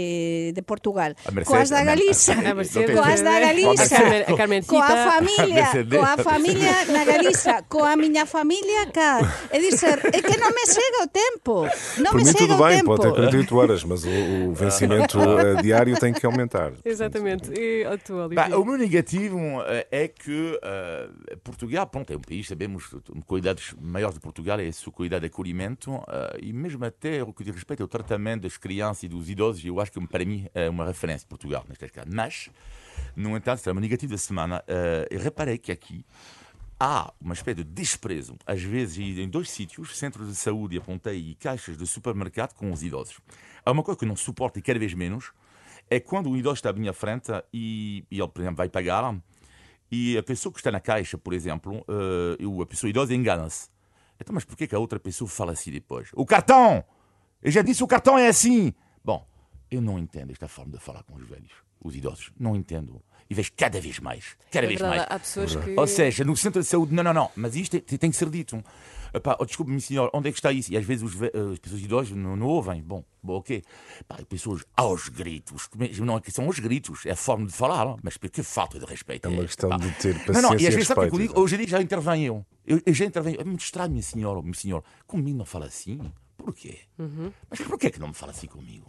de 0.57 0.61
Portugal, 0.65 1.13
Mercedes, 1.29 1.45
coas 1.45 1.69
da 1.69 1.85
Galiza, 1.85 2.33
a 2.33 2.53
Mercedes, 2.57 2.97
coas 2.97 3.21
da 3.21 3.37
Galiza, 3.37 3.97
coa 4.65 4.95
familia, 5.05 5.65
coa 5.85 6.13
familia 6.17 6.75
na 6.89 7.05
Galiza, 7.05 7.61
coa 7.69 7.93
miña 7.93 8.25
familia 8.25 8.89
cá. 8.89 9.21
É 9.53 9.61
dizer, 9.61 10.01
é 10.13 10.19
que 10.21 10.35
non 10.41 10.49
me 10.49 10.65
chega 10.65 11.05
o 11.05 11.09
tempo. 11.09 11.55
Non 12.01 12.06
Por 12.11 12.17
me 12.17 12.23
mim 12.23 12.31
chega 12.31 12.39
tudo 12.39 12.53
o 12.55 12.65
bem, 12.65 12.77
tempo. 12.77 12.85
pode 12.85 13.01
ter 13.01 13.09
48 13.09 13.55
horas, 13.57 13.83
mas 13.83 14.03
o, 14.03 14.09
o 14.49 14.53
vencimento 14.53 15.17
eh, 15.21 15.61
diário 15.61 15.99
tem 15.99 16.13
que 16.13 16.25
aumentar. 16.25 16.73
Exatamente. 16.83 17.51
E 17.53 17.83
a 17.85 17.97
tu, 17.97 18.15
Olivier? 18.15 18.49
Bah, 18.49 18.57
o 18.57 18.65
meu 18.65 18.77
negativo 18.77 19.39
eh, 19.67 19.87
é 19.91 20.07
que 20.07 20.59
eh, 20.61 21.09
Portugal, 21.43 21.87
pronto, 21.87 22.11
é 22.11 22.17
um 22.17 22.21
país, 22.21 22.47
sabemos, 22.47 22.89
cuidados 23.25 23.73
maiores 23.79 24.15
de 24.15 24.21
Portugal 24.21 24.59
é 24.59 24.67
a 24.67 24.73
sua 24.73 24.91
qualidade 24.93 25.21
de 25.21 25.27
acolhimento 25.27 25.91
eh, 26.07 26.39
e 26.43 26.53
mesmo 26.53 26.83
até 26.85 27.23
o 27.23 27.33
que 27.33 27.43
diz 27.43 27.53
respeito 27.53 27.81
ao 27.83 27.87
tratamento 27.87 28.43
das 28.43 28.57
crianças 28.57 29.03
e 29.03 29.07
dos 29.07 29.29
idosos, 29.29 29.63
eu 29.63 29.79
acho 29.79 29.91
que 29.91 30.07
para 30.07 30.23
mim 30.25 30.47
é 30.53 30.69
uma 30.69 30.85
referência 30.85 31.27
Portugal 31.27 31.65
neste 31.67 31.87
caso. 31.89 32.07
Mas, 32.11 32.49
no 33.15 33.35
entanto, 33.35 33.59
será 33.59 33.71
o 33.71 33.75
meu 33.75 33.81
negativo 33.81 34.11
da 34.11 34.17
semana. 34.17 34.63
eu 35.09 35.19
reparei 35.19 35.57
que 35.57 35.71
aqui 35.71 36.05
há 36.79 37.13
uma 37.19 37.33
espécie 37.33 37.55
de 37.55 37.63
desprezo, 37.63 38.35
às 38.45 38.61
vezes 38.61 39.17
em 39.17 39.27
dois 39.27 39.49
sítios, 39.49 39.97
centros 39.97 40.27
de 40.27 40.35
saúde, 40.35 40.77
apontei, 40.77 41.31
e 41.31 41.35
caixas 41.35 41.77
de 41.77 41.87
supermercado 41.87 42.53
com 42.53 42.71
os 42.71 42.83
idosos. 42.83 43.19
Há 43.65 43.71
uma 43.71 43.83
coisa 43.83 43.97
que 43.97 44.05
eu 44.05 44.09
não 44.09 44.15
suporto 44.15 44.59
e 44.59 44.61
cada 44.61 44.79
vez 44.79 44.93
menos, 44.93 45.31
é 45.89 45.99
quando 45.99 46.29
o 46.29 46.37
idoso 46.37 46.55
está 46.55 46.69
à 46.69 46.73
minha 46.73 46.93
frente 46.93 47.31
e, 47.53 48.05
e 48.11 48.19
ele, 48.19 48.27
por 48.27 48.41
exemplo, 48.41 48.57
vai 48.57 48.69
pagar 48.69 49.15
e 49.91 50.17
a 50.17 50.23
pessoa 50.23 50.51
que 50.51 50.59
está 50.59 50.71
na 50.71 50.79
caixa, 50.79 51.17
por 51.17 51.33
exemplo, 51.33 51.85
eh, 51.87 52.61
a 52.61 52.65
pessoa 52.65 52.89
idosa 52.89 53.15
engana-se. 53.15 53.69
Então, 54.19 54.33
mas 54.33 54.43
por 54.43 54.57
que 54.57 54.67
que 54.67 54.75
a 54.75 54.79
outra 54.79 54.99
pessoa 54.99 55.29
fala 55.29 55.53
assim 55.53 55.71
depois? 55.71 56.09
O 56.13 56.25
cartão! 56.25 56.83
Eu 57.41 57.51
já 57.51 57.61
disse, 57.61 57.83
o 57.83 57.87
cartão 57.87 58.17
é 58.17 58.27
assim! 58.27 58.73
Bom, 59.03 59.25
eu 59.71 59.81
não 59.81 59.97
entendo 59.97 60.31
esta 60.31 60.47
forma 60.47 60.73
de 60.73 60.83
falar 60.83 61.03
com 61.03 61.15
os 61.15 61.25
velhos, 61.25 61.51
os 61.79 61.95
idosos. 61.95 62.31
Não 62.37 62.55
entendo. 62.55 63.01
E 63.29 63.33
vejo 63.33 63.51
cada 63.55 63.79
vez 63.81 63.99
mais. 63.99 64.35
Cada 64.51 64.65
É 64.65 64.69
vez 64.69 64.79
verdade, 64.79 64.99
mais. 65.01 65.11
há 65.11 65.19
pessoas 65.19 65.55
que. 65.55 65.73
Ou 65.77 65.87
seja, 65.87 66.23
no 66.23 66.35
centro 66.37 66.61
de 66.61 66.67
saúde, 66.67 66.93
não, 66.93 67.03
não, 67.03 67.13
não, 67.13 67.31
mas 67.35 67.55
isto 67.55 67.79
tem, 67.81 67.97
tem 67.97 68.09
que 68.11 68.15
ser 68.17 68.29
dito. 68.29 68.63
Epá, 69.13 69.37
oh, 69.39 69.45
Desculpe-me, 69.45 69.79
senhor, 69.81 70.09
onde 70.13 70.29
é 70.29 70.31
que 70.31 70.37
está 70.37 70.51
isso? 70.51 70.71
E 70.71 70.77
às 70.77 70.85
vezes 70.85 71.03
os, 71.03 71.21
eh, 71.21 71.31
as 71.53 71.59
pessoas 71.59 71.81
idosas 71.81 72.11
não, 72.11 72.35
não 72.35 72.45
ouvem. 72.45 72.81
Bom, 72.81 73.03
bom 73.23 73.35
ok. 73.37 73.63
Pá, 74.07 74.17
pessoas 74.29 74.63
aos 74.75 75.07
gritos. 75.09 75.69
Não 75.99 76.17
é 76.17 76.21
que 76.21 76.31
são 76.31 76.45
aos 76.45 76.59
gritos, 76.59 77.05
é 77.05 77.11
a 77.11 77.15
forma 77.15 77.45
de 77.47 77.53
falar, 77.53 77.95
mas 78.03 78.17
que 78.17 78.43
falta 78.43 78.79
de 78.79 78.85
respeito. 78.85 79.25
É 79.27 79.29
uma 79.29 79.43
questão 79.43 79.69
de 79.77 79.91
ter 79.93 80.13
Não, 80.27 80.41
não, 80.41 80.49
e 80.49 80.53
paciência 80.53 80.67
às 80.69 80.75
vezes 80.75 80.87
sabe 80.87 80.99
o 80.99 81.03
que 81.03 81.09
é 81.09 81.15
eu 81.15 81.27
digo? 81.27 81.39
Hoje 81.39 81.55
em 81.55 81.57
dia 81.59 81.67
já 81.67 81.81
intervenho 81.81 82.25
eu. 82.25 82.45
Eu, 82.75 82.81
eu 82.85 82.93
já 82.93 83.05
intervenho. 83.05 83.39
É 83.39 83.43
muito 83.43 83.61
estranho, 83.61 83.91
minha 83.91 84.03
senhora, 84.03 84.41
meu 84.41 84.53
senhor. 84.53 84.83
Comigo 85.05 85.37
não 85.37 85.45
fala 85.45 85.65
assim? 85.65 85.99
Porquê? 86.37 86.79
Mas 87.49 87.59
porquê 87.61 87.89
que 87.89 87.99
não 87.99 88.09
me 88.09 88.13
fala 88.13 88.31
assim 88.31 88.47
comigo? 88.47 88.85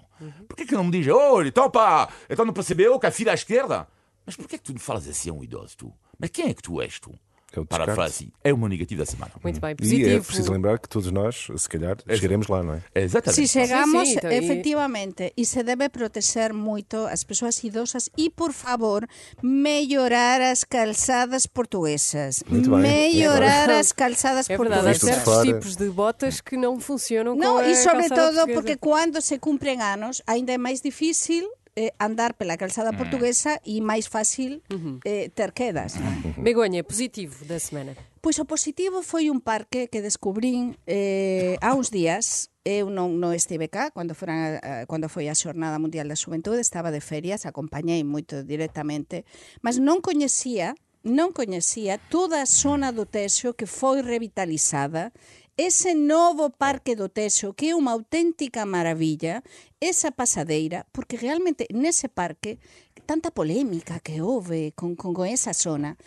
Porquê 0.47 0.67
que 0.67 0.75
não 0.75 0.85
me 0.85 0.91
diz, 0.91 1.07
olha, 1.09 1.49
então 1.49 1.71
pá, 1.71 2.09
então 2.29 2.45
não 2.45 2.53
percebeu 2.53 2.99
que 2.99 3.07
a 3.07 3.11
filha 3.11 3.33
à 3.33 3.35
esquerda? 3.35 3.89
Mas 4.29 4.37
porquê 4.37 4.57
é 4.57 4.59
que 4.59 4.65
tu 4.65 4.75
me 4.75 4.79
falas 4.79 5.09
assim 5.09 5.31
a 5.31 5.33
um 5.33 5.43
idoso, 5.43 5.75
tu? 5.77 5.93
Mas 6.19 6.29
quem 6.31 6.49
é 6.51 6.55
que 6.55 6.63
tu 6.63 6.81
és, 6.83 7.01
tu? 7.01 7.15
É 7.51 7.59
o 7.61 7.65
Para 7.65 7.87
falar 7.95 8.09
assim, 8.09 8.31
é 8.45 8.53
o 8.53 8.59
meu 8.59 8.69
negativo 8.69 8.99
da 9.01 9.07
semana. 9.07 9.33
Muito 9.43 9.59
bem, 9.59 9.71
E 9.71 9.75
positivo. 9.75 10.11
é 10.11 10.21
preciso 10.21 10.53
lembrar 10.53 10.79
que 10.79 10.87
todos 10.87 11.11
nós, 11.11 11.49
se 11.57 11.67
calhar, 11.67 11.97
chegaremos 12.07 12.47
lá, 12.47 12.63
não 12.63 12.75
é? 12.75 12.83
É 12.95 13.01
exatamente. 13.05 13.37
Si 13.41 13.49
chegamos, 13.49 14.01
Sí, 14.07 14.13
sí, 14.13 14.19
então, 14.19 14.31
e- 14.31 14.35
efectivamente, 14.37 15.33
e 15.35 15.47
se 15.47 15.63
debe 15.63 15.89
proteger 15.89 16.53
moito 16.53 16.99
as 17.07 17.25
persoas 17.25 17.65
idosas 17.65 18.11
e, 18.19 18.29
por 18.29 18.53
favor, 18.53 19.09
mellorar 19.43 20.43
as 20.43 20.63
calzadas 20.63 21.47
portuguesas. 21.47 22.43
Muito 22.49 22.69
bem. 22.71 22.81
Mellorar 22.81 23.71
as 23.71 23.93
calzadas 23.93 24.49
É 24.51 24.57
verdade, 24.59 24.81
há 24.81 24.91
portuguesas. 24.93 25.01
De 25.09 25.15
certos 25.15 25.35
fora. 25.35 25.47
tipos 25.47 25.77
de 25.77 25.89
botas 25.89 26.41
que 26.43 26.57
não 26.57 26.79
funcionam 26.79 27.35
com 27.35 27.43
No, 27.43 27.57
a 27.59 27.69
e 27.71 27.75
sobre 27.77 28.09
calçada 28.09 28.15
todo 28.15 28.35
portuguesa. 28.35 28.61
porque 28.61 28.77
quando 28.77 29.21
se 29.23 29.39
cumpren 29.39 29.81
anos 29.81 30.21
ainda 30.27 30.53
é 30.53 30.59
máis 30.59 30.83
difícil 30.83 31.49
eh, 31.79 31.95
andar 32.03 32.35
pela 32.35 32.59
calzada 32.59 32.91
portuguesa 32.91 33.63
e 33.63 33.79
máis 33.79 34.11
fácil 34.11 34.67
eh, 35.07 35.31
ter 35.31 35.55
quedas. 35.55 35.95
non? 35.95 36.35
Begonha, 36.43 36.83
positivo 36.83 37.47
da 37.47 37.63
semana. 37.63 37.95
Pois 38.19 38.35
o 38.43 38.45
positivo 38.45 39.07
foi 39.07 39.31
un 39.31 39.39
parque 39.39 39.87
que 39.87 40.03
descubrín 40.03 40.75
eh, 40.91 41.55
há 41.63 41.79
uns 41.79 41.95
días. 41.95 42.51
Eu 42.67 42.91
non, 42.91 43.23
non 43.23 43.31
estive 43.31 43.71
cá 43.71 43.95
cando, 43.95 44.19
fora, 44.19 44.59
eh, 44.59 44.85
cando 44.91 45.07
foi 45.07 45.31
a 45.31 45.39
Xornada 45.39 45.79
Mundial 45.79 46.11
da 46.11 46.19
Xuventude, 46.19 46.59
estaba 46.59 46.91
de 46.91 46.99
ferias, 46.99 47.47
acompañei 47.47 48.03
moito 48.03 48.43
directamente, 48.43 49.23
mas 49.63 49.79
non 49.79 50.03
coñecía 50.03 50.75
non 51.07 51.31
coñecía 51.31 51.97
toda 52.11 52.43
a 52.43 52.51
zona 52.51 52.91
do 52.91 53.07
Texo 53.07 53.55
que 53.55 53.71
foi 53.71 54.03
revitalizada, 54.03 55.15
ese 55.59 55.97
novo 55.97 56.51
Parque 56.51 56.95
do 56.95 57.11
Teso, 57.11 57.51
que 57.53 57.71
é 57.71 57.75
unha 57.75 57.91
auténtica 57.91 58.63
maravilla, 58.63 59.43
esa 59.83 60.15
pasadeira, 60.15 60.87
porque 60.95 61.19
realmente 61.19 61.67
nese 61.75 62.07
parque, 62.07 62.63
tanta 63.11 63.35
polémica 63.35 63.99
que 63.99 64.23
houve 64.23 64.71
con, 64.79 64.95
con, 64.95 65.11
con 65.11 65.27
esa 65.27 65.51
zona, 65.51 65.99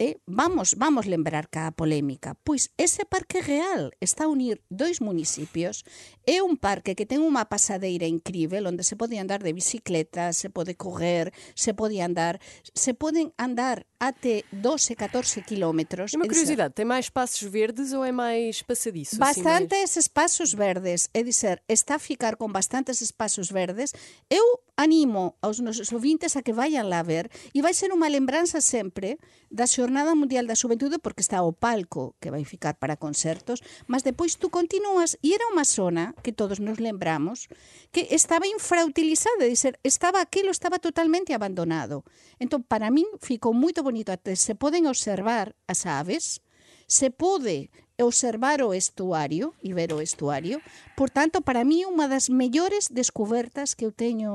eh, 0.00 0.18
vamos, 0.26 0.74
vamos 0.74 1.06
lembrar 1.06 1.46
cada 1.50 1.70
polémica. 1.70 2.34
Pois 2.42 2.72
ese 2.78 3.06
parque 3.06 3.38
real 3.44 3.92
está 4.00 4.24
a 4.24 4.32
unir 4.32 4.64
dois 4.72 4.98
municipios. 4.98 5.84
É 6.26 6.42
un 6.42 6.56
parque 6.56 6.96
que 6.96 7.06
ten 7.06 7.20
unha 7.22 7.46
pasadeira 7.46 8.08
incrível 8.08 8.64
onde 8.66 8.82
se 8.82 8.96
pode 8.96 9.20
andar 9.20 9.44
de 9.44 9.54
bicicleta, 9.54 10.34
se 10.34 10.48
pode 10.50 10.74
correr, 10.74 11.30
se 11.54 11.76
pode 11.76 12.00
andar, 12.02 12.42
se 12.74 12.96
poden 12.96 13.36
andar 13.36 13.86
até 14.00 14.44
12, 14.50 14.96
14 14.96 15.42
kilómetros. 15.42 16.14
E 16.14 16.16
uma 16.16 16.24
É 16.24 16.28
dizer, 16.28 16.40
curiosidade, 16.40 16.74
tem 16.74 16.86
mais 16.86 17.04
espaços 17.04 17.42
verdes 17.42 17.92
ou 17.92 18.02
é 18.02 18.10
mais 18.10 18.62
passadiço? 18.62 19.22
assim, 19.22 19.42
Bastantes 19.42 19.96
espaços 19.96 20.54
verdes, 20.54 21.10
é 21.12 21.22
dizer, 21.22 21.62
está 21.68 21.96
a 21.96 21.98
ficar 21.98 22.36
con 22.36 22.50
bastantes 22.50 23.02
espaços 23.02 23.52
verdes. 23.52 23.92
Eu 24.30 24.60
animo 24.80 25.36
aos 25.42 25.60
nosos 25.60 25.92
ouvintes 25.92 26.34
a 26.36 26.42
que 26.42 26.56
vayan 26.56 26.88
lá 26.88 27.02
ver 27.02 27.28
e 27.52 27.60
vai 27.60 27.76
ser 27.76 27.92
unha 27.92 28.08
lembranza 28.08 28.64
sempre 28.64 29.20
da 29.52 29.68
Xornada 29.68 30.16
Mundial 30.16 30.48
da 30.48 30.56
Xuventude 30.56 30.96
porque 30.96 31.20
está 31.20 31.44
o 31.44 31.52
palco 31.52 32.16
que 32.16 32.32
vai 32.32 32.48
ficar 32.48 32.80
para 32.80 32.96
concertos, 32.96 33.60
mas 33.84 34.00
depois 34.00 34.40
tú 34.40 34.48
continúas 34.48 35.20
e 35.20 35.36
era 35.36 35.44
unha 35.52 35.68
zona 35.68 36.16
que 36.24 36.32
todos 36.32 36.56
nos 36.56 36.80
lembramos 36.80 37.52
que 37.92 38.08
estaba 38.08 38.48
infrautilizada, 38.48 39.44
é 39.44 39.52
dizer, 39.52 39.76
estaba 39.84 40.24
aquilo 40.24 40.48
estaba 40.48 40.80
totalmente 40.80 41.36
abandonado. 41.36 42.00
Entón, 42.40 42.64
para 42.64 42.88
min 42.88 43.04
ficou 43.20 43.52
moito 43.52 43.84
bonito, 43.90 44.14
até 44.14 44.38
se 44.38 44.54
poden 44.54 44.86
observar 44.86 45.52
as 45.66 45.84
aves, 45.84 46.40
se 46.86 47.10
pode 47.10 47.70
observar 48.00 48.62
o 48.62 48.72
estuario 48.72 49.52
e 49.62 49.72
ver 49.74 49.92
o 49.92 50.00
estuario. 50.00 50.62
Por 50.96 51.10
tanto, 51.10 51.42
para 51.42 51.64
mí 51.68 51.84
unha 51.84 52.08
das 52.08 52.32
mellores 52.32 52.88
descobertas 52.88 53.76
que 53.76 53.84
eu 53.84 53.92
teño 53.92 54.32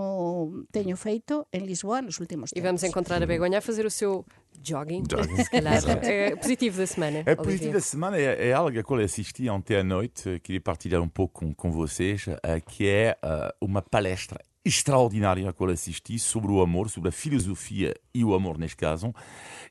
teño 0.69 0.95
feito 0.95 1.49
en 1.49 1.65
Lisboa 1.65 2.05
nos 2.05 2.21
últimos 2.21 2.53
E 2.53 2.61
tempos. 2.61 2.67
vamos 2.69 2.83
encontrar 2.85 3.19
a 3.23 3.25
Begonha 3.25 3.57
a 3.57 3.65
fazer 3.65 3.85
o 3.85 3.89
seu 3.89 4.21
jogging, 4.61 5.03
se 5.09 5.49
calhar. 5.49 5.81
É 6.05 6.35
positivo 6.37 6.77
da 6.77 6.87
semana. 6.87 7.17
É 7.25 7.33
Olivia. 7.33 7.41
positivo 7.41 7.73
da 7.73 7.81
semana 7.81 8.15
é, 8.21 8.49
é 8.49 8.53
algo 8.53 8.77
a 8.77 8.83
qual 8.83 8.99
eu 9.01 9.05
assisti 9.05 9.49
ontem 9.49 9.77
à 9.77 9.83
noite, 9.83 10.39
queria 10.45 10.61
partilhar 10.61 11.01
um 11.01 11.09
pouco 11.09 11.41
com, 11.41 11.53
com 11.53 11.71
vocês, 11.71 12.25
eh, 12.29 12.61
que 12.61 12.87
é 12.87 13.17
eh, 13.17 13.55
uma 13.59 13.81
palestra 13.81 14.39
extraordinária 14.65 15.47
a 15.47 15.53
qual 15.53 15.69
assisti 15.69 16.17
sobre 16.17 16.51
o 16.51 16.59
amor, 16.59 16.89
sobre 16.89 17.09
a 17.09 17.11
filosofia 17.11 17.93
e 18.13 18.25
o 18.25 18.33
amor 18.33 18.57
neste 18.57 18.75
caso. 18.75 19.13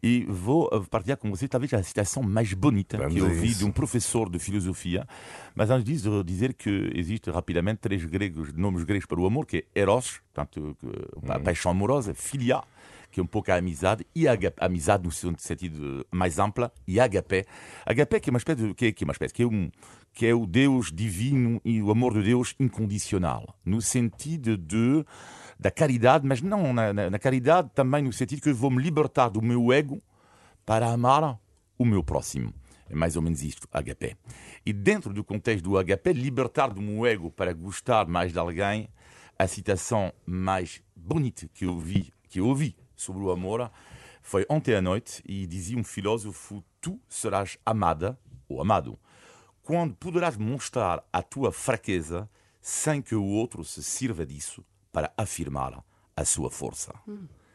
E 0.02 0.24
vou 0.28 0.70
eh, 0.72 0.80
partilhar 0.88 1.18
com 1.18 1.28
vocês 1.28 1.48
talvez 1.48 1.74
a 1.74 1.82
citação 1.82 2.22
mais 2.22 2.52
bonita 2.54 2.96
Vamos 2.96 3.12
que 3.12 3.18
eu 3.18 3.28
vi 3.28 3.54
de 3.54 3.64
um 3.64 3.72
professor 3.72 4.30
de 4.30 4.38
filosofia. 4.38 5.06
Mas 5.54 5.70
antes 5.70 5.84
disso, 5.84 6.10
vou 6.10 6.22
dizer 6.22 6.54
que 6.54 6.92
existe 6.94 7.30
rapidamente 7.30 7.78
três 7.78 8.04
gregos, 8.04 8.52
nomes 8.52 8.84
gregos 8.84 9.06
para 9.06 9.20
o 9.20 9.26
amor, 9.26 9.46
que 9.46 9.66
é 9.74 9.80
Eros, 9.80 10.20
portanto, 10.34 10.76
que- 10.80 11.30
a 11.32 11.38
paixão 11.38 11.70
amorosa, 11.70 12.12
Filia, 12.14 12.60
que 13.10 13.20
é 13.20 13.22
um 13.22 13.26
pouco 13.26 13.52
a 13.52 13.54
amizade, 13.54 14.04
e 14.14 14.26
a 14.26 14.36
amizade 14.58 15.04
no 15.04 15.12
sentido 15.38 16.04
mais 16.10 16.38
ampla, 16.40 16.72
e 16.86 16.98
agapé. 16.98 17.44
Agapé 17.86 18.18
que 18.18 18.28
é 18.28 18.32
uma 18.32 18.38
espécie 18.38 18.66
de, 18.66 18.74
que 18.74 18.86
é, 18.86 18.92
que 18.92 19.04
é 19.04 19.06
uma 19.06 19.12
espécie, 19.12 19.32
que 19.32 19.42
é 19.42 19.46
um 19.46 19.70
que 20.12 20.26
é 20.26 20.32
o 20.34 20.46
Deus 20.46 20.92
divino 20.92 21.60
e 21.64 21.82
o 21.82 21.90
amor 21.90 22.14
de 22.14 22.22
Deus 22.22 22.54
incondicional, 22.60 23.56
no 23.64 23.80
sentido 23.82 24.56
de 24.56 25.04
da 25.58 25.70
caridade, 25.72 26.26
mas 26.26 26.40
não 26.40 26.72
na, 26.72 26.92
na, 26.92 27.10
na 27.10 27.18
caridade 27.18 27.70
também 27.74 28.02
no 28.02 28.12
sentido 28.12 28.40
que 28.40 28.50
eu 28.50 28.54
vou 28.54 28.70
me 28.70 28.82
libertar 28.82 29.28
do 29.28 29.40
meu 29.42 29.72
ego 29.72 30.00
para 30.66 30.88
amar 30.88 31.38
o 31.78 31.84
meu 31.84 32.02
próximo. 32.02 32.52
É 32.88 32.94
mais 32.94 33.16
ou 33.16 33.22
menos 33.22 33.42
isto, 33.42 33.66
HP. 33.72 34.16
E 34.66 34.72
dentro 34.72 35.12
do 35.12 35.24
contexto 35.24 35.64
do 35.64 35.76
HP, 35.82 36.12
libertar 36.12 36.68
do 36.72 36.82
meu 36.82 37.06
ego 37.06 37.30
para 37.30 37.52
gostar 37.52 38.06
mais 38.06 38.32
de 38.32 38.38
alguém, 38.38 38.88
a 39.38 39.46
citação 39.46 40.12
mais 40.24 40.82
bonita 40.94 41.48
que 41.52 41.64
eu 41.64 41.78
vi, 41.78 42.12
que 42.28 42.40
eu 42.40 42.46
ouvi 42.46 42.76
sobre 42.94 43.22
o 43.22 43.30
amor 43.30 43.70
foi 44.22 44.46
ontem 44.48 44.74
à 44.74 44.80
noite 44.80 45.22
e 45.26 45.46
dizia 45.46 45.76
um 45.76 45.84
filósofo: 45.84 46.64
Tu 46.80 46.98
serás 47.08 47.58
amada 47.64 48.18
ou 48.48 48.60
amado 48.60 48.98
quando 49.62 49.94
poderás 49.96 50.36
mostrar 50.36 51.02
a 51.12 51.22
tua 51.22 51.50
fraqueza 51.50 52.28
sem 52.60 53.00
que 53.00 53.14
o 53.14 53.24
outro 53.24 53.64
se 53.64 53.82
sirva 53.82 54.24
disso 54.24 54.64
para 54.92 55.12
afirmar 55.16 55.82
a 56.16 56.24
sua 56.24 56.50
força. 56.50 56.92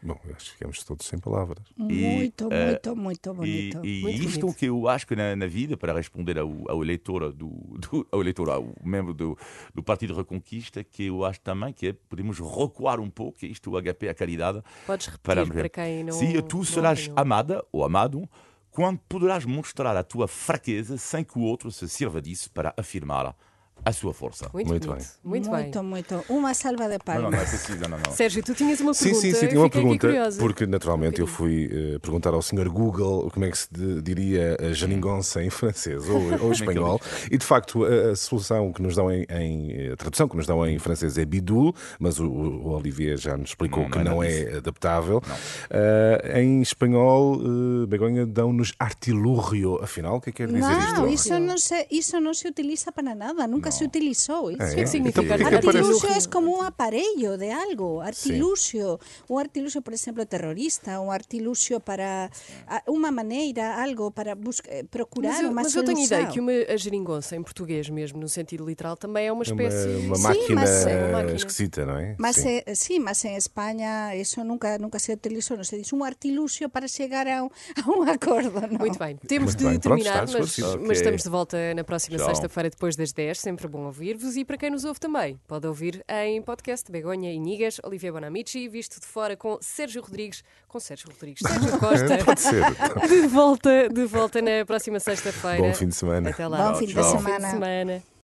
Bom, 0.01 0.17
acho 0.33 0.45
que 0.45 0.51
ficamos 0.51 0.83
todos 0.83 1.05
sem 1.05 1.19
palavras. 1.19 1.65
Muito, 1.75 1.93
E, 1.93 2.53
eh, 2.53 2.65
muito, 2.65 2.95
muito 2.95 3.29
E, 3.29 3.33
bonito. 3.33 3.85
e 3.85 4.01
Muito 4.01 4.23
isto 4.23 4.39
bonito. 4.41 4.57
que 4.57 4.65
eu 4.67 4.87
acho 4.87 5.05
que 5.05 5.15
na, 5.15 5.35
na 5.35 5.45
vida, 5.45 5.75
para 5.75 5.93
responder 5.93 6.37
ao, 6.39 6.49
ao 6.69 6.81
eleitor, 6.81 7.33
do, 7.33 7.47
do, 7.77 8.07
ao 8.11 8.21
eleitor, 8.21 8.49
ao 8.49 8.73
membro 8.83 9.13
do, 9.13 9.37
do 9.73 9.83
Partido 9.83 10.15
Reconquista, 10.15 10.83
que 10.83 11.05
eu 11.07 11.25
acho 11.25 11.41
também 11.41 11.73
que 11.73 11.87
é, 11.87 11.93
podemos 12.07 12.39
recuar 12.39 12.99
um 12.99 13.09
pouco, 13.09 13.39
é 13.43 13.47
isto 13.47 13.69
o 13.71 13.81
HP, 13.81 14.07
a 14.07 14.13
caridade. 14.13 14.63
Podes 14.87 15.07
repetir 15.07 15.21
para, 15.21 15.45
para, 15.45 15.69
quem 15.69 16.03
não. 16.03 16.13
Sim, 16.13 16.41
tu 16.43 16.57
não 16.57 16.63
serás 16.63 17.11
amada 17.15 17.63
ou 17.71 17.83
amado 17.83 18.27
quando 18.71 18.99
poderás 19.09 19.43
mostrar 19.45 19.97
a 19.97 20.03
tua 20.03 20.27
fraqueza 20.27 20.97
sem 20.97 21.23
que 21.23 21.37
o 21.37 21.41
outro 21.41 21.71
se 21.71 21.89
sirva 21.89 22.21
disso 22.21 22.49
para 22.51 22.73
afirmar 22.77 23.35
a 23.85 23.91
sua 23.93 24.13
força. 24.13 24.49
Muito, 24.53 24.67
Muito 24.69 24.87
bem. 24.93 24.97
Muito, 25.23 25.49
bem. 25.49 25.61
muito, 25.63 25.83
muito. 25.83 26.25
Uma 26.29 26.53
salva 26.53 26.83
de 26.87 26.89
Não, 26.89 26.91
não, 26.91 26.99
palmas. 26.99 27.31
não 27.31 27.39
é 27.39 27.45
preciso, 27.45 27.79
não, 27.89 27.97
não. 27.97 28.11
Sérgio, 28.11 28.43
tu 28.43 28.53
tinhas 28.53 28.79
uma 28.81 28.93
Sim, 28.93 29.05
pergunta. 29.05 29.21
sim, 29.27 29.33
sim, 29.33 29.45
eu 29.45 29.49
tinha 29.49 29.61
uma 29.61 29.69
pergunta, 29.69 30.07
curiosa. 30.07 30.39
porque 30.39 30.65
naturalmente 30.67 31.19
eu 31.21 31.27
fui 31.27 31.69
eh, 31.95 31.99
perguntar 31.99 32.33
ao 32.33 32.41
Sr. 32.41 32.69
Google 32.69 33.29
como 33.31 33.45
é 33.45 33.51
que 33.51 33.57
se 33.57 33.67
de- 33.71 34.01
diria 34.01 34.57
a 34.59 34.73
geringonça 34.73 35.43
em 35.43 35.49
francês 35.49 36.07
ou, 36.09 36.19
ou 36.45 36.51
espanhol, 36.51 36.99
e 37.31 37.37
de 37.37 37.45
facto 37.45 37.83
a, 37.85 38.11
a 38.11 38.15
solução 38.15 38.71
que 38.73 38.81
nos 38.81 38.95
dão 38.95 39.11
em, 39.11 39.25
em- 39.29 39.91
a 39.91 39.95
tradução 39.95 40.27
que 40.27 40.35
nos 40.37 40.45
dão 40.45 40.65
em 40.67 40.77
francês 40.77 41.17
é 41.17 41.25
bidou, 41.25 41.73
mas 41.99 42.19
o, 42.19 42.27
o 42.27 42.69
Olivier 42.71 43.17
já 43.17 43.35
nos 43.37 43.49
explicou 43.51 43.83
Não, 43.83 43.89
que 43.89 43.97
não 43.99 44.03
é 44.03 44.09
não 44.09 44.23
é 44.23 44.27
disso. 44.45 44.57
adaptável. 44.57 45.21
Eh, 45.69 46.41
em 46.41 46.61
espanhol, 46.61 47.39
eh, 47.41 47.85
Begonha, 47.87 48.25
dão-nos 48.25 48.73
artilúrio, 48.79 49.79
afinal, 49.81 50.17
o 50.17 50.21
que 50.21 50.29
é 50.29 50.33
que 50.33 50.37
quer 50.45 50.47
dizer 50.53 50.59
isto? 50.77 50.95
Não, 51.01 51.07
isso 51.09 51.39
não, 51.39 51.57
se, 51.57 51.87
isso 51.91 52.19
não 52.19 52.33
se 52.33 52.47
utiliza 52.47 52.91
para 52.91 53.15
nada, 53.15 53.47
nunca 53.47 53.68
se 53.71 53.83
utilizou 53.83 54.51
isso. 54.51 54.61
É, 54.63 54.75
que 54.75 54.87
significa 54.87 55.33
Artilúcio 55.33 56.09
é 56.09 56.19
como 56.31 56.57
um 56.57 56.61
aparelho 56.61 57.37
de 57.37 57.49
algo, 57.51 57.99
artilúcio, 58.01 58.99
um 59.29 59.37
artilúcio, 59.37 59.81
por 59.81 59.93
exemplo, 59.93 60.25
terrorista, 60.25 60.99
um 60.99 61.11
artilúcio 61.11 61.79
para 61.79 62.29
uma 62.87 63.11
maneira, 63.11 63.81
algo 63.81 64.11
para 64.11 64.35
buscar, 64.35 64.71
procurar 64.89 65.29
Mas 65.29 65.39
eu, 65.41 65.49
uma 65.49 65.61
mas 65.63 65.75
eu 65.75 65.83
tenho 65.83 65.99
ideia 65.99 66.27
que 66.27 66.39
uma, 66.39 66.51
a 66.51 66.77
geringonça, 66.77 67.35
em 67.35 67.43
português 67.43 67.89
mesmo, 67.89 68.19
no 68.19 68.27
sentido 68.27 68.65
literal, 68.65 68.95
também 68.97 69.27
é 69.27 69.31
uma 69.31 69.43
É 69.43 69.51
uma, 69.51 69.63
espécie. 69.63 69.87
uma 70.05 70.15
Sim, 70.15 70.21
máquina 70.23 70.55
mas 70.61 70.85
é 70.85 70.97
uma 71.05 71.11
máquina. 71.19 71.35
esquisita, 71.35 71.85
não 71.85 71.97
é? 71.97 72.15
Mas 72.17 72.35
Sim. 72.35 72.61
eh, 72.65 72.75
sí, 72.75 72.99
mas 72.99 73.23
en 73.25 73.35
España 73.35 74.13
eso 74.15 74.43
nunca 74.43 74.77
nunca 74.77 74.99
se 74.99 75.13
utilizou, 75.13 75.55
non 75.57 75.63
se 75.65 75.77
diz 75.79 75.91
un 75.95 76.03
artilúcio 76.03 76.69
para 76.69 76.87
chegar 76.87 77.27
a 77.27 77.43
un, 77.43 77.49
a 77.79 77.83
un 77.89 78.05
acordo, 78.09 78.59
non? 78.67 78.77
Muito 78.79 78.99
bem, 78.99 79.15
temos 79.25 79.55
Muito 79.55 79.63
de 79.63 79.65
bem, 79.65 79.79
pronto, 79.79 80.03
terminar, 80.03 80.23
está 80.27 80.37
mas, 80.39 80.49
esclarecido. 80.51 80.85
mas 80.85 80.97
estamos 80.99 81.21
de 81.23 81.29
volta 81.31 81.57
na 81.73 81.83
próxima 81.83 82.19
sexta-feira, 82.19 82.69
depois 82.69 82.95
das 82.95 83.11
10. 83.11 83.39
Sempre 83.39 83.58
bom 83.67 83.85
ouvir-vos. 83.85 84.37
E 84.37 84.45
para 84.45 84.57
quem 84.57 84.69
nos 84.69 84.85
ouve 84.85 84.99
também, 84.99 85.39
pode 85.47 85.67
ouvir 85.67 86.03
em 86.07 86.41
podcast 86.41 86.89
Begonha 86.91 87.33
e 87.33 87.39
Nigas, 87.39 87.79
Olivia 87.83 88.11
Bonamici, 88.11 88.67
visto 88.69 88.99
de 88.99 89.05
fora 89.07 89.35
com 89.35 89.57
Sérgio 89.61 90.01
Rodrigues, 90.01 90.43
com 90.67 90.79
Sérgio 90.79 91.09
Rodrigues, 91.09 91.41
Sérgio 91.45 91.71
Costa. 91.79 92.23
Pode 92.23 92.41
ser. 92.41 92.63
De 93.07 93.27
volta, 93.27 93.89
de 93.89 94.05
volta 94.05 94.41
na 94.41 94.65
próxima 94.65 94.99
sexta-feira. 94.99 95.57
Bom 95.61 95.73
fim 95.73 95.87
de 95.87 95.95
semana. 95.95 96.29
Até 96.29 96.47
lá. 96.47 96.71
Bom 96.71 96.77
fim 96.77 96.85
de 96.85 96.93
Tchau. 96.93 97.03
Bom 97.03 97.09
fim 97.09 97.17
de 97.17 97.23
semana. 97.25 97.49
semana. 97.51 98.03